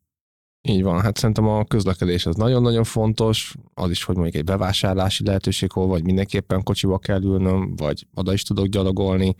Így 0.69 0.83
van, 0.83 1.01
hát 1.01 1.17
szerintem 1.17 1.47
a 1.47 1.63
közlekedés 1.63 2.25
az 2.25 2.35
nagyon-nagyon 2.35 2.83
fontos, 2.83 3.55
az 3.73 3.89
is, 3.89 4.03
hogy 4.03 4.15
mondjuk 4.15 4.35
egy 4.35 4.43
bevásárlási 4.43 5.25
lehetőség, 5.25 5.71
hol 5.71 5.87
vagy 5.87 6.03
mindenképpen 6.03 6.63
kocsiba 6.63 6.97
kell 6.97 7.23
ülnöm, 7.23 7.75
vagy 7.75 8.07
oda 8.13 8.33
is 8.33 8.43
tudok 8.43 8.65
gyalogolni, 8.65 9.35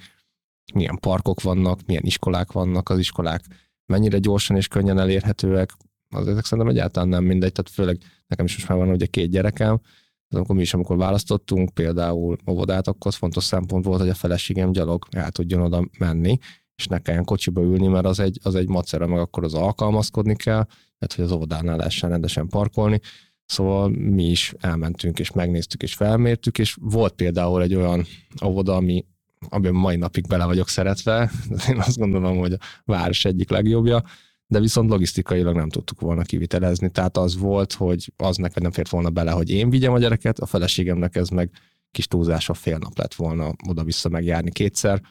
milyen 0.73 0.97
parkok 0.99 1.41
vannak, 1.41 1.79
milyen 1.85 2.03
iskolák 2.03 2.51
vannak, 2.51 2.89
az 2.89 2.99
iskolák 2.99 3.43
mennyire 3.85 4.17
gyorsan 4.17 4.57
és 4.57 4.67
könnyen 4.67 4.99
elérhetőek, 4.99 5.71
az 6.15 6.27
ezek 6.27 6.45
szerintem 6.45 6.73
egyáltalán 6.73 7.09
nem 7.09 7.23
mindegy, 7.23 7.51
tehát 7.51 7.71
főleg 7.71 7.97
nekem 8.27 8.45
is 8.45 8.55
most 8.55 8.67
már 8.67 8.77
van 8.77 8.89
ugye 8.89 9.05
két 9.05 9.29
gyerekem, 9.29 9.81
az 10.27 10.35
amikor 10.35 10.55
mi 10.55 10.61
is, 10.61 10.73
amikor 10.73 10.97
választottunk 10.97 11.73
például 11.73 12.37
óvodát, 12.49 12.87
akkor 12.87 13.11
az 13.11 13.15
fontos 13.17 13.43
szempont 13.43 13.85
volt, 13.85 13.99
hogy 13.99 14.09
a 14.09 14.13
feleségem 14.13 14.71
gyalog 14.71 15.05
el 15.11 15.31
tudjon 15.31 15.61
oda 15.61 15.87
menni, 15.99 16.37
és 16.75 16.87
ne 16.87 16.99
kelljen 16.99 17.23
kocsiba 17.23 17.61
ülni, 17.61 17.87
mert 17.87 18.05
az 18.05 18.19
egy, 18.19 18.39
az 18.43 18.55
egy 18.55 18.67
macera, 18.67 19.07
meg 19.07 19.19
akkor 19.19 19.43
az 19.43 19.53
alkalmazkodni 19.53 20.35
kell, 20.35 20.65
tehát 20.99 21.15
hogy 21.15 21.23
az 21.23 21.31
óvodánál 21.31 21.77
lehessen 21.77 22.09
rendesen 22.09 22.47
parkolni. 22.47 22.99
Szóval 23.45 23.89
mi 23.89 24.29
is 24.29 24.53
elmentünk, 24.59 25.19
és 25.19 25.31
megnéztük, 25.31 25.83
és 25.83 25.93
felmértük, 25.93 26.57
és 26.57 26.77
volt 26.81 27.13
például 27.13 27.61
egy 27.61 27.75
olyan 27.75 28.05
óvoda, 28.45 28.75
ami 28.75 29.05
amiben 29.49 29.73
mai 29.73 29.95
napig 29.95 30.27
bele 30.27 30.45
vagyok 30.45 30.69
szeretve. 30.69 31.31
Én 31.69 31.79
azt 31.79 31.97
gondolom, 31.97 32.37
hogy 32.37 32.53
a 32.53 32.57
város 32.85 33.25
egyik 33.25 33.49
legjobbja, 33.49 34.03
de 34.47 34.59
viszont 34.59 34.89
logisztikailag 34.89 35.55
nem 35.55 35.69
tudtuk 35.69 36.01
volna 36.01 36.21
kivitelezni. 36.21 36.89
Tehát 36.89 37.17
az 37.17 37.37
volt, 37.37 37.73
hogy 37.73 38.13
az 38.17 38.37
neked 38.37 38.61
nem 38.61 38.71
fért 38.71 38.89
volna 38.89 39.09
bele, 39.09 39.31
hogy 39.31 39.49
én 39.49 39.69
vigyem 39.69 39.93
a 39.93 39.99
gyereket, 39.99 40.39
a 40.39 40.45
feleségemnek 40.45 41.15
ez 41.15 41.29
meg 41.29 41.51
kis 41.91 42.07
túlzása 42.07 42.53
fél 42.53 42.77
nap 42.77 42.97
lett 42.97 43.13
volna 43.13 43.53
oda-vissza 43.67 44.09
megjárni 44.09 44.51
kétszer, 44.51 45.01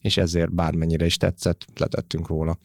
és 0.00 0.16
ezért 0.16 0.54
bármennyire 0.54 1.04
is 1.04 1.16
tetszett, 1.16 1.66
letettünk 1.74 2.28
róla. 2.28 2.58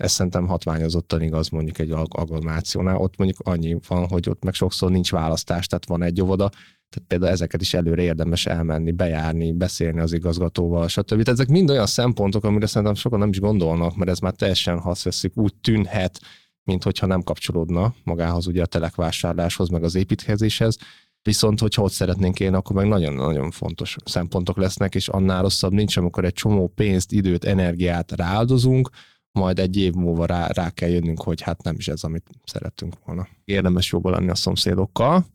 Ez 0.00 0.12
szerintem 0.12 0.46
hatványozottan 0.46 1.22
igaz 1.22 1.48
mondjuk 1.48 1.78
egy 1.78 1.90
agglomerációnál. 1.90 2.96
Ott 2.96 3.16
mondjuk 3.16 3.38
annyi 3.44 3.76
van, 3.88 4.08
hogy 4.08 4.28
ott 4.28 4.44
meg 4.44 4.54
sokszor 4.54 4.90
nincs 4.90 5.10
választás, 5.10 5.66
tehát 5.66 5.86
van 5.86 6.02
egy 6.02 6.22
óvoda, 6.22 6.48
tehát 6.48 7.08
például 7.08 7.32
ezeket 7.32 7.60
is 7.60 7.74
előre 7.74 8.02
érdemes 8.02 8.46
elmenni, 8.46 8.90
bejárni, 8.90 9.52
beszélni 9.52 10.00
az 10.00 10.12
igazgatóval, 10.12 10.88
stb. 10.88 11.08
Tehát 11.08 11.28
ezek 11.28 11.48
mind 11.48 11.70
olyan 11.70 11.86
szempontok, 11.86 12.44
amire 12.44 12.66
szerintem 12.66 12.94
sokan 12.94 13.18
nem 13.18 13.28
is 13.28 13.40
gondolnak, 13.40 13.96
mert 13.96 14.10
ez 14.10 14.18
már 14.18 14.32
teljesen, 14.32 14.78
ha 14.78 14.90
azt 14.90 15.02
veszik, 15.02 15.36
úgy 15.36 15.54
tűnhet, 15.54 16.20
mint 16.64 16.82
hogyha 16.82 17.06
nem 17.06 17.22
kapcsolódna 17.22 17.94
magához 18.04 18.46
ugye 18.46 18.62
a 18.62 18.66
telekvásárláshoz, 18.66 19.68
meg 19.68 19.84
az 19.84 19.94
építkezéshez. 19.94 20.76
Viszont, 21.22 21.60
hogyha 21.60 21.82
ott 21.82 21.92
szeretnénk 21.92 22.40
élni, 22.40 22.56
akkor 22.56 22.76
meg 22.76 22.88
nagyon-nagyon 22.88 23.50
fontos 23.50 23.96
szempontok 24.04 24.56
lesznek, 24.56 24.94
és 24.94 25.08
annál 25.08 25.42
rosszabb 25.42 25.72
nincs, 25.72 25.96
amikor 25.96 26.24
egy 26.24 26.32
csomó 26.32 26.68
pénzt, 26.68 27.12
időt, 27.12 27.44
energiát 27.44 28.12
rááldozunk, 28.12 28.90
majd 29.32 29.58
egy 29.58 29.76
év 29.76 29.92
múlva 29.92 30.26
rá, 30.26 30.46
rá 30.46 30.70
kell 30.70 30.88
jönnünk, 30.88 31.22
hogy 31.22 31.40
hát 31.40 31.62
nem 31.62 31.74
is 31.78 31.88
ez, 31.88 32.04
amit 32.04 32.26
szerettünk 32.44 32.94
volna. 33.04 33.28
Érdemes 33.44 33.92
jobban 33.92 34.12
lenni 34.12 34.30
a 34.30 34.34
szomszédokkal, 34.34 35.26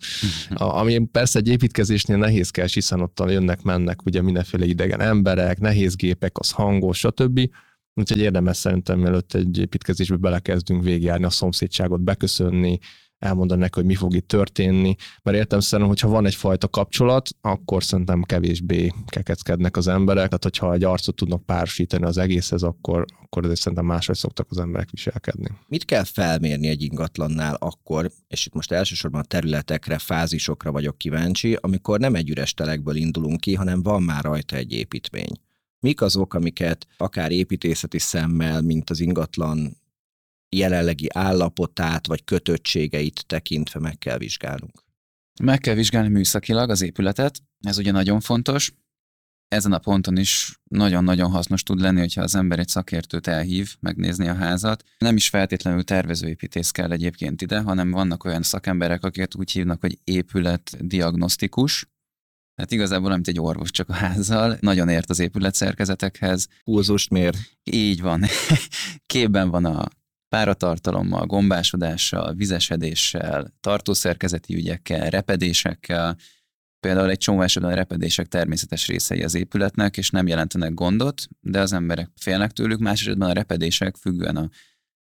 a, 0.50 0.64
ami 0.64 1.06
persze 1.06 1.40
egy 1.40 1.48
építkezésnél 1.48 2.18
nehézkes, 2.18 2.74
hiszen 2.74 3.02
ott 3.02 3.24
jönnek, 3.28 3.62
mennek 3.62 4.06
ugye 4.06 4.22
mindenféle 4.22 4.66
idegen 4.66 5.02
emberek, 5.02 5.60
nehéz 5.60 5.96
gépek, 5.96 6.38
az 6.38 6.52
hangos, 6.52 6.98
stb. 6.98 7.50
Úgyhogy 7.94 8.20
érdemes 8.20 8.58
szerintem, 8.58 9.00
mielőtt 9.00 9.34
egy 9.34 9.58
építkezésbe 9.58 10.16
belekezdünk 10.16 10.84
végigjárni 10.84 11.26
a 11.26 11.30
szomszédságot, 11.30 12.02
beköszönni, 12.02 12.80
elmondani 13.20 13.62
neki, 13.62 13.74
hogy 13.74 13.86
mi 13.86 13.96
fog 13.96 14.16
itt 14.16 14.28
történni, 14.28 14.96
mert 15.24 15.38
értem 15.38 15.60
szerintem, 15.60 15.88
hogyha 15.88 16.10
van 16.10 16.26
egyfajta 16.26 16.68
kapcsolat, 16.68 17.30
akkor 17.42 17.84
szerintem 17.84 18.24
kevésbé 18.24 18.94
kekeckednek 19.08 19.78
az 19.78 19.88
emberek, 19.88 20.26
tehát 20.26 20.44
hogyha 20.44 20.74
egy 20.74 20.84
arcot 20.84 21.16
tudnak 21.16 21.46
párosítani 21.46 22.04
az 22.04 22.18
egészhez, 22.18 22.64
akkor, 22.64 23.06
akkor 23.24 23.44
azért 23.44 23.60
szerintem 23.60 23.86
máshogy 23.86 24.16
szoktak 24.16 24.48
az 24.50 24.58
emberek 24.58 24.90
viselkedni. 24.90 25.48
Mit 25.68 25.86
kell 25.86 26.04
felmérni 26.04 26.68
egy 26.68 26.82
ingatlannál 26.82 27.56
akkor, 27.60 28.12
és 28.28 28.46
itt 28.46 28.54
most 28.54 28.72
elsősorban 28.72 29.22
a 29.22 29.26
területekre, 29.26 29.98
fázisokra 29.98 30.72
vagyok 30.72 30.98
kíváncsi, 30.98 31.58
amikor 31.62 32.00
nem 32.00 32.16
egy 32.16 32.30
üres 32.30 32.54
telekből 32.54 32.96
indulunk 32.96 33.40
ki, 33.40 33.54
hanem 33.54 33.84
van 33.84 34.04
már 34.04 34.24
rajta 34.24 34.56
egy 34.56 34.72
építmény. 34.72 35.40
Mik 35.80 36.02
azok, 36.02 36.34
amiket 36.34 36.88
akár 36.98 37.32
építészeti 37.32 38.00
szemmel, 38.00 38.62
mint 38.62 38.90
az 38.90 39.00
ingatlan 39.00 39.78
jelenlegi 40.58 41.08
állapotát 41.14 42.08
vagy 42.08 42.24
kötöttségeit 42.24 43.26
tekintve 43.26 43.80
meg 43.80 43.98
kell 43.98 44.18
vizsgálnunk. 44.18 44.84
Meg 45.44 45.60
kell 45.60 45.76
vizsgálni 45.76 46.10
műszakilag 46.10 46.70
az 46.70 46.82
épületet, 46.82 47.42
ez 47.60 47.78
ugye 47.78 47.92
nagyon 47.92 48.20
fontos. 48.20 48.74
Ezen 49.48 49.74
a 49.74 49.80
ponton 49.80 50.18
is 50.18 50.60
nagyon-nagyon 50.64 51.32
hasznos 51.32 51.64
tud 51.64 51.80
lenni, 51.80 52.00
hogyha 52.00 52.22
az 52.22 52.36
ember 52.36 52.60
egy 52.60 52.68
szakértőt 52.68 53.28
elhív 53.28 53.76
megnézni 53.80 54.28
a 54.28 54.34
házat. 54.34 54.84
Nem 54.98 55.16
is 55.16 55.30
feltétlenül 55.30 55.84
tervezőépítész 55.84 56.72
kell 56.72 56.92
egyébként 56.92 57.42
ide, 57.42 57.60
hanem 57.60 57.92
vannak 57.92 58.24
olyan 58.24 58.42
szakemberek, 58.42 59.04
akiket 59.04 59.36
úgy 59.36 59.52
hívnak, 59.52 59.82
hogy 59.82 60.00
épületdiagnosztikus, 60.04 61.88
Hát 62.56 62.72
igazából 62.72 63.10
nem 63.10 63.22
egy 63.24 63.40
orvos 63.40 63.72
csak 63.72 63.90
a 63.90 63.94
házzal, 63.94 64.58
nagyon 64.60 64.90
ért 64.90 65.10
az 65.10 65.20
épületszerkezetekhez. 65.20 66.48
Pulzust 66.64 67.10
mér. 67.10 67.36
Így 67.64 68.02
van. 68.02 68.24
Képben 69.14 69.50
van 69.50 69.66
a 69.66 69.88
páratartalommal, 70.36 71.26
gombásodással, 71.26 72.34
vizesedéssel, 72.34 73.54
tartószerkezeti 73.60 74.56
ügyekkel, 74.56 75.10
repedésekkel, 75.10 76.18
Például 76.80 77.10
egy 77.10 77.18
csomó 77.18 77.42
esetben 77.42 77.72
a 77.72 77.76
repedések 77.76 78.28
természetes 78.28 78.88
részei 78.88 79.24
az 79.24 79.36
épületnek, 79.36 79.98
és 79.98 80.10
nem 80.10 80.28
jelentenek 80.28 80.74
gondot, 80.74 81.28
de 81.42 81.60
az 81.60 81.74
emberek 81.74 82.10
félnek 82.16 82.52
tőlük, 82.52 82.80
más 82.80 83.02
esetben 83.02 83.30
a 83.30 83.34
repedések 83.34 83.96
függően 83.96 84.36
a 84.36 84.50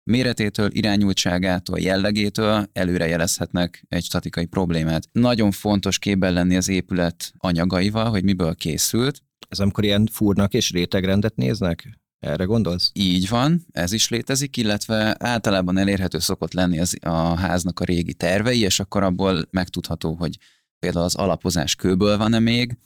méretétől, 0.03 0.69
irányultságától, 0.71 1.79
jellegétől 1.79 2.69
előrejelezhetnek 2.73 3.85
egy 3.89 4.03
statikai 4.03 4.45
problémát. 4.45 5.07
Nagyon 5.11 5.51
fontos 5.51 5.99
képben 5.99 6.33
lenni 6.33 6.55
az 6.55 6.69
épület 6.69 7.31
anyagaival, 7.37 8.09
hogy 8.09 8.23
miből 8.23 8.55
készült. 8.55 9.21
Ez 9.49 9.59
amikor 9.59 9.83
ilyen 9.83 10.07
fúrnak 10.11 10.53
és 10.53 10.71
rétegrendet 10.71 11.35
néznek? 11.35 11.98
Erre 12.19 12.43
gondolsz? 12.43 12.91
Így 12.93 13.29
van, 13.29 13.65
ez 13.71 13.91
is 13.91 14.09
létezik, 14.09 14.57
illetve 14.57 15.15
általában 15.19 15.77
elérhető 15.77 16.19
szokott 16.19 16.53
lenni 16.53 16.79
az, 16.79 16.97
a 17.01 17.35
háznak 17.35 17.79
a 17.79 17.83
régi 17.83 18.13
tervei, 18.13 18.59
és 18.59 18.79
akkor 18.79 19.03
abból 19.03 19.47
megtudható, 19.51 20.13
hogy 20.13 20.37
például 20.79 21.05
az 21.05 21.15
alapozás 21.15 21.75
kőből 21.75 22.17
van-e 22.17 22.39
még, 22.39 22.77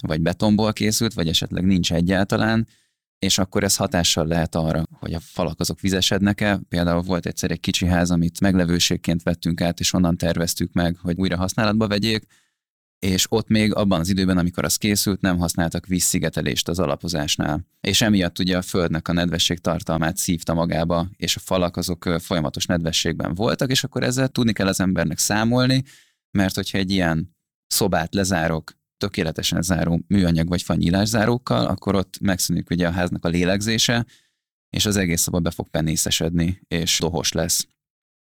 vagy 0.00 0.20
betonból 0.20 0.72
készült, 0.72 1.14
vagy 1.14 1.28
esetleg 1.28 1.64
nincs 1.64 1.92
egyáltalán, 1.92 2.68
és 3.18 3.38
akkor 3.38 3.64
ez 3.64 3.76
hatással 3.76 4.26
lehet 4.26 4.54
arra, 4.54 4.84
hogy 4.90 5.14
a 5.14 5.20
falak 5.20 5.60
azok 5.60 5.80
vizesednek-e. 5.80 6.60
Például 6.68 7.02
volt 7.02 7.26
egyszer 7.26 7.50
egy 7.50 7.60
kicsi 7.60 7.86
ház, 7.86 8.10
amit 8.10 8.40
meglevőségként 8.40 9.22
vettünk 9.22 9.60
át, 9.60 9.80
és 9.80 9.92
onnan 9.92 10.16
terveztük 10.16 10.72
meg, 10.72 10.96
hogy 10.96 11.18
újra 11.18 11.36
használatba 11.36 11.88
vegyék, 11.88 12.26
és 13.06 13.26
ott 13.28 13.48
még 13.48 13.74
abban 13.74 14.00
az 14.00 14.08
időben, 14.08 14.38
amikor 14.38 14.64
az 14.64 14.76
készült, 14.76 15.20
nem 15.20 15.38
használtak 15.38 15.86
vízszigetelést 15.86 16.68
az 16.68 16.78
alapozásnál. 16.78 17.66
És 17.80 18.00
emiatt 18.00 18.38
ugye 18.38 18.56
a 18.56 18.62
földnek 18.62 19.08
a 19.08 19.12
nedvesség 19.12 19.58
tartalmát 19.58 20.16
szívta 20.16 20.54
magába, 20.54 21.08
és 21.16 21.36
a 21.36 21.40
falak 21.40 21.76
azok 21.76 22.04
folyamatos 22.18 22.66
nedvességben 22.66 23.34
voltak, 23.34 23.70
és 23.70 23.84
akkor 23.84 24.02
ezzel 24.02 24.28
tudni 24.28 24.52
kell 24.52 24.66
az 24.66 24.80
embernek 24.80 25.18
számolni, 25.18 25.84
mert 26.30 26.54
hogyha 26.54 26.78
egy 26.78 26.90
ilyen 26.90 27.36
szobát 27.66 28.14
lezárok 28.14 28.72
tökéletesen 28.96 29.62
záró 29.62 30.00
műanyag 30.06 30.48
vagy 30.48 30.64
zárókkal, 31.04 31.66
akkor 31.66 31.94
ott 31.94 32.18
megszűnik 32.20 32.70
ugye 32.70 32.86
a 32.88 32.92
háznak 32.92 33.24
a 33.24 33.28
lélegzése, 33.28 34.06
és 34.76 34.86
az 34.86 34.96
egész 34.96 35.20
szoba 35.20 35.40
be 35.40 35.50
fog 35.50 35.68
penészesedni, 35.68 36.62
és 36.68 36.98
dohos 36.98 37.32
lesz. 37.32 37.66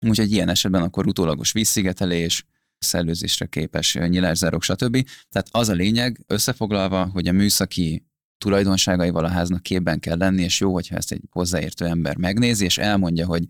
Úgyhogy 0.06 0.32
ilyen 0.32 0.48
esetben 0.48 0.82
akkor 0.82 1.06
utólagos 1.06 1.52
vízszigetelés, 1.52 2.44
szellőzésre 2.80 3.46
képes 3.46 3.94
nyilászárok, 3.94 4.62
stb. 4.62 5.06
Tehát 5.30 5.48
az 5.50 5.68
a 5.68 5.72
lényeg, 5.72 6.24
összefoglalva, 6.26 7.04
hogy 7.04 7.28
a 7.28 7.32
műszaki 7.32 8.04
tulajdonságaival 8.38 9.24
a 9.24 9.28
háznak 9.28 9.62
képben 9.62 10.00
kell 10.00 10.16
lenni, 10.16 10.42
és 10.42 10.60
jó, 10.60 10.72
hogyha 10.72 10.96
ezt 10.96 11.12
egy 11.12 11.22
hozzáértő 11.30 11.84
ember 11.84 12.16
megnézi, 12.16 12.64
és 12.64 12.78
elmondja, 12.78 13.26
hogy 13.26 13.44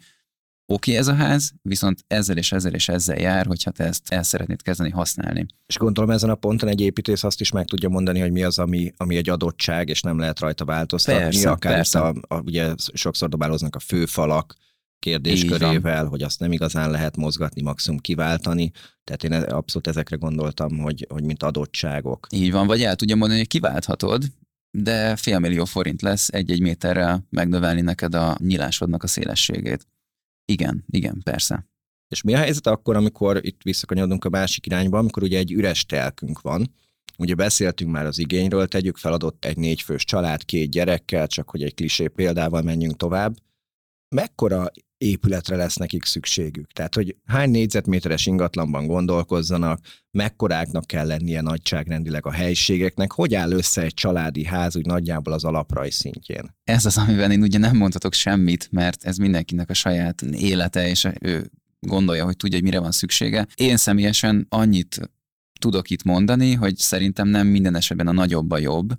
oké 0.66 0.90
okay 0.90 0.96
ez 0.96 1.08
a 1.08 1.14
ház, 1.14 1.52
viszont 1.62 2.04
ezzel 2.06 2.36
és 2.36 2.52
ezzel 2.52 2.74
és 2.74 2.88
ezzel 2.88 3.18
jár, 3.18 3.46
hogyha 3.46 3.70
te 3.70 3.84
ezt 3.84 4.12
el 4.12 4.22
szeretnéd 4.22 4.62
kezdeni 4.62 4.90
használni. 4.90 5.46
És 5.66 5.76
gondolom 5.76 6.10
ezen 6.10 6.30
a 6.30 6.34
ponton 6.34 6.68
egy 6.68 6.80
építész 6.80 7.24
azt 7.24 7.40
is 7.40 7.50
meg 7.50 7.66
tudja 7.66 7.88
mondani, 7.88 8.20
hogy 8.20 8.30
mi 8.30 8.42
az, 8.42 8.58
ami, 8.58 8.92
ami 8.96 9.16
egy 9.16 9.28
adottság, 9.28 9.88
és 9.88 10.00
nem 10.00 10.18
lehet 10.18 10.38
rajta 10.40 10.64
változtatni. 10.64 11.22
Persze, 11.22 11.50
Akár 11.50 11.74
persze. 11.74 12.00
A, 12.00 12.14
a, 12.28 12.40
ugye 12.40 12.74
sokszor 12.92 13.28
dobáloznak 13.28 13.74
a 13.74 13.78
főfalak 13.78 14.54
kérdéskörével, 15.00 16.06
hogy 16.06 16.22
azt 16.22 16.40
nem 16.40 16.52
igazán 16.52 16.90
lehet 16.90 17.16
mozgatni, 17.16 17.62
maximum 17.62 17.98
kiváltani. 17.98 18.70
Tehát 19.04 19.24
én 19.24 19.32
abszolút 19.32 19.86
ezekre 19.86 20.16
gondoltam, 20.16 20.78
hogy, 20.78 21.06
hogy 21.08 21.24
mint 21.24 21.42
adottságok. 21.42 22.26
Így 22.30 22.52
van, 22.52 22.66
vagy 22.66 22.82
el 22.82 22.96
tudja 22.96 23.16
mondani, 23.16 23.38
hogy 23.38 23.48
kiválthatod, 23.48 24.24
de 24.70 25.16
félmillió 25.16 25.64
forint 25.64 26.02
lesz 26.02 26.28
egy-egy 26.28 26.60
méterrel 26.60 27.26
megnövelni 27.30 27.80
neked 27.80 28.14
a 28.14 28.36
nyilásodnak 28.38 29.02
a 29.02 29.06
szélességét. 29.06 29.86
Igen, 30.44 30.84
igen, 30.90 31.20
persze. 31.24 31.68
És 32.08 32.22
mi 32.22 32.34
a 32.34 32.38
helyzet 32.38 32.66
akkor, 32.66 32.96
amikor 32.96 33.38
itt 33.44 33.62
visszakanyarodunk 33.62 34.24
a 34.24 34.28
másik 34.28 34.66
irányba, 34.66 34.98
amikor 34.98 35.22
ugye 35.22 35.38
egy 35.38 35.52
üres 35.52 35.86
telkünk 35.86 36.40
van, 36.40 36.74
Ugye 37.20 37.34
beszéltünk 37.34 37.90
már 37.90 38.06
az 38.06 38.18
igényről, 38.18 38.66
tegyük 38.66 38.96
fel 38.96 39.12
adott 39.12 39.44
egy 39.44 39.56
négyfős 39.56 40.04
család 40.04 40.44
két 40.44 40.70
gyerekkel, 40.70 41.26
csak 41.26 41.50
hogy 41.50 41.62
egy 41.62 41.74
klisé 41.74 42.06
példával 42.06 42.62
menjünk 42.62 42.96
tovább. 42.96 43.36
Mekkora 44.14 44.70
épületre 44.98 45.56
lesz 45.56 45.76
nekik 45.76 46.04
szükségük? 46.04 46.72
Tehát, 46.72 46.94
hogy 46.94 47.16
hány 47.26 47.50
négyzetméteres 47.50 48.26
ingatlanban 48.26 48.86
gondolkozzanak, 48.86 49.80
mekkoráknak 50.10 50.86
kell 50.86 51.06
lennie 51.06 51.40
nagyságrendileg 51.40 52.26
a 52.26 52.32
helységeknek, 52.32 53.12
hogy 53.12 53.34
áll 53.34 53.50
össze 53.50 53.82
egy 53.82 53.94
családi 53.94 54.44
ház 54.44 54.76
úgy 54.76 54.86
nagyjából 54.86 55.32
az 55.32 55.44
alapraj 55.44 55.90
szintjén? 55.90 56.54
Ez 56.64 56.86
az, 56.86 56.96
amiben 56.96 57.30
én 57.30 57.42
ugye 57.42 57.58
nem 57.58 57.76
mondhatok 57.76 58.12
semmit, 58.12 58.68
mert 58.70 59.04
ez 59.04 59.16
mindenkinek 59.16 59.70
a 59.70 59.74
saját 59.74 60.22
élete, 60.22 60.88
és 60.88 61.08
ő 61.20 61.50
gondolja, 61.80 62.24
hogy 62.24 62.36
tudja, 62.36 62.56
hogy 62.56 62.66
mire 62.66 62.80
van 62.80 62.92
szüksége. 62.92 63.46
Én 63.54 63.76
személyesen 63.76 64.46
annyit 64.48 65.10
tudok 65.60 65.90
itt 65.90 66.02
mondani, 66.02 66.54
hogy 66.54 66.76
szerintem 66.76 67.28
nem 67.28 67.46
minden 67.46 67.74
esetben 67.74 68.06
a 68.06 68.12
nagyobb 68.12 68.50
a 68.50 68.58
jobb, 68.58 68.92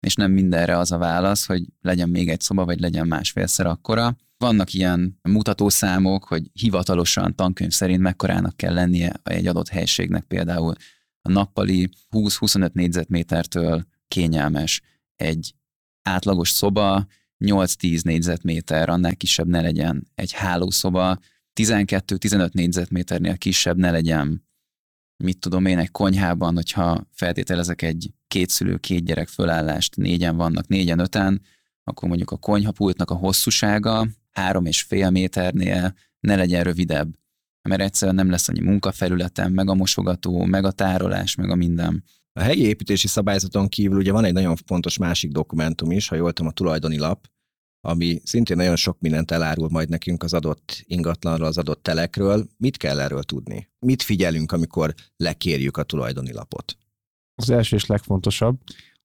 és 0.00 0.14
nem 0.14 0.32
mindenre 0.32 0.78
az 0.78 0.92
a 0.92 0.98
válasz, 0.98 1.46
hogy 1.46 1.64
legyen 1.80 2.08
még 2.08 2.28
egy 2.28 2.40
szoba, 2.40 2.64
vagy 2.64 2.80
legyen 2.80 3.06
másfélszer 3.06 3.66
akkora. 3.66 4.16
Vannak 4.38 4.72
ilyen 4.72 5.18
mutatószámok, 5.22 6.24
hogy 6.24 6.50
hivatalosan 6.52 7.34
tankönyv 7.34 7.70
szerint 7.70 8.00
mekkorának 8.00 8.56
kell 8.56 8.74
lennie 8.74 9.20
egy 9.22 9.46
adott 9.46 9.68
helységnek, 9.68 10.24
például 10.24 10.74
a 11.22 11.30
nappali 11.30 11.88
20-25 12.10 12.72
négyzetmétertől 12.72 13.84
kényelmes 14.08 14.80
egy 15.16 15.54
átlagos 16.02 16.48
szoba, 16.48 17.06
8-10 17.44 18.04
négyzetméter, 18.04 18.88
annál 18.88 19.16
kisebb 19.16 19.46
ne 19.46 19.60
legyen 19.60 20.08
egy 20.14 20.32
hálószoba, 20.32 21.18
12-15 21.60 22.52
négyzetméternél 22.52 23.36
kisebb 23.36 23.76
ne 23.76 23.90
legyen 23.90 24.46
mit 25.24 25.38
tudom 25.38 25.66
én, 25.66 25.78
egy 25.78 25.90
konyhában, 25.90 26.54
hogyha 26.54 27.06
feltételezek 27.12 27.82
egy 27.82 28.10
kétszülő, 28.28 28.76
két 28.76 29.04
gyerek 29.04 29.28
fölállást, 29.28 29.96
négyen 29.96 30.36
vannak, 30.36 30.66
négyen, 30.66 30.98
öten, 30.98 31.42
akkor 31.84 32.08
mondjuk 32.08 32.30
a 32.30 32.36
konyhapultnak 32.36 33.10
a 33.10 33.14
hosszúsága 33.14 34.06
három 34.38 34.66
és 34.66 34.82
fél 34.82 35.10
méternél 35.10 35.94
ne 36.20 36.36
legyen 36.36 36.62
rövidebb, 36.62 37.14
mert 37.68 37.80
egyszerűen 37.80 38.16
nem 38.16 38.30
lesz 38.30 38.48
annyi 38.48 38.60
munkafelületem, 38.60 39.52
meg 39.52 39.68
a 39.68 39.74
mosogató, 39.74 40.44
meg 40.44 40.64
a 40.64 40.70
tárolás, 40.70 41.34
meg 41.34 41.50
a 41.50 41.54
minden. 41.54 42.04
A 42.32 42.40
helyi 42.40 42.62
építési 42.62 43.08
szabályzaton 43.08 43.68
kívül 43.68 43.98
ugye 43.98 44.12
van 44.12 44.24
egy 44.24 44.32
nagyon 44.32 44.56
fontos 44.56 44.98
másik 44.98 45.32
dokumentum 45.32 45.90
is, 45.90 46.08
ha 46.08 46.16
jól 46.16 46.32
tudom, 46.32 46.50
a 46.50 46.54
tulajdoni 46.54 46.98
lap, 46.98 47.26
ami 47.80 48.20
szintén 48.24 48.56
nagyon 48.56 48.76
sok 48.76 49.00
mindent 49.00 49.30
elárul 49.30 49.68
majd 49.70 49.88
nekünk 49.88 50.22
az 50.22 50.34
adott 50.34 50.82
ingatlanról, 50.84 51.46
az 51.46 51.58
adott 51.58 51.82
telekről. 51.82 52.48
Mit 52.56 52.76
kell 52.76 53.00
erről 53.00 53.22
tudni? 53.22 53.68
Mit 53.78 54.02
figyelünk, 54.02 54.52
amikor 54.52 54.94
lekérjük 55.16 55.76
a 55.76 55.82
tulajdoni 55.82 56.32
lapot? 56.32 56.76
Az 57.34 57.50
első 57.50 57.76
és 57.76 57.86
legfontosabb, 57.86 58.58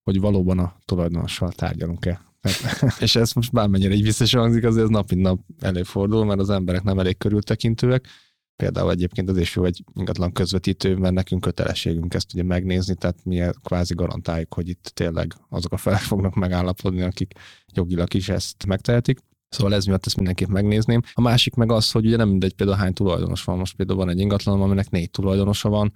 hogy 0.04 0.20
valóban 0.20 0.60
a 0.60 0.76
tulajdonossal 0.86 1.52
tárgyalunk-e. 1.52 2.33
és 3.00 3.16
ez 3.16 3.34
most 3.34 3.52
bármennyire 3.52 3.94
így 3.94 4.04
biztos 4.04 4.34
hangzik, 4.34 4.64
azért 4.64 4.84
ez 4.84 4.90
nap 4.90 5.10
mint 5.10 5.22
nap 5.22 5.40
előfordul, 5.60 6.26
mert 6.26 6.40
az 6.40 6.50
emberek 6.50 6.84
nem 6.84 7.00
elég 7.00 7.18
körültekintőek. 7.18 8.08
Például 8.56 8.92
egyébként 8.92 9.30
az 9.30 9.38
is 9.38 9.56
jó 9.56 9.66
egy 9.66 9.84
ingatlan 9.94 10.32
közvetítő, 10.32 10.96
mert 10.96 11.14
nekünk 11.14 11.42
kötelességünk 11.42 12.14
ezt 12.14 12.34
ugye 12.34 12.44
megnézni, 12.44 12.96
tehát 12.96 13.26
mi 13.26 13.44
kvázi 13.64 13.94
garantáljuk, 13.94 14.54
hogy 14.54 14.70
itt 14.70 14.92
tényleg 14.94 15.34
azok 15.50 15.72
a 15.72 15.78
felek 15.78 16.00
fognak 16.00 16.36
megállapodni, 16.36 17.02
akik 17.02 17.34
jogilag 17.74 18.14
is 18.14 18.30
ezt 18.30 18.66
megtehetik. 18.66 19.20
Szóval 19.50 19.74
ez 19.74 19.86
miatt 19.86 20.06
ezt 20.06 20.16
mindenképp 20.16 20.48
megnézném. 20.48 21.02
A 21.14 21.22
másik 21.22 21.56
meg 21.56 21.72
az, 21.72 21.92
hogy 21.92 22.06
ugye 22.06 22.16
nem 22.16 22.30
mindegy 22.30 22.54
például 22.54 22.78
hány 22.78 22.94
tulajdonos 22.94 23.44
van. 23.44 23.58
Most 23.58 23.76
például 23.76 23.98
van 23.98 24.10
egy 24.10 24.20
ingatlan, 24.20 24.62
aminek 24.62 24.90
négy 24.90 25.10
tulajdonosa 25.10 25.70
van, 25.70 25.94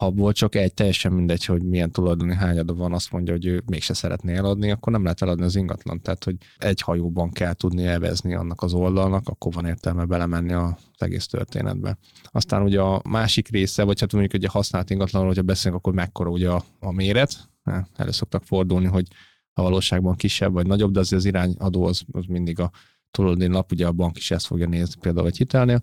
abból 0.00 0.32
csak 0.32 0.54
egy, 0.54 0.74
teljesen 0.74 1.12
mindegy, 1.12 1.44
hogy 1.44 1.62
milyen 1.62 1.90
tulajdoni 1.90 2.34
hányada 2.34 2.74
van, 2.74 2.92
azt 2.92 3.12
mondja, 3.12 3.32
hogy 3.32 3.46
ő 3.46 3.62
mégse 3.66 3.94
szeretné 3.94 4.34
eladni, 4.34 4.70
akkor 4.70 4.92
nem 4.92 5.02
lehet 5.02 5.22
eladni 5.22 5.44
az 5.44 5.56
ingatlan. 5.56 6.00
Tehát, 6.00 6.24
hogy 6.24 6.36
egy 6.58 6.80
hajóban 6.80 7.30
kell 7.30 7.52
tudni 7.52 7.86
elvezni 7.86 8.34
annak 8.34 8.62
az 8.62 8.72
oldalnak, 8.72 9.28
akkor 9.28 9.52
van 9.52 9.66
értelme 9.66 10.04
belemenni 10.04 10.52
az 10.52 10.72
egész 10.98 11.26
történetbe. 11.26 11.98
Aztán 12.24 12.62
ugye 12.62 12.80
a 12.80 13.02
másik 13.08 13.48
része, 13.48 13.82
vagy 13.82 14.00
hát 14.00 14.12
mondjuk 14.12 14.34
ugye 14.34 14.48
használt 14.48 14.90
ingatlanról, 14.90 15.30
hogyha 15.30 15.44
beszélünk, 15.44 15.80
akkor 15.80 15.92
mekkora 15.94 16.30
ugye 16.30 16.50
a, 16.50 16.64
a 16.80 16.92
méret. 16.92 17.48
Elő 17.96 18.10
szoktak 18.10 18.42
fordulni, 18.42 18.86
hogy 18.86 19.06
a 19.52 19.62
valóságban 19.62 20.16
kisebb 20.16 20.52
vagy 20.52 20.66
nagyobb, 20.66 20.92
de 20.92 21.00
azért 21.00 21.20
az 21.20 21.26
irányadó 21.26 21.84
az, 21.84 22.02
az 22.12 22.24
mindig 22.24 22.60
a 22.60 22.70
tulajdoni 23.10 23.46
nap, 23.52 23.72
ugye 23.72 23.86
a 23.86 23.92
bank 23.92 24.16
is 24.16 24.30
ezt 24.30 24.46
fogja 24.46 24.68
nézni 24.68 25.00
például 25.00 25.26
egy 25.26 25.36
hitelnél, 25.36 25.80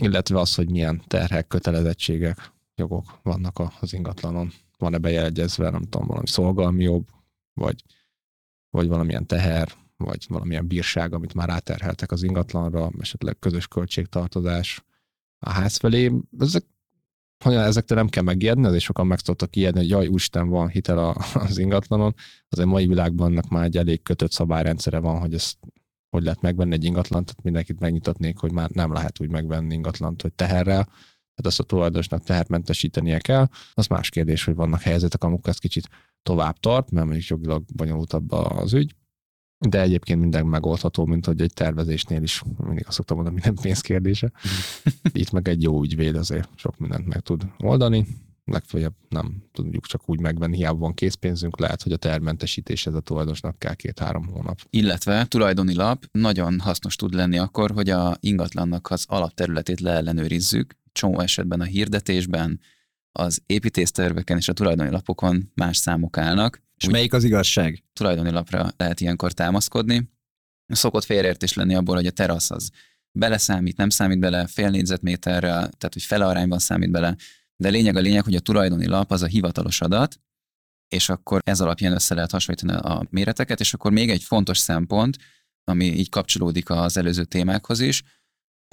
illetve 0.00 0.40
az, 0.40 0.54
hogy 0.54 0.70
milyen 0.70 1.02
terhek, 1.06 1.46
kötelezettségek 1.46 2.53
jogok 2.76 3.18
vannak 3.22 3.60
az 3.80 3.92
ingatlanon. 3.92 4.52
Van-e 4.78 4.98
bejegyezve, 4.98 5.70
nem 5.70 5.82
tudom, 5.82 6.06
valami 6.06 6.26
szolgalmi 6.26 6.82
jog, 6.82 7.04
vagy, 7.52 7.82
vagy 8.70 8.88
valamilyen 8.88 9.26
teher, 9.26 9.72
vagy 9.96 10.26
valamilyen 10.28 10.66
bírság, 10.66 11.12
amit 11.12 11.34
már 11.34 11.50
áterheltek 11.50 12.12
az 12.12 12.22
ingatlanra, 12.22 12.90
esetleg 12.98 13.38
közös 13.38 13.68
költségtartozás 13.68 14.84
a 15.38 15.50
ház 15.50 15.76
felé. 15.76 16.12
Ezek, 16.38 16.64
hogy 17.44 17.54
ezektől 17.54 17.98
nem 17.98 18.08
kell 18.08 18.22
megijedni, 18.22 18.66
azért 18.66 18.82
sokan 18.82 19.06
meg 19.06 19.18
szoktak 19.18 19.56
ijedni, 19.56 19.80
hogy 19.80 19.88
jaj, 19.88 20.06
úristen, 20.06 20.48
van 20.48 20.68
hitel 20.68 20.98
az 21.34 21.58
ingatlanon. 21.58 22.14
Azért 22.48 22.68
mai 22.68 22.86
világban 22.86 23.30
ennek 23.30 23.48
már 23.48 23.64
egy 23.64 23.76
elég 23.76 24.02
kötött 24.02 24.32
szabályrendszere 24.32 24.98
van, 24.98 25.18
hogy 25.20 25.34
ezt 25.34 25.56
hogy 26.10 26.22
lehet 26.22 26.40
megvenni 26.40 26.72
egy 26.74 26.84
ingatlant, 26.84 27.26
tehát 27.26 27.42
mindenkit 27.42 27.80
megnyitatnék, 27.80 28.38
hogy 28.38 28.52
már 28.52 28.70
nem 28.70 28.92
lehet 28.92 29.20
úgy 29.20 29.30
megvenni 29.30 29.74
ingatlant, 29.74 30.22
hogy 30.22 30.32
teherrel, 30.32 30.88
tehát 31.34 31.50
azt 31.50 31.60
a 31.60 31.62
tulajdonosnak 31.62 32.24
tehermentesítenie 32.24 33.18
kell. 33.18 33.48
Az 33.74 33.86
más 33.86 34.08
kérdés, 34.08 34.44
hogy 34.44 34.54
vannak 34.54 34.80
helyzetek, 34.80 35.24
amikor 35.24 35.48
ez 35.48 35.58
kicsit 35.58 35.88
tovább 36.22 36.58
tart, 36.58 36.90
mert 36.90 37.06
mondjuk 37.06 37.28
jogilag 37.28 37.64
bonyolultabb 37.74 38.32
az 38.32 38.72
ügy, 38.72 38.94
de 39.68 39.80
egyébként 39.80 40.20
minden 40.20 40.46
megoldható, 40.46 41.04
mint 41.04 41.26
hogy 41.26 41.40
egy 41.40 41.52
tervezésnél 41.52 42.22
is 42.22 42.42
mindig 42.56 42.86
azt 42.86 42.96
szoktam 42.96 43.16
mondani, 43.16 43.40
minden 43.42 43.62
pénz 43.62 43.80
kérdése. 43.80 44.32
Itt 45.12 45.30
meg 45.30 45.48
egy 45.48 45.62
jó 45.62 45.82
ügyvéd 45.82 46.16
azért 46.16 46.48
sok 46.54 46.78
mindent 46.78 47.06
meg 47.06 47.20
tud 47.20 47.46
oldani. 47.58 48.06
Legfeljebb 48.44 48.94
nem 49.08 49.42
tudjuk 49.52 49.86
csak 49.86 50.08
úgy 50.08 50.20
megvenni, 50.20 50.56
hiába 50.56 50.78
van 50.78 50.94
készpénzünk, 50.94 51.58
lehet, 51.58 51.82
hogy 51.82 51.92
a 51.92 51.96
termentesítés 51.96 52.86
ez 52.86 52.94
a 52.94 53.00
tulajdonosnak 53.00 53.58
kell 53.58 53.74
két-három 53.74 54.26
hónap. 54.26 54.60
Illetve 54.70 55.24
tulajdoni 55.24 55.74
lap 55.74 56.04
nagyon 56.12 56.60
hasznos 56.60 56.96
tud 56.96 57.14
lenni 57.14 57.38
akkor, 57.38 57.70
hogy 57.70 57.90
a 57.90 58.16
ingatlannak 58.20 58.90
az 58.90 59.04
alapterületét 59.08 59.80
leellenőrizzük, 59.80 60.76
csomó 60.92 61.20
esetben 61.20 61.60
a 61.60 61.64
hirdetésben, 61.64 62.60
az 63.12 63.42
építészterveken 63.46 64.36
és 64.36 64.48
a 64.48 64.52
tulajdoni 64.52 64.90
lapokon 64.90 65.50
más 65.54 65.76
számok 65.76 66.18
állnak. 66.18 66.62
És 66.76 66.86
Úgy 66.86 66.92
melyik 66.92 67.12
az 67.12 67.24
igazság? 67.24 67.84
Tulajdoni 67.92 68.30
lapra 68.30 68.70
lehet 68.76 69.00
ilyenkor 69.00 69.32
támaszkodni. 69.32 70.12
Szokott 70.66 71.04
félreértés 71.04 71.54
lenni 71.54 71.74
abból, 71.74 71.94
hogy 71.94 72.06
a 72.06 72.10
terasz 72.10 72.50
az 72.50 72.70
beleszámít, 73.12 73.76
nem 73.76 73.88
számít 73.88 74.18
bele 74.18 74.46
fél 74.46 74.70
négyzetméterrel, 74.70 75.58
tehát 75.58 75.92
hogy 75.92 76.02
fele 76.02 76.26
arányban 76.26 76.58
számít 76.58 76.90
bele, 76.90 77.16
de 77.56 77.68
lényeg 77.68 77.96
a 77.96 78.00
lényeg, 78.00 78.24
hogy 78.24 78.34
a 78.34 78.40
tulajdoni 78.40 78.86
lap 78.86 79.10
az 79.10 79.22
a 79.22 79.26
hivatalos 79.26 79.80
adat, 79.80 80.20
és 80.88 81.08
akkor 81.08 81.40
ez 81.44 81.60
alapján 81.60 81.92
össze 81.92 82.14
lehet 82.14 82.30
hasonlítani 82.30 82.72
a 82.72 83.06
méreteket, 83.10 83.60
és 83.60 83.74
akkor 83.74 83.92
még 83.92 84.10
egy 84.10 84.22
fontos 84.22 84.58
szempont, 84.58 85.18
ami 85.64 85.84
így 85.84 86.08
kapcsolódik 86.08 86.70
az 86.70 86.96
előző 86.96 87.24
témákhoz 87.24 87.80
is, 87.80 88.02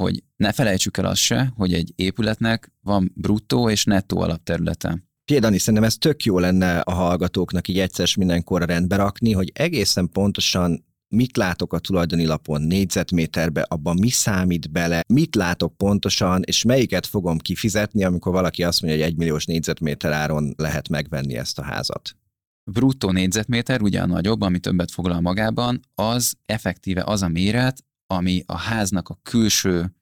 hogy 0.01 0.23
ne 0.35 0.51
felejtsük 0.51 0.97
el 0.97 1.05
azt 1.05 1.21
se, 1.21 1.51
hogy 1.55 1.73
egy 1.73 1.93
épületnek 1.95 2.71
van 2.81 3.11
bruttó 3.15 3.69
és 3.69 3.83
nettó 3.83 4.19
alapterülete. 4.19 5.03
Dani, 5.39 5.57
szerintem 5.57 5.83
ez 5.83 5.97
tök 5.97 6.23
jó 6.23 6.39
lenne 6.39 6.79
a 6.79 6.91
hallgatóknak 6.91 7.67
így 7.67 7.79
egyszer 7.79 8.09
mindenkorra 8.17 8.65
rendbe 8.65 8.95
rakni, 8.95 9.31
hogy 9.31 9.51
egészen 9.53 10.09
pontosan 10.09 10.85
mit 11.11 11.37
látok 11.37 11.73
a 11.73 11.79
tulajdoni 11.79 12.25
lapon 12.25 12.61
négyzetméterbe, 12.61 13.61
abban 13.61 13.97
mi 13.99 14.09
számít 14.09 14.71
bele, 14.71 15.03
mit 15.07 15.35
látok 15.35 15.77
pontosan, 15.77 16.41
és 16.45 16.63
melyiket 16.63 17.05
fogom 17.05 17.37
kifizetni, 17.37 18.03
amikor 18.03 18.31
valaki 18.31 18.63
azt 18.63 18.81
mondja, 18.81 18.99
hogy 18.99 19.09
egy 19.09 19.17
milliós 19.17 19.45
négyzetméter 19.45 20.11
áron 20.11 20.53
lehet 20.57 20.89
megvenni 20.89 21.35
ezt 21.35 21.59
a 21.59 21.63
házat. 21.63 22.15
Bruttó 22.63 23.11
négyzetméter, 23.11 23.81
ugye 23.81 24.01
a 24.01 24.05
nagyobb, 24.05 24.41
ami 24.41 24.59
többet 24.59 24.91
foglal 24.91 25.21
magában, 25.21 25.79
az 25.95 26.35
effektíve 26.45 27.03
az 27.03 27.21
a 27.21 27.27
méret, 27.27 27.83
ami 28.07 28.43
a 28.45 28.57
háznak 28.57 29.09
a 29.09 29.19
külső 29.23 29.95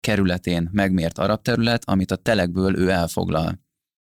kerületén 0.00 0.68
megmért 0.72 1.20
terület, 1.42 1.82
amit 1.84 2.10
a 2.10 2.16
telekből 2.16 2.76
ő 2.76 2.90
elfoglal. 2.90 3.60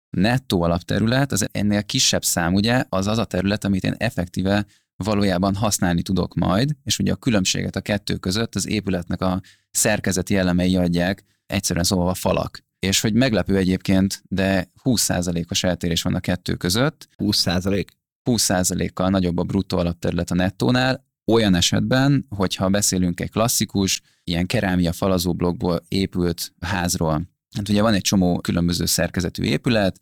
Nettó 0.10 0.62
alapterület, 0.62 1.32
az 1.32 1.48
ennél 1.52 1.84
kisebb 1.84 2.24
szám, 2.24 2.54
ugye, 2.54 2.84
az 2.90 3.08
az 3.08 3.18
a 3.18 3.26
terület, 3.26 3.64
amit 3.64 3.84
én 3.84 3.96
effektíve 3.98 4.66
valójában 5.04 5.56
használni 5.56 6.02
tudok 6.02 6.34
majd, 6.34 6.76
és 6.84 7.00
ugye 7.00 7.12
a 7.12 7.16
különbséget 7.16 7.76
a 7.76 7.82
kettő 7.82 8.16
között 8.16 8.56
az 8.56 8.68
épületnek 8.68 9.22
a 9.22 9.42
szerkezeti 9.72 10.38
elemei 10.38 10.76
adják, 10.76 11.24
egyszerűen 11.46 11.86
szóval 11.86 12.10
a 12.10 12.14
falak. 12.14 12.64
És 12.80 13.02
hogy 13.02 13.14
meglepő 13.14 13.58
egyébként, 13.58 14.24
de 14.28 14.72
20%-os 14.84 15.64
eltérés 15.64 16.02
van 16.02 16.16
a 16.16 16.20
kettő 16.20 16.56
között. 16.56 17.10
20%? 17.18 17.86
20%-kal 18.30 19.10
nagyobb 19.10 19.38
a 19.38 19.44
bruttó 19.44 19.78
alapterület 19.78 20.32
a 20.32 20.36
nettónál, 20.36 21.08
olyan 21.32 21.56
esetben, 21.56 22.26
hogyha 22.30 22.70
beszélünk 22.70 23.20
egy 23.20 23.32
klasszikus, 23.32 24.02
ilyen 24.24 24.46
kerámia 24.46 24.92
falazó 24.92 25.34
blokkból 25.34 25.84
épült 25.88 26.54
házról. 26.60 27.30
Hát 27.56 27.70
ugye 27.70 27.82
van 27.82 27.94
egy 27.94 28.02
csomó 28.02 28.40
különböző 28.40 28.86
szerkezetű 28.86 29.44
épület, 29.44 30.00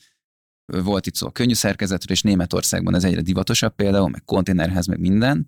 volt 0.74 1.06
itt 1.06 1.16
szó 1.16 1.28
a 1.28 1.32
könnyű 1.32 1.54
szerkezetről, 1.54 2.16
és 2.16 2.22
Németországban 2.22 2.96
ez 2.96 3.04
egyre 3.04 3.22
divatosabb 3.22 3.76
például, 3.76 4.10
meg 4.10 4.24
konténerház, 4.26 4.86
meg 4.86 5.00
minden. 5.00 5.46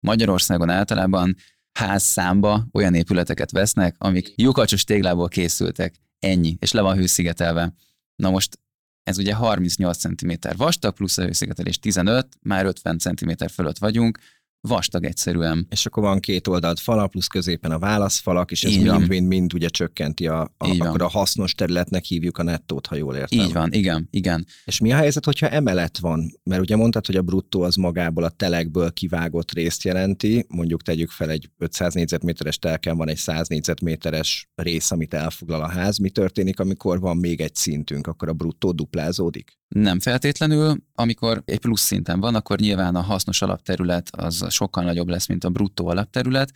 Magyarországon 0.00 0.70
általában 0.70 1.36
ház 1.72 2.02
számba 2.02 2.66
olyan 2.72 2.94
épületeket 2.94 3.50
vesznek, 3.50 3.94
amik 3.98 4.32
lyukacsos 4.36 4.84
téglából 4.84 5.28
készültek. 5.28 5.94
Ennyi, 6.18 6.56
és 6.60 6.72
le 6.72 6.80
van 6.80 6.96
hőszigetelve. 6.96 7.74
Na 8.16 8.30
most 8.30 8.58
ez 9.02 9.18
ugye 9.18 9.34
38 9.34 9.98
cm 9.98 10.32
vastag, 10.56 10.94
plusz 10.94 11.18
a 11.18 11.22
hőszigetelés 11.22 11.78
15, 11.78 12.28
már 12.42 12.64
50 12.64 12.98
cm 12.98 13.30
fölött 13.52 13.78
vagyunk, 13.78 14.18
vastag 14.60 15.04
egyszerűen. 15.04 15.66
És 15.70 15.86
akkor 15.86 16.02
van 16.02 16.20
két 16.20 16.46
oldalt 16.46 16.80
fala, 16.80 17.06
plusz 17.06 17.26
középen 17.26 17.70
a 17.70 17.78
válaszfalak, 17.78 18.50
és 18.50 18.64
ez 18.64 18.76
mind-mind-mind 18.76 19.54
ugye 19.54 19.68
csökkenti 19.68 20.26
a, 20.26 20.40
a 20.40 20.76
akkor 20.78 21.02
a 21.02 21.08
hasznos 21.08 21.54
területnek 21.54 22.04
hívjuk 22.04 22.38
a 22.38 22.42
nettót, 22.42 22.86
ha 22.86 22.96
jól 22.96 23.16
értem. 23.16 23.38
Így 23.38 23.52
van, 23.52 23.72
igen, 23.72 24.08
igen. 24.10 24.46
És 24.64 24.78
mi 24.78 24.92
a 24.92 24.96
helyzet, 24.96 25.24
hogyha 25.24 25.48
emelet 25.48 25.98
van? 25.98 26.32
Mert 26.42 26.60
ugye 26.60 26.76
mondtad, 26.76 27.06
hogy 27.06 27.16
a 27.16 27.22
bruttó 27.22 27.62
az 27.62 27.76
magából 27.76 28.24
a 28.24 28.28
telekből 28.28 28.92
kivágott 28.92 29.52
részt 29.52 29.82
jelenti, 29.82 30.44
mondjuk 30.48 30.82
tegyük 30.82 31.10
fel 31.10 31.30
egy 31.30 31.50
500 31.58 31.94
négyzetméteres 31.94 32.58
telken 32.58 32.96
van 32.96 33.08
egy 33.08 33.16
100 33.16 33.48
négyzetméteres 33.48 34.48
rész, 34.54 34.90
amit 34.90 35.14
elfoglal 35.14 35.62
a 35.62 35.68
ház. 35.68 35.98
Mi 35.98 36.10
történik, 36.10 36.60
amikor 36.60 37.00
van 37.00 37.16
még 37.16 37.40
egy 37.40 37.54
szintünk, 37.54 38.06
akkor 38.06 38.28
a 38.28 38.32
bruttó 38.32 38.72
duplázódik? 38.72 39.58
Nem 39.74 40.00
feltétlenül. 40.00 40.76
Amikor 40.94 41.42
egy 41.44 41.58
plusz 41.58 41.80
szinten 41.80 42.20
van, 42.20 42.34
akkor 42.34 42.58
nyilván 42.58 42.96
a 42.96 43.00
hasznos 43.00 43.42
alapterület 43.42 44.08
az 44.16 44.42
sokkal 44.50 44.84
nagyobb 44.84 45.08
lesz, 45.08 45.26
mint 45.26 45.44
a 45.44 45.50
bruttó 45.50 45.86
alapterület. 45.86 46.52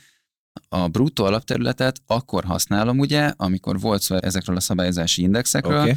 A 0.68 0.88
bruttó 0.88 1.24
alapterületet 1.24 2.02
akkor 2.06 2.44
használom 2.44 2.98
ugye, 2.98 3.32
amikor 3.36 3.80
volt 3.80 4.02
szó 4.02 4.16
ezekről 4.16 4.56
a 4.56 4.60
szabályozási 4.60 5.22
indexekről, 5.22 5.80
okay. 5.80 5.94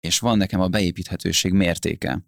és 0.00 0.18
van 0.18 0.36
nekem 0.38 0.60
a 0.60 0.68
beépíthetőség 0.68 1.52
mértéke. 1.52 2.24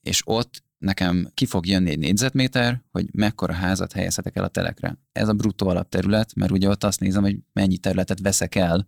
És 0.00 0.22
ott 0.24 0.62
nekem 0.78 1.30
ki 1.34 1.46
fog 1.46 1.66
jönni 1.66 1.90
egy 1.90 1.98
négyzetméter, 1.98 2.82
hogy 2.90 3.06
mekkora 3.12 3.52
házat 3.52 3.92
helyezhetek 3.92 4.36
el 4.36 4.44
a 4.44 4.48
telekre. 4.48 4.98
Ez 5.12 5.28
a 5.28 5.32
bruttó 5.32 5.68
alapterület, 5.68 6.34
mert 6.34 6.50
ugye 6.50 6.68
ott 6.68 6.84
azt 6.84 7.00
nézem, 7.00 7.22
hogy 7.22 7.38
mennyi 7.52 7.78
területet 7.78 8.20
veszek 8.20 8.54
el 8.54 8.86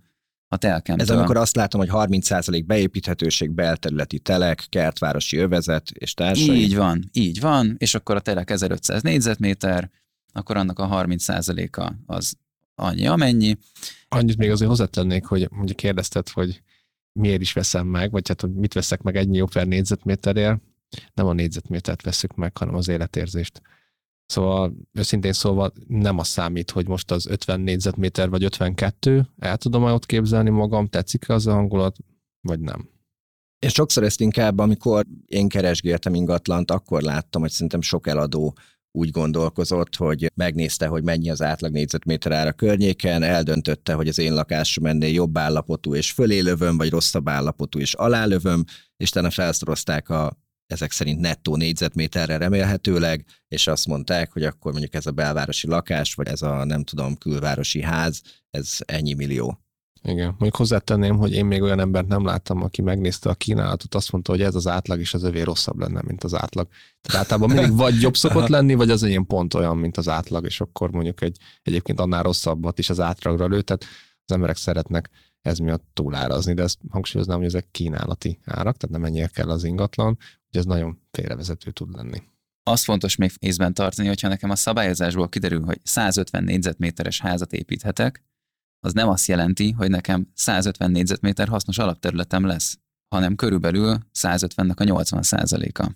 a 0.53 0.57
telkemtől. 0.57 1.07
Ez 1.07 1.17
amikor 1.17 1.37
azt 1.37 1.57
látom, 1.57 1.81
hogy 1.81 1.91
30% 1.93 2.63
beépíthetőség, 2.67 3.51
belterületi 3.51 4.19
telek, 4.19 4.67
kertvárosi 4.69 5.37
övezet 5.37 5.91
és 5.91 6.15
társai. 6.15 6.63
Így 6.63 6.77
van, 6.77 7.09
így 7.13 7.41
van, 7.41 7.75
és 7.79 7.95
akkor 7.95 8.17
a 8.17 8.21
telek 8.21 8.51
1500 8.51 9.03
négyzetméter, 9.03 9.91
akkor 10.33 10.57
annak 10.57 10.79
a 10.79 10.89
30%-a 10.89 11.93
az 12.07 12.35
annyi, 12.75 13.07
amennyi. 13.07 13.59
Annyit 14.09 14.37
még 14.37 14.51
azért 14.51 14.71
hozzátennék, 14.71 15.25
hogy 15.25 15.49
mondjuk 15.51 15.77
kérdezted, 15.77 16.29
hogy 16.29 16.63
miért 17.13 17.41
is 17.41 17.53
veszem 17.53 17.87
meg, 17.87 18.11
vagy 18.11 18.29
hát, 18.29 18.41
hogy 18.41 18.53
mit 18.53 18.75
veszek 18.75 19.03
meg 19.03 19.17
egy 19.17 19.29
millió 19.29 19.47
per 19.47 19.67
négyzetméterért. 19.67 20.61
Nem 21.15 21.27
a 21.27 21.33
négyzetmétert 21.33 22.03
veszük 22.03 22.35
meg, 22.35 22.57
hanem 22.57 22.75
az 22.75 22.89
életérzést. 22.89 23.63
Szóval 24.33 24.75
őszintén 24.93 25.33
szóval 25.33 25.73
nem 25.87 26.19
az 26.19 26.29
számít, 26.29 26.71
hogy 26.71 26.89
most 26.89 27.11
az 27.11 27.27
50 27.27 27.61
négyzetméter 27.61 28.29
vagy 28.29 28.45
52, 28.45 29.29
el 29.39 29.57
tudom 29.57 29.83
ott 29.83 30.07
képzelni 30.07 30.51
magam, 30.51 30.87
tetszik 30.87 31.29
az 31.29 31.47
a 31.47 31.53
hangulat, 31.53 31.97
vagy 32.41 32.61
nem. 32.61 32.89
És 33.59 33.73
sokszor 33.73 34.03
ezt 34.03 34.21
inkább, 34.21 34.59
amikor 34.59 35.07
én 35.27 35.49
keresgéltem 35.49 36.15
ingatlant, 36.15 36.71
akkor 36.71 37.03
láttam, 37.03 37.41
hogy 37.41 37.51
szerintem 37.51 37.81
sok 37.81 38.07
eladó 38.07 38.57
úgy 38.93 39.11
gondolkozott, 39.11 39.97
hogy 39.97 40.33
megnézte, 40.35 40.87
hogy 40.87 41.03
mennyi 41.03 41.31
az 41.31 41.43
átlag 41.43 41.73
négyzetméter 41.73 42.33
ára 42.33 42.53
környéken, 42.53 43.23
eldöntötte, 43.23 43.95
hogy 43.95 44.09
az 44.09 44.19
én 44.19 44.35
lakásom 44.35 44.87
ennél 44.87 45.13
jobb 45.13 45.39
állapotú 45.39 45.95
és 45.95 46.13
fölélövöm, 46.13 46.77
vagy 46.77 46.91
rosszabb 46.91 47.29
állapotú 47.29 47.79
és 47.79 47.95
alálövöm, 47.95 48.65
és 48.97 49.09
utána 49.09 49.31
felszorozták 49.31 50.09
a 50.09 50.42
ezek 50.73 50.91
szerint 50.91 51.21
nettó 51.21 51.57
négyzetméterre 51.57 52.37
remélhetőleg, 52.37 53.25
és 53.49 53.67
azt 53.67 53.87
mondták, 53.87 54.33
hogy 54.33 54.45
akkor 54.45 54.73
mondjuk 54.73 54.95
ez 54.95 55.07
a 55.07 55.11
belvárosi 55.11 55.67
lakás, 55.67 56.15
vagy 56.15 56.29
ez 56.29 56.43
a 56.43 56.65
nem 56.65 56.85
tudom, 56.85 57.17
külvárosi 57.17 57.83
ház, 57.83 58.23
ez 58.51 58.77
ennyi 58.85 59.15
millió. 59.15 59.63
Igen, 60.05 60.27
mondjuk 60.27 60.57
hozzátenném, 60.57 61.17
hogy 61.17 61.33
én 61.33 61.45
még 61.45 61.63
olyan 61.63 61.81
embert 61.81 62.09
nem 62.09 62.25
láttam, 62.25 62.63
aki 62.63 62.83
megnézte 62.83 63.31
a 63.31 63.35
kínálatot, 63.35 63.95
azt 63.95 64.13
mondta, 64.13 64.33
hogy 64.33 64.43
ez 64.43 64.55
az 64.55 64.67
átlag, 64.67 65.01
és 65.01 65.15
az 65.15 65.23
övé 65.23 65.41
rosszabb 65.41 65.79
lenne, 65.79 66.01
mint 66.07 66.25
az 66.25 66.35
átlag. 66.35 66.69
Tehát 67.01 67.21
általában 67.21 67.57
mindig 67.57 67.77
vagy 67.77 68.01
jobb 68.01 68.17
szokott 68.17 68.49
lenni, 68.57 68.75
vagy 68.75 68.91
az 68.91 69.03
enyém 69.03 69.27
pont 69.27 69.55
olyan, 69.55 69.77
mint 69.77 69.97
az 69.97 70.09
átlag, 70.09 70.45
és 70.45 70.61
akkor 70.61 70.91
mondjuk 70.91 71.23
egy 71.23 71.37
egyébként 71.63 72.01
annál 72.01 72.23
rosszabbat 72.23 72.79
is 72.79 72.91
az 72.91 73.01
átlagra 73.01 73.47
lő, 73.47 73.63
tehát 73.63 73.85
az 74.25 74.35
emberek 74.35 74.57
szeretnek 74.57 75.11
ez 75.43 75.59
miatt 75.59 75.85
túlárazni, 75.93 76.55
de 76.55 76.63
ezt 76.63 76.79
hangsúlyoznám, 76.91 77.37
hogy 77.37 77.47
ezek 77.47 77.71
kínálati 77.71 78.39
árak, 78.45 78.77
tehát 78.77 78.97
nem 78.97 79.05
ennyire 79.05 79.27
kell 79.27 79.51
az 79.51 79.65
ingatlan, 79.65 80.19
hogy 80.51 80.61
ez 80.61 80.65
nagyon 80.65 81.01
félrevezető 81.11 81.71
tud 81.71 81.95
lenni. 81.95 82.23
Azt 82.63 82.85
fontos 82.85 83.17
még 83.17 83.33
észben 83.39 83.75
tartani, 83.75 84.09
hogyha 84.09 84.29
nekem 84.29 84.51
a 84.51 84.57
szabályozásból 84.57 85.29
kiderül, 85.29 85.65
hogy 85.65 85.81
150 85.83 86.45
négyzetméteres 86.45 87.21
házat 87.21 87.53
építhetek, 87.53 88.25
az 88.85 88.93
nem 88.93 89.09
azt 89.09 89.27
jelenti, 89.27 89.71
hogy 89.71 89.91
nekem 89.91 90.31
150 90.35 90.91
négyzetméter 90.91 91.49
hasznos 91.49 91.79
alapterületem 91.79 92.45
lesz, 92.45 92.79
hanem 93.15 93.35
körülbelül 93.35 93.99
150-nek 94.19 94.77
a 94.77 94.85
80 94.85 95.23
százaléka. 95.23 95.93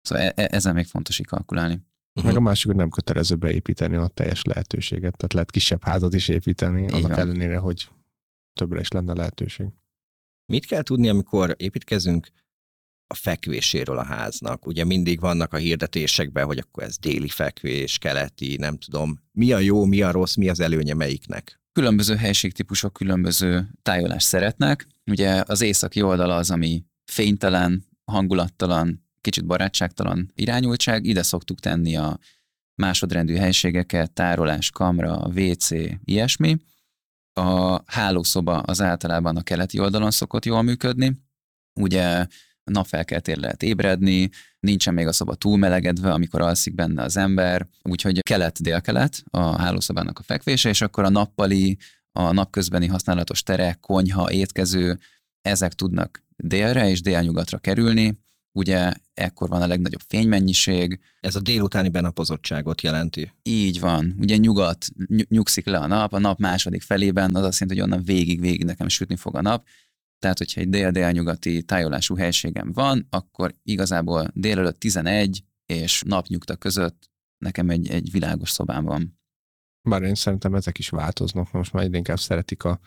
Szóval 0.00 0.24
e- 0.24 0.32
e- 0.36 0.48
ezen 0.50 0.74
még 0.74 0.86
fontos 0.86 1.18
így 1.18 1.26
kalkulálni. 1.26 1.74
Uh-huh. 1.74 2.24
Meg 2.24 2.36
a 2.36 2.40
másik, 2.40 2.66
hogy 2.66 2.76
nem 2.76 2.90
kötelező 2.90 3.34
beépíteni 3.34 3.96
a 3.96 4.06
teljes 4.06 4.42
lehetőséget, 4.42 5.16
tehát 5.16 5.32
lehet 5.32 5.50
kisebb 5.50 5.84
házat 5.84 6.14
is 6.14 6.28
építeni, 6.28 6.82
így 6.82 6.92
annak 6.92 7.10
van. 7.10 7.18
ellenére, 7.18 7.58
hogy 7.58 7.88
többre 8.52 8.80
is 8.80 8.88
lenne 8.88 9.12
lehetőség. 9.12 9.66
Mit 10.46 10.66
kell 10.66 10.82
tudni, 10.82 11.08
amikor 11.08 11.54
építkezünk 11.58 12.28
a 13.06 13.14
fekvéséről 13.14 13.98
a 13.98 14.04
háznak? 14.04 14.66
Ugye 14.66 14.84
mindig 14.84 15.20
vannak 15.20 15.52
a 15.52 15.56
hirdetésekben, 15.56 16.44
hogy 16.44 16.58
akkor 16.58 16.82
ez 16.82 16.98
déli 16.98 17.28
fekvés, 17.28 17.98
keleti, 17.98 18.56
nem 18.56 18.78
tudom. 18.78 19.20
Mi 19.32 19.52
a 19.52 19.58
jó, 19.58 19.84
mi 19.84 20.02
a 20.02 20.10
rossz, 20.10 20.34
mi 20.34 20.48
az 20.48 20.60
előnye 20.60 20.94
melyiknek? 20.94 21.60
Különböző 21.72 22.16
helységtípusok 22.16 22.92
különböző 22.92 23.70
tájolást 23.82 24.26
szeretnek. 24.26 24.86
Ugye 25.10 25.42
az 25.46 25.60
északi 25.60 26.02
oldal 26.02 26.30
az, 26.30 26.50
ami 26.50 26.84
fénytelen, 27.04 27.86
hangulattalan, 28.04 29.04
kicsit 29.20 29.46
barátságtalan 29.46 30.30
irányultság. 30.34 31.04
Ide 31.04 31.22
szoktuk 31.22 31.60
tenni 31.60 31.96
a 31.96 32.18
másodrendű 32.74 33.34
helységeket, 33.34 34.12
tárolás, 34.12 34.70
kamra, 34.70 35.30
WC, 35.34 35.70
ilyesmi. 36.04 36.56
A 37.40 37.82
hálószoba 37.86 38.58
az 38.58 38.80
általában 38.80 39.36
a 39.36 39.42
keleti 39.42 39.78
oldalon 39.78 40.10
szokott 40.10 40.44
jól 40.44 40.62
működni. 40.62 41.20
Ugye 41.80 42.26
napfelkeltér 42.64 43.36
lehet 43.36 43.62
ébredni, 43.62 44.30
nincsen 44.60 44.94
még 44.94 45.06
a 45.06 45.12
szoba 45.12 45.34
túlmelegedve, 45.34 46.12
amikor 46.12 46.40
alszik 46.40 46.74
benne 46.74 47.02
az 47.02 47.16
ember, 47.16 47.66
úgyhogy 47.82 48.22
kelet-délkelet 48.22 49.22
a 49.30 49.40
hálószobának 49.40 50.18
a 50.18 50.22
fekvése, 50.22 50.68
és 50.68 50.80
akkor 50.80 51.04
a 51.04 51.08
nappali, 51.08 51.78
a 52.12 52.32
napközbeni 52.32 52.86
használatos 52.86 53.42
terek, 53.42 53.80
konyha, 53.80 54.32
étkező, 54.32 54.98
ezek 55.42 55.72
tudnak 55.72 56.24
délre 56.36 56.88
és 56.88 57.00
délnyugatra 57.00 57.58
kerülni, 57.58 58.18
ugye 58.52 58.92
ekkor 59.14 59.48
van 59.48 59.62
a 59.62 59.66
legnagyobb 59.66 60.00
fénymennyiség. 60.06 61.00
Ez 61.20 61.34
a 61.34 61.40
délutáni 61.40 61.88
benapozottságot 61.88 62.80
jelenti. 62.80 63.32
Így 63.42 63.80
van. 63.80 64.14
Ugye 64.18 64.36
nyugat, 64.36 64.86
nyugszik 65.28 65.66
le 65.66 65.78
a 65.78 65.86
nap, 65.86 66.12
a 66.12 66.18
nap 66.18 66.38
második 66.38 66.82
felében, 66.82 67.34
az 67.34 67.44
azt 67.44 67.60
jelenti, 67.60 67.80
hogy 67.80 67.90
onnan 67.90 68.04
végig-végig 68.04 68.64
nekem 68.64 68.88
sütni 68.88 69.16
fog 69.16 69.36
a 69.36 69.40
nap. 69.42 69.66
Tehát, 70.18 70.38
hogyha 70.38 70.60
egy 70.60 70.68
dél-délnyugati 70.68 71.62
tájolású 71.62 72.16
helységem 72.16 72.72
van, 72.72 73.06
akkor 73.10 73.54
igazából 73.62 74.30
délelőtt 74.34 74.78
11 74.78 75.44
és 75.66 76.02
napnyugta 76.06 76.56
között 76.56 77.10
nekem 77.38 77.70
egy, 77.70 77.90
egy 77.90 78.10
világos 78.10 78.50
szobám 78.50 78.84
van. 78.84 79.18
Bár 79.88 80.02
én 80.02 80.14
szerintem 80.14 80.54
ezek 80.54 80.78
is 80.78 80.88
változnak, 80.88 81.52
most 81.52 81.72
már 81.72 81.84
egyre 81.84 81.96
inkább 81.96 82.18
szeretik 82.18 82.64
a 82.64 82.80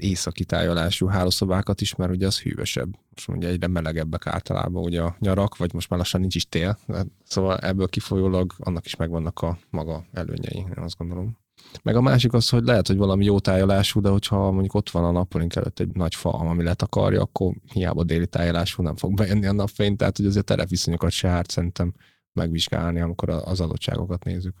északi 0.00 0.44
tájolású 0.44 1.06
hálószobákat 1.06 1.80
is, 1.80 1.94
mert 1.94 2.10
ugye 2.10 2.26
az 2.26 2.40
hűvösebb. 2.40 2.88
Most 3.10 3.28
ugye 3.28 3.48
egyre 3.48 3.66
melegebbek 3.66 4.26
általában 4.26 4.82
ugye 4.82 5.02
a 5.02 5.16
nyarak, 5.18 5.56
vagy 5.56 5.72
most 5.72 5.90
már 5.90 5.98
lassan 5.98 6.20
nincs 6.20 6.34
is 6.34 6.48
tél, 6.48 6.78
szóval 7.24 7.58
ebből 7.58 7.88
kifolyólag 7.88 8.52
annak 8.58 8.86
is 8.86 8.96
megvannak 8.96 9.40
a 9.40 9.58
maga 9.70 10.04
előnyei, 10.12 10.58
én 10.58 10.82
azt 10.82 10.96
gondolom. 10.96 11.36
Meg 11.82 11.96
a 11.96 12.00
másik 12.00 12.32
az, 12.32 12.48
hogy 12.48 12.64
lehet, 12.64 12.86
hogy 12.86 12.96
valami 12.96 13.24
jó 13.24 13.38
tájolású, 13.38 14.00
de 14.00 14.08
hogyha 14.08 14.50
mondjuk 14.50 14.74
ott 14.74 14.90
van 14.90 15.04
a 15.04 15.10
nappalink 15.10 15.56
előtt 15.56 15.78
egy 15.78 15.94
nagy 15.94 16.14
fa, 16.14 16.30
ami 16.30 16.62
letakarja, 16.62 17.22
akkor 17.22 17.54
hiába 17.72 18.04
déli 18.04 18.26
tájolású 18.26 18.82
nem 18.82 18.96
fog 18.96 19.14
bejönni 19.14 19.46
a 19.46 19.52
napfény, 19.52 19.96
tehát 19.96 20.16
hogy 20.16 20.26
azért 20.26 20.44
terepviszonyokat 20.44 21.10
se 21.10 21.28
árt 21.28 21.50
szerintem 21.50 21.92
megvizsgálni, 22.32 23.00
amikor 23.00 23.28
az 23.28 23.60
adottságokat 23.60 24.24
nézzük. 24.24 24.54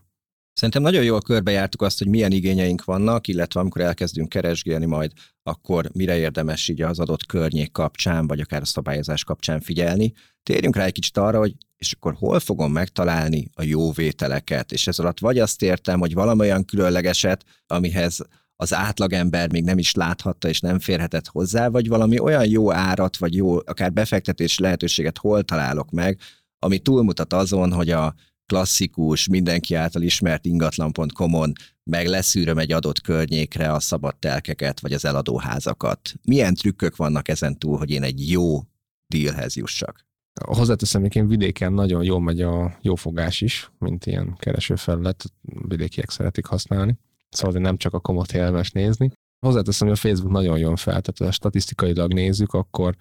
Szerintem 0.58 0.82
nagyon 0.82 1.04
jól 1.04 1.20
körbejártuk 1.20 1.82
azt, 1.82 1.98
hogy 1.98 2.08
milyen 2.08 2.32
igényeink 2.32 2.84
vannak, 2.84 3.28
illetve 3.28 3.60
amikor 3.60 3.80
elkezdünk 3.80 4.28
keresgélni 4.28 4.86
majd, 4.86 5.12
akkor 5.42 5.90
mire 5.92 6.16
érdemes 6.16 6.68
így 6.68 6.82
az 6.82 6.98
adott 6.98 7.26
környék 7.26 7.72
kapcsán, 7.72 8.26
vagy 8.26 8.40
akár 8.40 8.60
a 8.60 8.64
szabályozás 8.64 9.24
kapcsán 9.24 9.60
figyelni. 9.60 10.12
Térjünk 10.42 10.76
rá 10.76 10.84
egy 10.84 10.92
kicsit 10.92 11.16
arra, 11.16 11.38
hogy 11.38 11.54
és 11.76 11.92
akkor 11.92 12.14
hol 12.14 12.40
fogom 12.40 12.72
megtalálni 12.72 13.50
a 13.54 13.62
jó 13.62 13.92
vételeket, 13.92 14.72
és 14.72 14.86
ez 14.86 14.98
alatt 14.98 15.18
vagy 15.18 15.38
azt 15.38 15.62
értem, 15.62 15.98
hogy 15.98 16.14
valamilyen 16.14 16.64
különlegeset, 16.64 17.44
amihez 17.66 18.18
az 18.56 18.74
átlagember 18.74 19.52
még 19.52 19.64
nem 19.64 19.78
is 19.78 19.94
láthatta 19.94 20.48
és 20.48 20.60
nem 20.60 20.78
férhetett 20.78 21.26
hozzá, 21.26 21.68
vagy 21.68 21.88
valami 21.88 22.18
olyan 22.18 22.48
jó 22.48 22.72
árat, 22.72 23.16
vagy 23.16 23.34
jó 23.34 23.56
akár 23.56 23.92
befektetés 23.92 24.58
lehetőséget 24.58 25.18
hol 25.18 25.42
találok 25.42 25.90
meg, 25.90 26.18
ami 26.58 26.78
túlmutat 26.78 27.32
azon, 27.32 27.72
hogy 27.72 27.90
a 27.90 28.14
klasszikus, 28.48 29.28
mindenki 29.28 29.74
által 29.74 30.02
ismert 30.02 30.44
ingatlan.com-on 30.44 31.52
meg 31.84 32.06
leszűröm 32.06 32.58
egy 32.58 32.72
adott 32.72 33.00
környékre 33.00 33.72
a 33.72 33.80
szabad 33.80 34.16
telkeket, 34.16 34.80
vagy 34.80 34.92
az 34.92 35.04
eladóházakat. 35.04 36.12
Milyen 36.22 36.54
trükkök 36.54 36.96
vannak 36.96 37.28
ezen 37.28 37.58
túl, 37.58 37.78
hogy 37.78 37.90
én 37.90 38.02
egy 38.02 38.30
jó 38.30 38.60
dealhez 39.06 39.56
jussak? 39.56 40.06
Hozzáteszem, 40.44 41.00
hogy 41.00 41.16
én 41.16 41.28
vidéken 41.28 41.72
nagyon 41.72 42.04
jól 42.04 42.20
megy 42.20 42.40
a 42.40 42.78
jófogás 42.82 43.40
is, 43.40 43.70
mint 43.78 44.06
ilyen 44.06 44.36
keresőfelület, 44.38 45.24
vidékiek 45.42 46.10
szeretik 46.10 46.46
használni. 46.46 46.98
Szóval 47.28 47.60
nem 47.60 47.76
csak 47.76 47.94
a 47.94 48.00
komot 48.00 48.32
élmes 48.32 48.70
nézni. 48.70 49.10
Hozzáteszem, 49.46 49.88
hogy 49.88 49.96
a 49.96 50.00
Facebook 50.00 50.32
nagyon 50.32 50.58
jön 50.58 50.76
fel, 50.76 51.00
tehát 51.00 51.18
ha 51.18 51.30
statisztikailag 51.30 52.12
nézzük, 52.12 52.52
akkor 52.52 52.96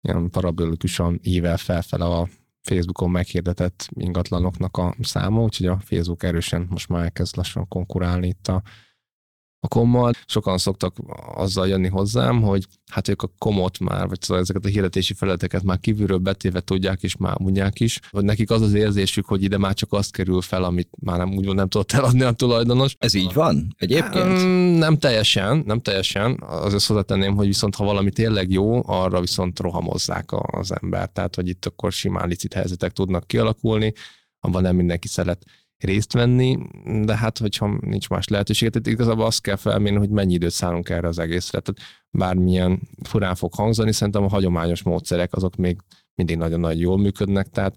ilyen 0.00 0.30
parabolikusan 0.30 1.20
ível 1.22 1.56
felfele 1.56 2.04
a 2.04 2.28
Facebookon 2.68 3.10
meghirdetett 3.10 3.88
ingatlanoknak 3.94 4.76
a 4.76 4.94
száma, 5.00 5.42
úgyhogy 5.42 5.66
a 5.66 5.78
Facebook 5.78 6.22
erősen 6.22 6.66
most 6.70 6.88
már 6.88 7.02
elkezd 7.02 7.36
lassan 7.36 7.68
konkurálni 7.68 8.26
itt 8.26 8.46
a 8.46 8.62
a 9.60 9.68
kommal. 9.68 10.12
Sokan 10.26 10.58
szoktak 10.58 10.96
azzal 11.34 11.68
jönni 11.68 11.88
hozzám, 11.88 12.42
hogy 12.42 12.66
hát 12.90 13.08
ők 13.08 13.22
a 13.22 13.30
komot 13.38 13.78
már, 13.78 14.08
vagy 14.08 14.22
szóval 14.22 14.42
ezeket 14.42 14.64
a 14.64 14.68
hirdetési 14.68 15.14
felületeket 15.14 15.62
már 15.62 15.78
kívülről 15.78 16.18
betéve 16.18 16.60
tudják 16.60 17.02
és 17.02 17.16
már 17.16 17.38
mondják 17.38 17.80
is, 17.80 18.00
hogy 18.10 18.24
nekik 18.24 18.50
az 18.50 18.62
az 18.62 18.74
érzésük, 18.74 19.26
hogy 19.26 19.42
ide 19.42 19.58
már 19.58 19.74
csak 19.74 19.92
azt 19.92 20.12
kerül 20.12 20.40
fel, 20.40 20.64
amit 20.64 20.88
már 21.00 21.18
nem 21.18 21.36
úgy 21.36 21.54
nem 21.54 21.68
tudott 21.68 21.92
eladni 21.92 22.22
a 22.22 22.32
tulajdonos. 22.32 22.94
Ez 22.98 23.14
így 23.14 23.32
van 23.32 23.74
egyébként? 23.78 24.78
Nem 24.78 24.98
teljesen, 24.98 25.62
nem 25.66 25.80
teljesen. 25.80 26.42
Azért 26.46 26.84
hozzátenném, 26.84 27.34
hogy 27.34 27.46
viszont 27.46 27.74
ha 27.74 27.84
valami 27.84 28.10
tényleg 28.10 28.50
jó, 28.50 28.82
arra 28.86 29.20
viszont 29.20 29.60
rohamozzák 29.60 30.32
az 30.32 30.72
ember. 30.80 31.08
Tehát, 31.08 31.34
hogy 31.34 31.48
itt 31.48 31.66
akkor 31.66 31.92
simán 31.92 32.28
licit 32.28 32.54
helyzetek 32.54 32.92
tudnak 32.92 33.26
kialakulni, 33.26 33.92
abban 34.40 34.62
nem 34.62 34.76
mindenki 34.76 35.08
szeret 35.08 35.44
részt 35.78 36.12
venni, 36.12 36.58
de 37.04 37.16
hát, 37.16 37.38
hogyha 37.38 37.78
nincs 37.80 38.08
más 38.08 38.28
lehetőség, 38.28 38.70
tehát 38.70 38.86
igazából 38.86 39.24
azt 39.26 39.40
kell 39.40 39.56
felmérni, 39.56 39.98
hogy 39.98 40.10
mennyi 40.10 40.32
időt 40.32 40.50
szállunk 40.50 40.88
erre 40.88 41.08
az 41.08 41.18
egészre. 41.18 41.60
Tehát 41.60 41.80
bármilyen 42.10 42.80
furán 43.02 43.34
fog 43.34 43.54
hangzani, 43.54 43.92
szerintem 43.92 44.24
a 44.24 44.28
hagyományos 44.28 44.82
módszerek 44.82 45.34
azok 45.34 45.56
még 45.56 45.78
mindig 46.14 46.36
nagyon-nagyon 46.36 46.80
jól 46.80 46.98
működnek, 46.98 47.48
tehát 47.48 47.76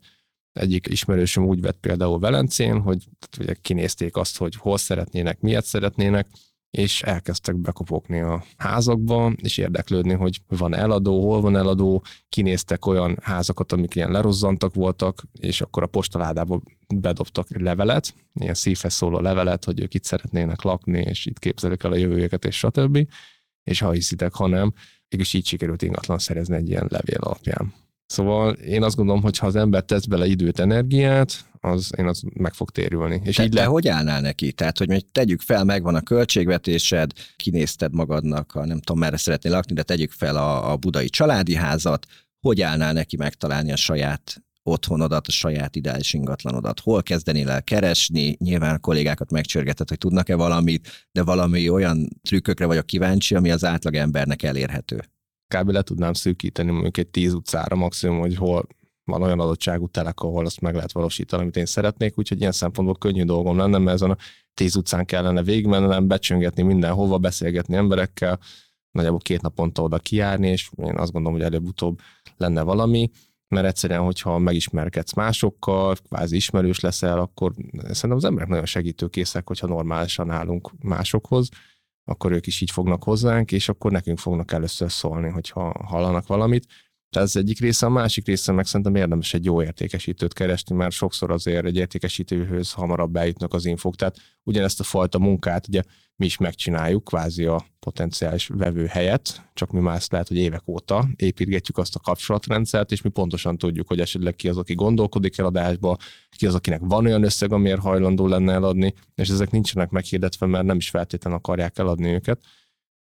egyik 0.54 0.88
ismerősöm 0.88 1.46
úgy 1.46 1.62
vett 1.62 1.78
például 1.80 2.20
Velencén, 2.20 2.80
hogy 2.80 3.08
ugye 3.40 3.54
kinézték 3.62 4.16
azt, 4.16 4.38
hogy 4.38 4.56
hol 4.56 4.78
szeretnének, 4.78 5.40
miért 5.40 5.66
szeretnének, 5.66 6.28
és 6.72 7.02
elkezdtek 7.02 7.56
bekopogni 7.56 8.20
a 8.20 8.44
házakba, 8.58 9.34
és 9.36 9.58
érdeklődni, 9.58 10.14
hogy 10.14 10.42
van 10.48 10.76
eladó, 10.76 11.30
hol 11.30 11.42
van 11.42 11.56
eladó, 11.56 12.04
kinéztek 12.30 12.86
olyan 12.86 13.18
házakat, 13.22 13.72
amik 13.72 13.96
ilyen 13.96 14.12
lerozzantak 14.12 14.74
voltak, 14.74 15.24
és 15.40 15.62
akkor 15.62 15.84
a 15.84 15.88
postaládába 15.88 16.62
bedobtak 16.96 17.48
levelet, 17.60 18.14
ilyen 18.34 18.54
szívhez 18.54 18.94
szóló 18.94 19.20
levelet, 19.20 19.66
hogy 19.66 19.80
ők 19.80 19.94
itt 19.94 20.04
szeretnének 20.04 20.62
lakni, 20.62 21.00
és 21.00 21.26
itt 21.26 21.40
képzelik 21.40 21.84
el 21.84 21.92
a 21.92 21.96
jövőjüket, 21.96 22.46
és 22.46 22.58
stb. 22.58 23.08
És 23.64 23.80
ha 23.80 23.92
hiszitek, 23.92 24.34
ha 24.34 24.48
nem, 24.48 24.74
mégis 25.10 25.34
így 25.34 25.46
sikerült 25.46 25.82
ingatlan 25.82 26.20
szerezni 26.20 26.56
egy 26.56 26.70
ilyen 26.70 26.88
levél 26.90 27.20
alapján. 27.20 27.74
Szóval 28.12 28.54
én 28.54 28.84
azt 28.84 28.96
gondolom, 28.96 29.22
hogy 29.22 29.38
ha 29.38 29.48
az 29.48 29.56
ember 29.56 29.84
tesz 29.84 30.06
bele 30.06 30.26
időt, 30.26 30.60
energiát, 30.60 31.46
az 31.60 31.92
én 31.98 32.08
az 32.08 32.22
meg 32.34 32.54
fog 32.54 32.70
térülni. 32.70 33.22
És 33.24 33.36
Te, 33.36 33.44
így 33.44 33.54
le... 33.54 33.64
hogy 33.64 33.88
állnál 33.88 34.22
neki? 34.22 34.52
Tehát, 34.52 34.78
hogy 34.78 34.88
mondjuk 34.88 35.12
tegyük 35.12 35.42
fel, 35.42 35.64
megvan 35.64 35.96
a 35.96 36.02
költségvetésed, 36.02 37.12
kinézted 37.36 37.94
magadnak, 37.94 38.56
a, 38.56 38.66
nem 38.66 38.80
tudom, 38.80 39.02
merre 39.02 39.18
szeretnél 39.18 39.52
lakni, 39.52 39.74
de 39.74 39.84
tegyük 39.84 40.12
fel 40.12 40.36
a, 40.36 40.72
a 40.72 40.76
budai 40.76 41.10
családi 41.10 41.56
házat, 41.56 42.06
hogy 42.40 42.62
állnál 42.62 42.94
neki 42.94 43.18
megtalálni 43.18 43.72
a 43.72 43.76
saját 43.76 44.44
otthonodat, 44.64 45.28
a 45.28 45.32
saját 45.32 45.76
ideális 45.76 46.14
ingatlanodat. 46.14 46.80
Hol 46.80 47.04
kezdenél 47.04 47.50
el 47.50 47.64
keresni? 47.64 48.36
Nyilván 48.40 48.76
a 48.76 48.80
kollégákat 48.80 49.32
megcsörgetett, 49.32 49.90
hogy 49.90 49.98
tudnak-e 49.98 50.36
valamit, 50.36 51.08
de 51.12 51.24
valami 51.24 51.70
olyan 51.70 52.08
trükkökre 52.22 52.66
vagyok 52.66 52.86
kíváncsi, 52.86 53.36
ami 53.36 53.52
az 53.52 53.66
átlag 53.66 53.96
embernek 53.96 54.44
elérhető 54.44 55.02
kb. 55.58 55.70
le 55.70 55.82
tudnám 55.82 56.14
szűkíteni 56.14 56.72
mondjuk 56.72 56.98
egy 56.98 57.08
tíz 57.08 57.34
utcára 57.34 57.76
maximum, 57.76 58.20
hogy 58.20 58.36
hol 58.36 58.68
van 59.04 59.22
olyan 59.22 59.40
adottságú 59.40 59.88
telek, 59.88 60.20
ahol 60.20 60.46
azt 60.46 60.62
meg 60.62 60.76
lehet 60.76 60.92
valósítani, 60.92 61.42
amit 61.42 61.58
én 61.58 61.66
szeretnék, 61.66 62.18
úgyhogy 62.18 62.40
ilyen 62.40 62.52
szempontból 62.52 62.98
könnyű 62.98 63.24
dolgom 63.24 63.58
lenne, 63.58 63.78
mert 63.78 63.96
ezen 63.96 64.12
a 64.12 64.18
tíz 64.54 64.76
utcán 64.76 65.06
kellene 65.06 65.44
végigmennem, 65.44 66.08
becsöngetni 66.08 66.64
mindenhova, 66.64 67.18
beszélgetni 67.18 67.76
emberekkel, 67.76 68.40
nagyjából 68.92 69.20
két 69.20 69.42
naponta 69.42 69.82
oda 69.82 69.98
kijárni, 69.98 70.48
és 70.48 70.70
én 70.78 70.98
azt 70.98 71.12
gondolom, 71.12 71.38
hogy 71.38 71.48
előbb-utóbb 71.48 72.00
lenne 72.38 72.62
valami, 72.62 73.10
mert 73.48 73.68
egyszerűen, 73.68 74.02
hogyha 74.02 74.38
megismerkedsz 74.38 75.14
másokkal, 75.14 75.96
kvázi 76.10 76.36
ismerős 76.36 76.80
leszel, 76.80 77.20
akkor 77.20 77.54
szerintem 77.74 78.12
az 78.12 78.24
emberek 78.24 78.50
nagyon 78.50 78.66
segítőkészek, 78.66 79.48
hogyha 79.48 79.68
normálisan 79.68 80.30
állunk 80.30 80.72
másokhoz, 80.84 81.50
akkor 82.12 82.32
ők 82.32 82.48
is 82.48 82.62
így 82.62 82.72
fognak 82.72 83.04
hozzánk, 83.04 83.52
és 83.52 83.70
akkor 83.70 83.92
nekünk 83.92 84.20
fognak 84.20 84.52
először 84.52 84.92
szólni, 84.92 85.30
hogyha 85.30 85.74
hallanak 85.86 86.28
valamit. 86.28 86.66
Ez 87.16 87.36
egyik 87.36 87.60
része, 87.60 87.86
a 87.86 87.90
másik 87.90 88.26
része 88.26 88.52
meg 88.52 88.66
szerintem 88.66 88.96
érdemes 88.96 89.34
egy 89.34 89.46
jó 89.46 89.64
értékesítőt 89.64 90.34
keresni, 90.34 90.76
mert 90.76 90.92
sokszor 90.92 91.32
azért 91.32 91.66
egy 91.66 91.76
értékesítőhöz 91.76 92.72
hamarabb 92.72 93.16
eljutnak 93.16 93.54
az 93.54 93.66
infók. 93.66 93.96
Tehát 93.96 94.18
ugyanezt 94.44 94.80
a 94.80 94.84
fajta 94.84 95.20
munkát 95.20 95.68
ugye 95.68 95.82
mi 96.16 96.26
is 96.26 96.38
megcsináljuk, 96.38 97.04
kvázi 97.04 97.46
a 97.46 97.66
potenciális 97.80 98.48
vevő 98.48 98.86
helyett, 98.86 99.42
csak 99.54 99.72
mi 99.72 99.80
már 99.80 99.96
ezt 99.96 100.12
lehet, 100.12 100.28
hogy 100.28 100.38
évek 100.38 100.68
óta 100.68 101.08
építgetjük 101.16 101.78
azt 101.78 101.96
a 101.96 102.00
kapcsolatrendszert, 102.00 102.92
és 102.92 103.02
mi 103.02 103.10
pontosan 103.10 103.58
tudjuk, 103.58 103.88
hogy 103.88 104.00
esetleg 104.00 104.36
ki 104.36 104.50
az, 104.50 104.58
aki 104.58 104.74
gondolkodik 104.74 105.38
eladásba, 105.38 105.98
ki 106.30 106.48
az, 106.48 106.56
akinek 106.56 106.82
van 106.84 107.06
olyan 107.06 107.24
összeg, 107.24 107.52
amiért 107.52 107.82
hajlandó 107.82 108.28
lenne 108.28 108.54
eladni, 108.54 108.94
és 109.16 109.30
ezek 109.30 109.52
nincsenek 109.52 109.90
meghirdetve, 109.90 110.46
mert 110.46 110.66
nem 110.66 110.78
is 110.78 110.90
feltétlenül 110.90 111.38
akarják 111.40 111.78
eladni 111.78 112.14
őket. 112.14 112.42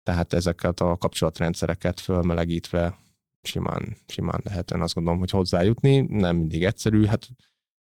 Tehát 0.03 0.33
ezeket 0.33 0.79
a 0.79 0.97
kapcsolatrendszereket 0.97 1.99
fölmelegítve 1.99 2.97
simán, 3.41 3.97
simán 4.07 4.41
lehet 4.43 4.71
én 4.71 4.81
azt 4.81 4.93
gondolom, 4.93 5.19
hogy 5.19 5.29
hozzájutni. 5.29 5.99
Nem 5.99 6.35
mindig 6.35 6.63
egyszerű, 6.63 7.05
hát 7.05 7.27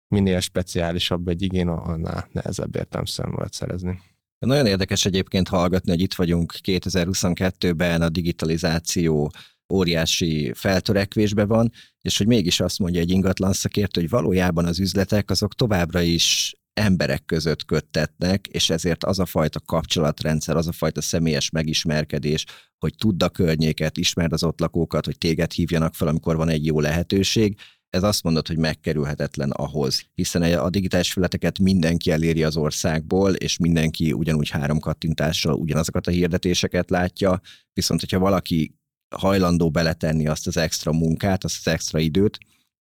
minél 0.07 0.39
speciálisabb 0.39 1.27
egy 1.27 1.41
igény, 1.41 1.67
annál 1.67 2.27
nehezebb 2.31 2.75
értelmszerűen 2.75 3.35
lehet 3.37 3.53
szerezni. 3.53 4.01
Nagyon 4.39 4.65
érdekes 4.65 5.05
egyébként 5.05 5.47
hallgatni, 5.47 5.91
hogy 5.91 6.01
itt 6.01 6.13
vagyunk 6.13 6.53
2022-ben 6.63 8.01
a 8.01 8.09
digitalizáció 8.09 9.31
óriási 9.73 10.51
feltörekvésbe 10.53 11.45
van, 11.45 11.71
és 12.01 12.17
hogy 12.17 12.27
mégis 12.27 12.59
azt 12.59 12.79
mondja 12.79 13.01
egy 13.01 13.09
ingatlan 13.09 13.53
szakértő, 13.53 14.01
hogy 14.01 14.09
valójában 14.09 14.65
az 14.65 14.79
üzletek 14.79 15.29
azok 15.29 15.53
továbbra 15.53 16.01
is 16.01 16.55
emberek 16.75 17.25
között 17.25 17.65
köttetnek, 17.65 18.47
és 18.47 18.69
ezért 18.69 19.03
az 19.03 19.19
a 19.19 19.25
fajta 19.25 19.59
kapcsolatrendszer, 19.59 20.55
az 20.55 20.67
a 20.67 20.71
fajta 20.71 21.01
személyes 21.01 21.49
megismerkedés, 21.49 22.45
hogy 22.77 22.95
tudd 22.97 23.23
a 23.23 23.29
környéket, 23.29 23.97
ismerd 23.97 24.33
az 24.33 24.43
ott 24.43 24.59
lakókat, 24.59 25.05
hogy 25.05 25.17
téged 25.17 25.51
hívjanak 25.51 25.93
fel, 25.93 26.07
amikor 26.07 26.35
van 26.35 26.49
egy 26.49 26.65
jó 26.65 26.79
lehetőség, 26.79 27.57
ez 27.89 28.03
azt 28.03 28.23
mondod, 28.23 28.47
hogy 28.47 28.57
megkerülhetetlen 28.57 29.51
ahhoz, 29.51 30.05
hiszen 30.13 30.41
a 30.41 30.69
digitális 30.69 31.11
fületeket 31.11 31.59
mindenki 31.59 32.11
eléri 32.11 32.43
az 32.43 32.57
országból, 32.57 33.33
és 33.33 33.57
mindenki 33.57 34.13
ugyanúgy 34.13 34.49
három 34.49 34.79
kattintással 34.79 35.53
ugyanazokat 35.53 36.07
a 36.07 36.11
hirdetéseket 36.11 36.89
látja, 36.89 37.41
viszont 37.73 37.99
hogyha 37.99 38.19
valaki 38.19 38.75
hajlandó 39.15 39.69
beletenni 39.69 40.27
azt 40.27 40.47
az 40.47 40.57
extra 40.57 40.91
munkát, 40.91 41.43
azt 41.43 41.67
az 41.67 41.73
extra 41.73 41.99
időt, 41.99 42.37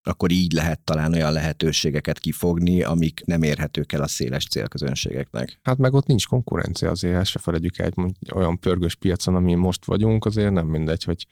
akkor 0.07 0.31
így 0.31 0.53
lehet 0.53 0.81
talán 0.81 1.13
olyan 1.13 1.33
lehetőségeket 1.33 2.19
kifogni, 2.19 2.83
amik 2.83 3.25
nem 3.25 3.43
érhetők 3.43 3.93
el 3.93 4.03
a 4.03 4.09
széles 4.09 4.47
célközönségeknek. 4.47 5.59
Hát 5.63 5.79
meg 5.79 5.95
ott 5.95 6.07
nincs 6.07 6.27
konkurencia 6.27 6.91
azért, 6.91 7.15
ezt 7.15 7.31
se 7.31 7.39
felejtjük 7.39 7.79
el, 7.79 7.91
hogy 7.95 8.13
olyan 8.35 8.59
pörgős 8.59 8.95
piacon, 8.95 9.35
ami 9.35 9.55
most 9.55 9.85
vagyunk, 9.85 10.25
azért 10.25 10.53
nem 10.53 10.67
mindegy, 10.67 11.05
hogy 11.05 11.27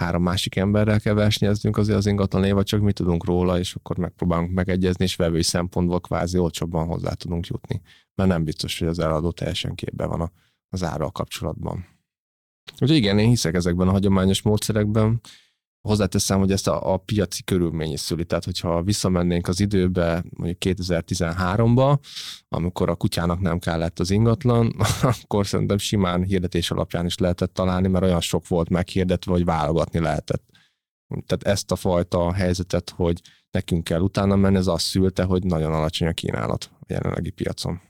három 0.00 0.22
másik 0.22 0.56
emberrel 0.56 1.00
kell 1.00 1.14
versenyeznünk 1.14 1.76
azért 1.76 1.98
az 1.98 2.06
ingatlan 2.06 2.54
vagy 2.54 2.64
csak 2.64 2.80
mi 2.80 2.92
tudunk 2.92 3.24
róla, 3.24 3.58
és 3.58 3.74
akkor 3.74 3.98
megpróbálunk 3.98 4.52
megegyezni, 4.52 5.04
és 5.04 5.16
vevői 5.16 5.42
szempontból 5.42 6.00
kvázi 6.00 6.38
olcsóbban 6.38 6.86
hozzá 6.86 7.12
tudunk 7.12 7.46
jutni. 7.46 7.80
Mert 8.14 8.30
nem 8.30 8.44
biztos, 8.44 8.78
hogy 8.78 8.88
az 8.88 8.98
eladó 8.98 9.30
teljesen 9.30 9.74
képbe 9.74 10.06
van 10.06 10.32
az 10.68 10.82
árral 10.82 11.10
kapcsolatban. 11.10 11.86
Úgyhogy 12.72 12.96
igen, 12.96 13.18
én 13.18 13.28
hiszek 13.28 13.54
ezekben 13.54 13.88
a 13.88 13.90
hagyományos 13.90 14.42
módszerekben, 14.42 15.20
hozzáteszem, 15.82 16.38
hogy 16.38 16.52
ezt 16.52 16.68
a, 16.68 16.92
a 16.92 16.96
piaci 16.96 17.42
körülmény 17.42 17.92
is 17.92 18.00
szüli. 18.00 18.24
Tehát, 18.24 18.44
hogyha 18.44 18.82
visszamennénk 18.82 19.48
az 19.48 19.60
időbe, 19.60 20.24
mondjuk 20.36 20.58
2013-ba, 20.60 21.98
amikor 22.48 22.88
a 22.88 22.94
kutyának 22.94 23.40
nem 23.40 23.58
kellett 23.58 23.98
az 23.98 24.10
ingatlan, 24.10 24.74
akkor 25.22 25.46
szerintem 25.46 25.78
simán 25.78 26.22
hirdetés 26.22 26.70
alapján 26.70 27.06
is 27.06 27.18
lehetett 27.18 27.54
találni, 27.54 27.88
mert 27.88 28.04
olyan 28.04 28.20
sok 28.20 28.48
volt 28.48 28.68
meghirdetve, 28.68 29.32
hogy 29.32 29.44
válogatni 29.44 29.98
lehetett. 30.00 30.42
Tehát 31.26 31.42
ezt 31.42 31.72
a 31.72 31.76
fajta 31.76 32.32
helyzetet, 32.32 32.90
hogy 32.90 33.20
nekünk 33.50 33.84
kell 33.84 34.00
utána 34.00 34.36
menni, 34.36 34.56
ez 34.56 34.66
azt 34.66 34.86
szülte, 34.86 35.22
hogy 35.22 35.44
nagyon 35.44 35.72
alacsony 35.72 36.08
a 36.08 36.12
kínálat 36.12 36.70
a 36.80 36.84
jelenlegi 36.86 37.30
piacon. 37.30 37.80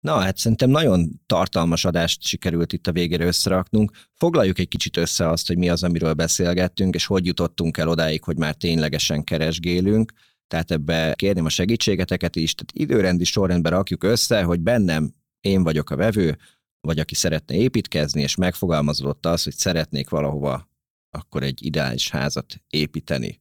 Na, 0.00 0.18
hát 0.18 0.36
szerintem 0.36 0.70
nagyon 0.70 1.20
tartalmas 1.26 1.84
adást 1.84 2.22
sikerült 2.22 2.72
itt 2.72 2.86
a 2.86 2.92
végére 2.92 3.24
összeraknunk. 3.24 3.90
Foglaljuk 4.12 4.58
egy 4.58 4.68
kicsit 4.68 4.96
össze 4.96 5.28
azt, 5.28 5.46
hogy 5.46 5.58
mi 5.58 5.68
az, 5.68 5.82
amiről 5.82 6.12
beszélgettünk, 6.12 6.94
és 6.94 7.06
hogy 7.06 7.26
jutottunk 7.26 7.76
el 7.76 7.88
odáig, 7.88 8.24
hogy 8.24 8.36
már 8.36 8.54
ténylegesen 8.54 9.24
keresgélünk. 9.24 10.12
Tehát 10.46 10.70
ebbe 10.70 11.14
kérném 11.14 11.44
a 11.44 11.48
segítségeteket 11.48 12.36
is, 12.36 12.54
tehát 12.54 12.72
időrendi 12.72 13.24
sorrendben 13.24 13.72
rakjuk 13.72 14.02
össze, 14.02 14.42
hogy 14.42 14.60
bennem 14.60 15.14
én 15.40 15.62
vagyok 15.62 15.90
a 15.90 15.96
vevő, 15.96 16.38
vagy 16.80 16.98
aki 16.98 17.14
szeretne 17.14 17.54
építkezni, 17.54 18.20
és 18.20 18.34
megfogalmazódott 18.34 19.26
az, 19.26 19.42
hogy 19.42 19.54
szeretnék 19.54 20.08
valahova 20.08 20.68
akkor 21.16 21.42
egy 21.42 21.64
ideális 21.64 22.10
házat 22.10 22.62
építeni. 22.68 23.40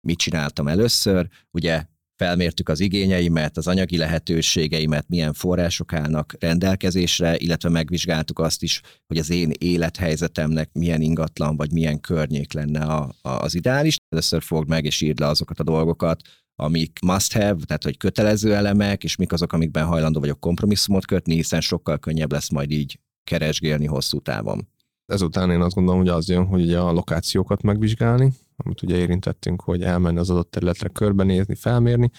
Mit 0.00 0.18
csináltam 0.18 0.68
először? 0.68 1.28
Ugye 1.50 1.84
felmértük 2.22 2.68
az 2.68 2.80
igényeimet, 2.80 3.56
az 3.56 3.66
anyagi 3.66 3.96
lehetőségeimet, 3.96 5.08
milyen 5.08 5.32
források 5.32 5.92
állnak 5.92 6.34
rendelkezésre, 6.38 7.36
illetve 7.36 7.68
megvizsgáltuk 7.68 8.38
azt 8.38 8.62
is, 8.62 8.80
hogy 9.06 9.18
az 9.18 9.30
én 9.30 9.50
élethelyzetemnek 9.58 10.70
milyen 10.72 11.00
ingatlan 11.00 11.56
vagy 11.56 11.72
milyen 11.72 12.00
környék 12.00 12.52
lenne 12.52 12.80
a, 12.80 13.14
a, 13.22 13.28
az 13.28 13.54
ideális. 13.54 13.96
Először 14.08 14.42
fogd 14.42 14.68
meg 14.68 14.84
és 14.84 15.00
írd 15.00 15.18
le 15.18 15.26
azokat 15.26 15.60
a 15.60 15.62
dolgokat, 15.62 16.20
amik 16.56 16.98
must 17.06 17.32
have, 17.32 17.56
tehát 17.66 17.84
hogy 17.84 17.96
kötelező 17.96 18.54
elemek, 18.54 19.04
és 19.04 19.16
mik 19.16 19.32
azok, 19.32 19.52
amikben 19.52 19.86
hajlandó 19.86 20.20
vagyok 20.20 20.40
kompromisszumot 20.40 21.06
kötni, 21.06 21.34
hiszen 21.34 21.60
sokkal 21.60 21.98
könnyebb 21.98 22.32
lesz 22.32 22.50
majd 22.50 22.70
így 22.70 22.98
keresgélni 23.24 23.86
hosszú 23.86 24.20
távon. 24.20 24.68
Ezután 25.06 25.50
én 25.50 25.60
azt 25.60 25.74
gondolom, 25.74 26.00
hogy 26.00 26.10
az 26.10 26.28
jön, 26.28 26.44
hogy 26.44 26.62
ugye 26.62 26.78
a 26.78 26.92
lokációkat 26.92 27.62
megvizsgálni, 27.62 28.32
amit 28.64 28.82
ugye 28.82 28.96
érintettünk, 28.96 29.62
hogy 29.62 29.82
elmenni 29.82 30.18
az 30.18 30.30
adott 30.30 30.50
területre 30.50 30.88
körbenézni, 30.88 31.54
felmérni, 31.54 32.10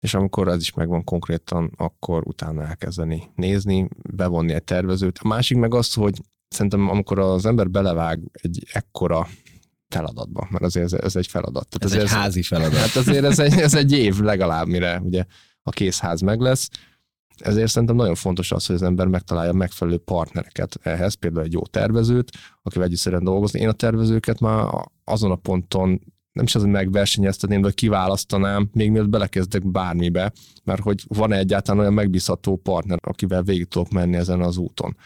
és 0.00 0.14
amikor 0.14 0.48
ez 0.48 0.60
is 0.60 0.74
megvan 0.74 1.04
konkrétan, 1.04 1.72
akkor 1.76 2.22
utána 2.26 2.66
elkezdeni 2.66 3.22
nézni, 3.34 3.88
bevonni 4.12 4.52
egy 4.52 4.64
tervezőt. 4.64 5.18
A 5.22 5.28
másik 5.28 5.58
meg 5.58 5.74
az, 5.74 5.94
hogy 5.94 6.20
szerintem 6.48 6.88
amikor 6.88 7.18
az 7.18 7.46
ember 7.46 7.70
belevág 7.70 8.20
egy 8.32 8.66
ekkora 8.72 9.28
feladatba, 9.88 10.46
mert 10.50 10.64
azért 10.64 10.84
ez, 10.84 10.92
ez 10.92 11.16
egy 11.16 11.26
feladat. 11.26 11.68
Tehát 11.68 11.96
ez 11.96 12.02
egy 12.02 12.18
házi 12.18 12.42
feladat. 12.42 12.78
Hát 12.78 12.96
azért 12.96 13.24
ez 13.24 13.38
egy, 13.38 13.58
ez 13.60 13.74
egy 13.74 13.92
év 13.92 14.20
legalább, 14.20 14.66
mire 14.66 15.00
ugye 15.00 15.24
a 15.62 15.70
készház 15.70 16.20
meg 16.20 16.40
lesz, 16.40 16.68
ezért 17.42 17.70
szerintem 17.70 17.96
nagyon 17.96 18.14
fontos 18.14 18.52
az, 18.52 18.66
hogy 18.66 18.74
az 18.74 18.82
ember 18.82 19.06
megtalálja 19.06 19.52
megfelelő 19.52 19.98
partnereket 19.98 20.78
ehhez, 20.82 21.14
például 21.14 21.44
egy 21.44 21.52
jó 21.52 21.66
tervezőt, 21.66 22.30
akivel 22.62 22.86
együtt 22.86 22.98
szeretne 22.98 23.24
dolgozni. 23.24 23.60
Én 23.60 23.68
a 23.68 23.72
tervezőket 23.72 24.40
már 24.40 24.66
azon 25.04 25.30
a 25.30 25.36
ponton 25.36 26.00
nem 26.32 26.44
is 26.44 26.54
az, 26.54 26.62
hogy 26.62 26.70
megversenyeztetném, 26.70 27.62
de 27.62 27.70
kiválasztanám, 27.70 28.68
még 28.72 28.90
mielőtt 28.90 29.10
belekezdek 29.10 29.70
bármibe, 29.70 30.32
mert 30.64 30.82
hogy 30.82 31.04
van-e 31.08 31.36
egyáltalán 31.36 31.80
olyan 31.80 31.92
megbízható 31.92 32.56
partner, 32.56 32.98
akivel 33.02 33.42
végig 33.42 33.68
tudok 33.68 33.90
menni 33.90 34.16
ezen 34.16 34.40
az 34.40 34.56
úton 34.56 34.96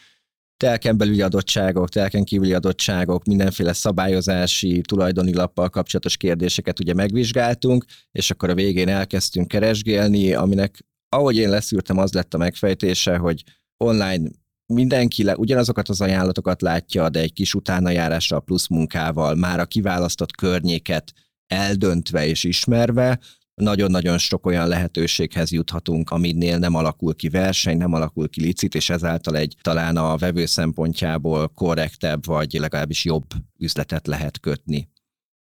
telken 0.57 0.97
belüli 0.97 1.23
adottságok, 1.23 1.89
telken 1.89 2.25
kívüli 2.25 2.53
adottságok, 2.53 3.25
mindenféle 3.25 3.73
szabályozási, 3.73 4.81
tulajdoni 4.81 5.35
lappal 5.35 5.69
kapcsolatos 5.69 6.17
kérdéseket 6.17 6.81
ugye 6.81 6.95
megvizsgáltunk, 6.95 7.85
és 8.13 8.31
akkor 8.31 8.51
a 8.51 8.55
végén 8.55 8.89
elkezdtünk 8.89 9.49
keresgélni, 9.49 10.33
aminek 10.33 10.85
ahogy 11.17 11.37
én 11.37 11.49
leszűrtem, 11.49 11.99
az 11.99 12.13
lett 12.13 12.35
a 12.35 12.39
megfejtése, 12.39 13.17
hogy 13.17 13.43
online 13.77 14.31
mindenki 14.67 15.23
le, 15.23 15.37
ugyanazokat 15.37 15.89
az 15.89 16.01
ajánlatokat 16.01 16.63
látja, 16.63 17.09
de 17.09 17.21
egy 17.21 17.33
kis 17.33 17.55
utánajárással 17.55 18.41
plusz 18.41 18.69
munkával, 18.69 19.35
már 19.35 19.61
a 19.61 19.67
kiválasztott 19.67 20.37
környéket 20.37 21.13
eldöntve 21.47 22.27
és 22.27 22.45
ismerve, 22.45 23.19
nagyon-nagyon 23.55 24.19
sok 24.19 24.47
olyan 24.47 24.69
lehetőséghez 24.69 25.51
juthatunk, 25.51 26.11
aminél 26.11 26.59
nem 26.59 26.75
alakul 26.75 27.15
ki 27.15 27.29
verseny, 27.29 27.77
nem 27.77 27.93
alakul 27.93 28.29
ki 28.29 28.41
licit, 28.41 28.75
és 28.75 28.91
ezáltal 28.91 29.37
egy 29.37 29.57
talán 29.61 29.97
a 29.97 30.17
vevő 30.17 30.47
szempontjából 30.47 31.49
korrektebb, 31.49 32.25
vagy 32.25 32.53
legalábbis 32.53 33.05
jobb 33.05 33.27
üzletet 33.59 34.07
lehet 34.07 34.41
kötni. 34.41 34.89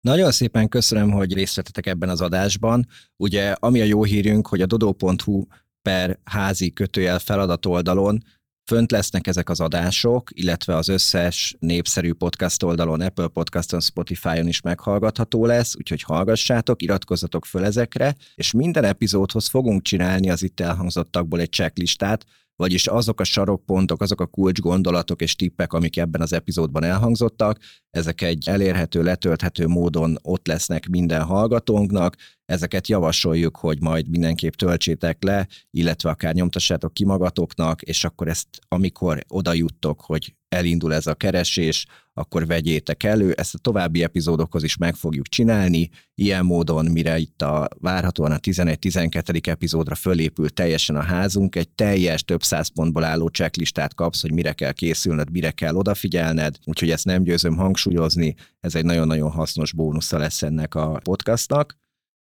Nagyon 0.01 0.31
szépen 0.31 0.67
köszönöm, 0.67 1.11
hogy 1.11 1.33
részt 1.33 1.55
vettetek 1.55 1.85
ebben 1.85 2.09
az 2.09 2.21
adásban. 2.21 2.87
Ugye, 3.15 3.51
ami 3.51 3.81
a 3.81 3.83
jó 3.83 4.03
hírünk, 4.03 4.47
hogy 4.47 4.61
a 4.61 4.65
dodo.hu 4.65 5.45
per 5.81 6.19
házi 6.23 6.73
kötőjel 6.73 7.19
feladat 7.19 7.65
oldalon 7.65 8.23
fönt 8.65 8.91
lesznek 8.91 9.27
ezek 9.27 9.49
az 9.49 9.59
adások, 9.59 10.29
illetve 10.33 10.75
az 10.75 10.87
összes 10.87 11.55
népszerű 11.59 12.13
podcast 12.13 12.63
oldalon, 12.63 13.01
Apple 13.01 13.27
Podcaston, 13.27 13.79
Spotify-on 13.79 14.47
is 14.47 14.61
meghallgatható 14.61 15.45
lesz, 15.45 15.75
úgyhogy 15.75 16.01
hallgassátok, 16.01 16.81
iratkozzatok 16.81 17.45
föl 17.45 17.65
ezekre, 17.65 18.15
és 18.35 18.51
minden 18.51 18.83
epizódhoz 18.83 19.47
fogunk 19.47 19.81
csinálni 19.81 20.29
az 20.29 20.43
itt 20.43 20.59
elhangzottakból 20.59 21.39
egy 21.39 21.51
checklistát, 21.51 22.25
vagyis 22.59 22.87
azok 22.87 23.19
a 23.19 23.23
sarokpontok, 23.23 24.01
azok 24.01 24.21
a 24.21 24.25
kulcs 24.25 24.59
gondolatok 24.59 25.21
és 25.21 25.35
tippek, 25.35 25.73
amik 25.73 25.97
ebben 25.97 26.21
az 26.21 26.33
epizódban 26.33 26.83
elhangzottak, 26.83 27.59
ezek 27.89 28.21
egy 28.21 28.47
elérhető, 28.47 29.03
letölthető 29.03 29.67
módon 29.67 30.17
ott 30.21 30.47
lesznek 30.47 30.87
minden 30.87 31.23
hallgatónknak, 31.23 32.15
ezeket 32.45 32.87
javasoljuk, 32.87 33.57
hogy 33.57 33.81
majd 33.81 34.09
mindenképp 34.09 34.53
töltsétek 34.53 35.23
le, 35.23 35.47
illetve 35.71 36.09
akár 36.09 36.33
nyomtassátok 36.33 36.93
ki 36.93 37.05
magatoknak, 37.05 37.81
és 37.81 38.03
akkor 38.03 38.27
ezt, 38.27 38.47
amikor 38.67 39.23
oda 39.27 39.53
juttok, 39.53 40.01
hogy 40.01 40.35
elindul 40.49 40.93
ez 40.93 41.07
a 41.07 41.13
keresés, 41.13 41.85
akkor 42.13 42.47
vegyétek 42.47 43.03
elő. 43.03 43.31
Ezt 43.31 43.55
a 43.55 43.57
további 43.57 44.03
epizódokhoz 44.03 44.63
is 44.63 44.77
meg 44.77 44.95
fogjuk 44.95 45.27
csinálni, 45.27 45.89
ilyen 46.15 46.45
módon, 46.45 46.85
mire 46.85 47.17
itt 47.17 47.41
a 47.41 47.67
várhatóan 47.79 48.31
a 48.31 48.37
11-12. 48.37 49.47
epizódra 49.47 49.95
fölépül 49.95 50.49
teljesen 50.49 50.95
a 50.95 51.01
házunk, 51.01 51.55
egy 51.55 51.69
teljes, 51.69 52.23
több 52.23 52.43
száz 52.43 52.67
pontból 52.67 53.03
álló 53.03 53.27
checklistát 53.27 53.93
kapsz, 53.93 54.21
hogy 54.21 54.33
mire 54.33 54.53
kell 54.53 54.71
készülned, 54.71 55.31
mire 55.31 55.51
kell 55.51 55.75
odafigyelned, 55.75 56.55
úgyhogy 56.65 56.91
ezt 56.91 57.05
nem 57.05 57.23
győzöm 57.23 57.55
hangsúlyozni, 57.55 58.35
ez 58.59 58.75
egy 58.75 58.85
nagyon-nagyon 58.85 59.31
hasznos 59.31 59.73
bónusza 59.73 60.17
lesz 60.17 60.43
ennek 60.43 60.75
a 60.75 60.99
podcastnak. 61.03 61.77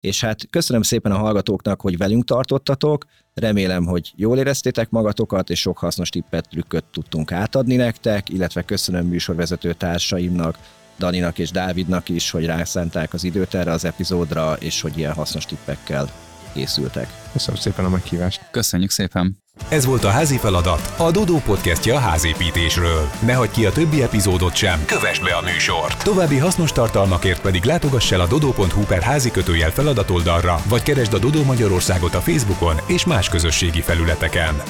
És 0.05 0.21
hát 0.21 0.49
köszönöm 0.49 0.81
szépen 0.81 1.11
a 1.11 1.17
hallgatóknak, 1.17 1.81
hogy 1.81 1.97
velünk 1.97 2.23
tartottatok, 2.23 3.05
remélem, 3.33 3.85
hogy 3.85 4.13
jól 4.15 4.37
éreztétek 4.37 4.89
magatokat, 4.89 5.49
és 5.49 5.59
sok 5.59 5.77
hasznos 5.77 6.09
tippet, 6.09 6.49
trükköt 6.49 6.83
tudtunk 6.91 7.31
átadni 7.31 7.75
nektek, 7.75 8.29
illetve 8.29 8.61
köszönöm 8.61 9.07
műsorvezető 9.07 9.73
társaimnak, 9.73 10.57
Daninak 10.99 11.39
és 11.39 11.51
Dávidnak 11.51 12.09
is, 12.09 12.31
hogy 12.31 12.45
rászánták 12.45 13.13
az 13.13 13.23
időt 13.23 13.53
erre 13.53 13.71
az 13.71 13.85
epizódra, 13.85 14.53
és 14.59 14.81
hogy 14.81 14.97
ilyen 14.97 15.13
hasznos 15.13 15.45
tippekkel 15.45 16.09
készültek. 16.53 17.07
Köszönöm 17.31 17.59
szépen 17.59 17.85
a 17.85 17.89
meghívást. 17.89 18.47
Köszönjük 18.51 18.91
szépen! 18.91 19.44
Ez 19.69 19.85
volt 19.85 20.03
a 20.03 20.09
házi 20.09 20.37
feladat, 20.37 20.93
a 20.97 21.11
Dodó 21.11 21.37
podcastja 21.45 21.95
a 21.95 21.99
házépítésről. 21.99 23.09
Ne 23.25 23.33
hagyd 23.33 23.51
ki 23.51 23.65
a 23.65 23.71
többi 23.71 24.01
epizódot 24.01 24.55
sem, 24.55 24.85
kövess 24.85 25.19
be 25.19 25.35
a 25.35 25.41
műsort. 25.41 26.03
További 26.03 26.37
hasznos 26.37 26.71
tartalmakért 26.71 27.41
pedig 27.41 27.63
látogass 27.63 28.11
el 28.11 28.19
a 28.19 28.27
dodo.hu 28.27 28.81
per 28.81 29.01
házi 29.01 29.31
kötőjel 29.31 29.71
feladaoldalra, 29.71 30.61
vagy 30.69 30.83
keresd 30.83 31.13
a 31.13 31.19
Dodó 31.19 31.43
Magyarországot 31.43 32.15
a 32.15 32.21
Facebookon 32.21 32.75
és 32.87 33.05
más 33.05 33.29
közösségi 33.29 33.81
felületeken. 33.81 34.61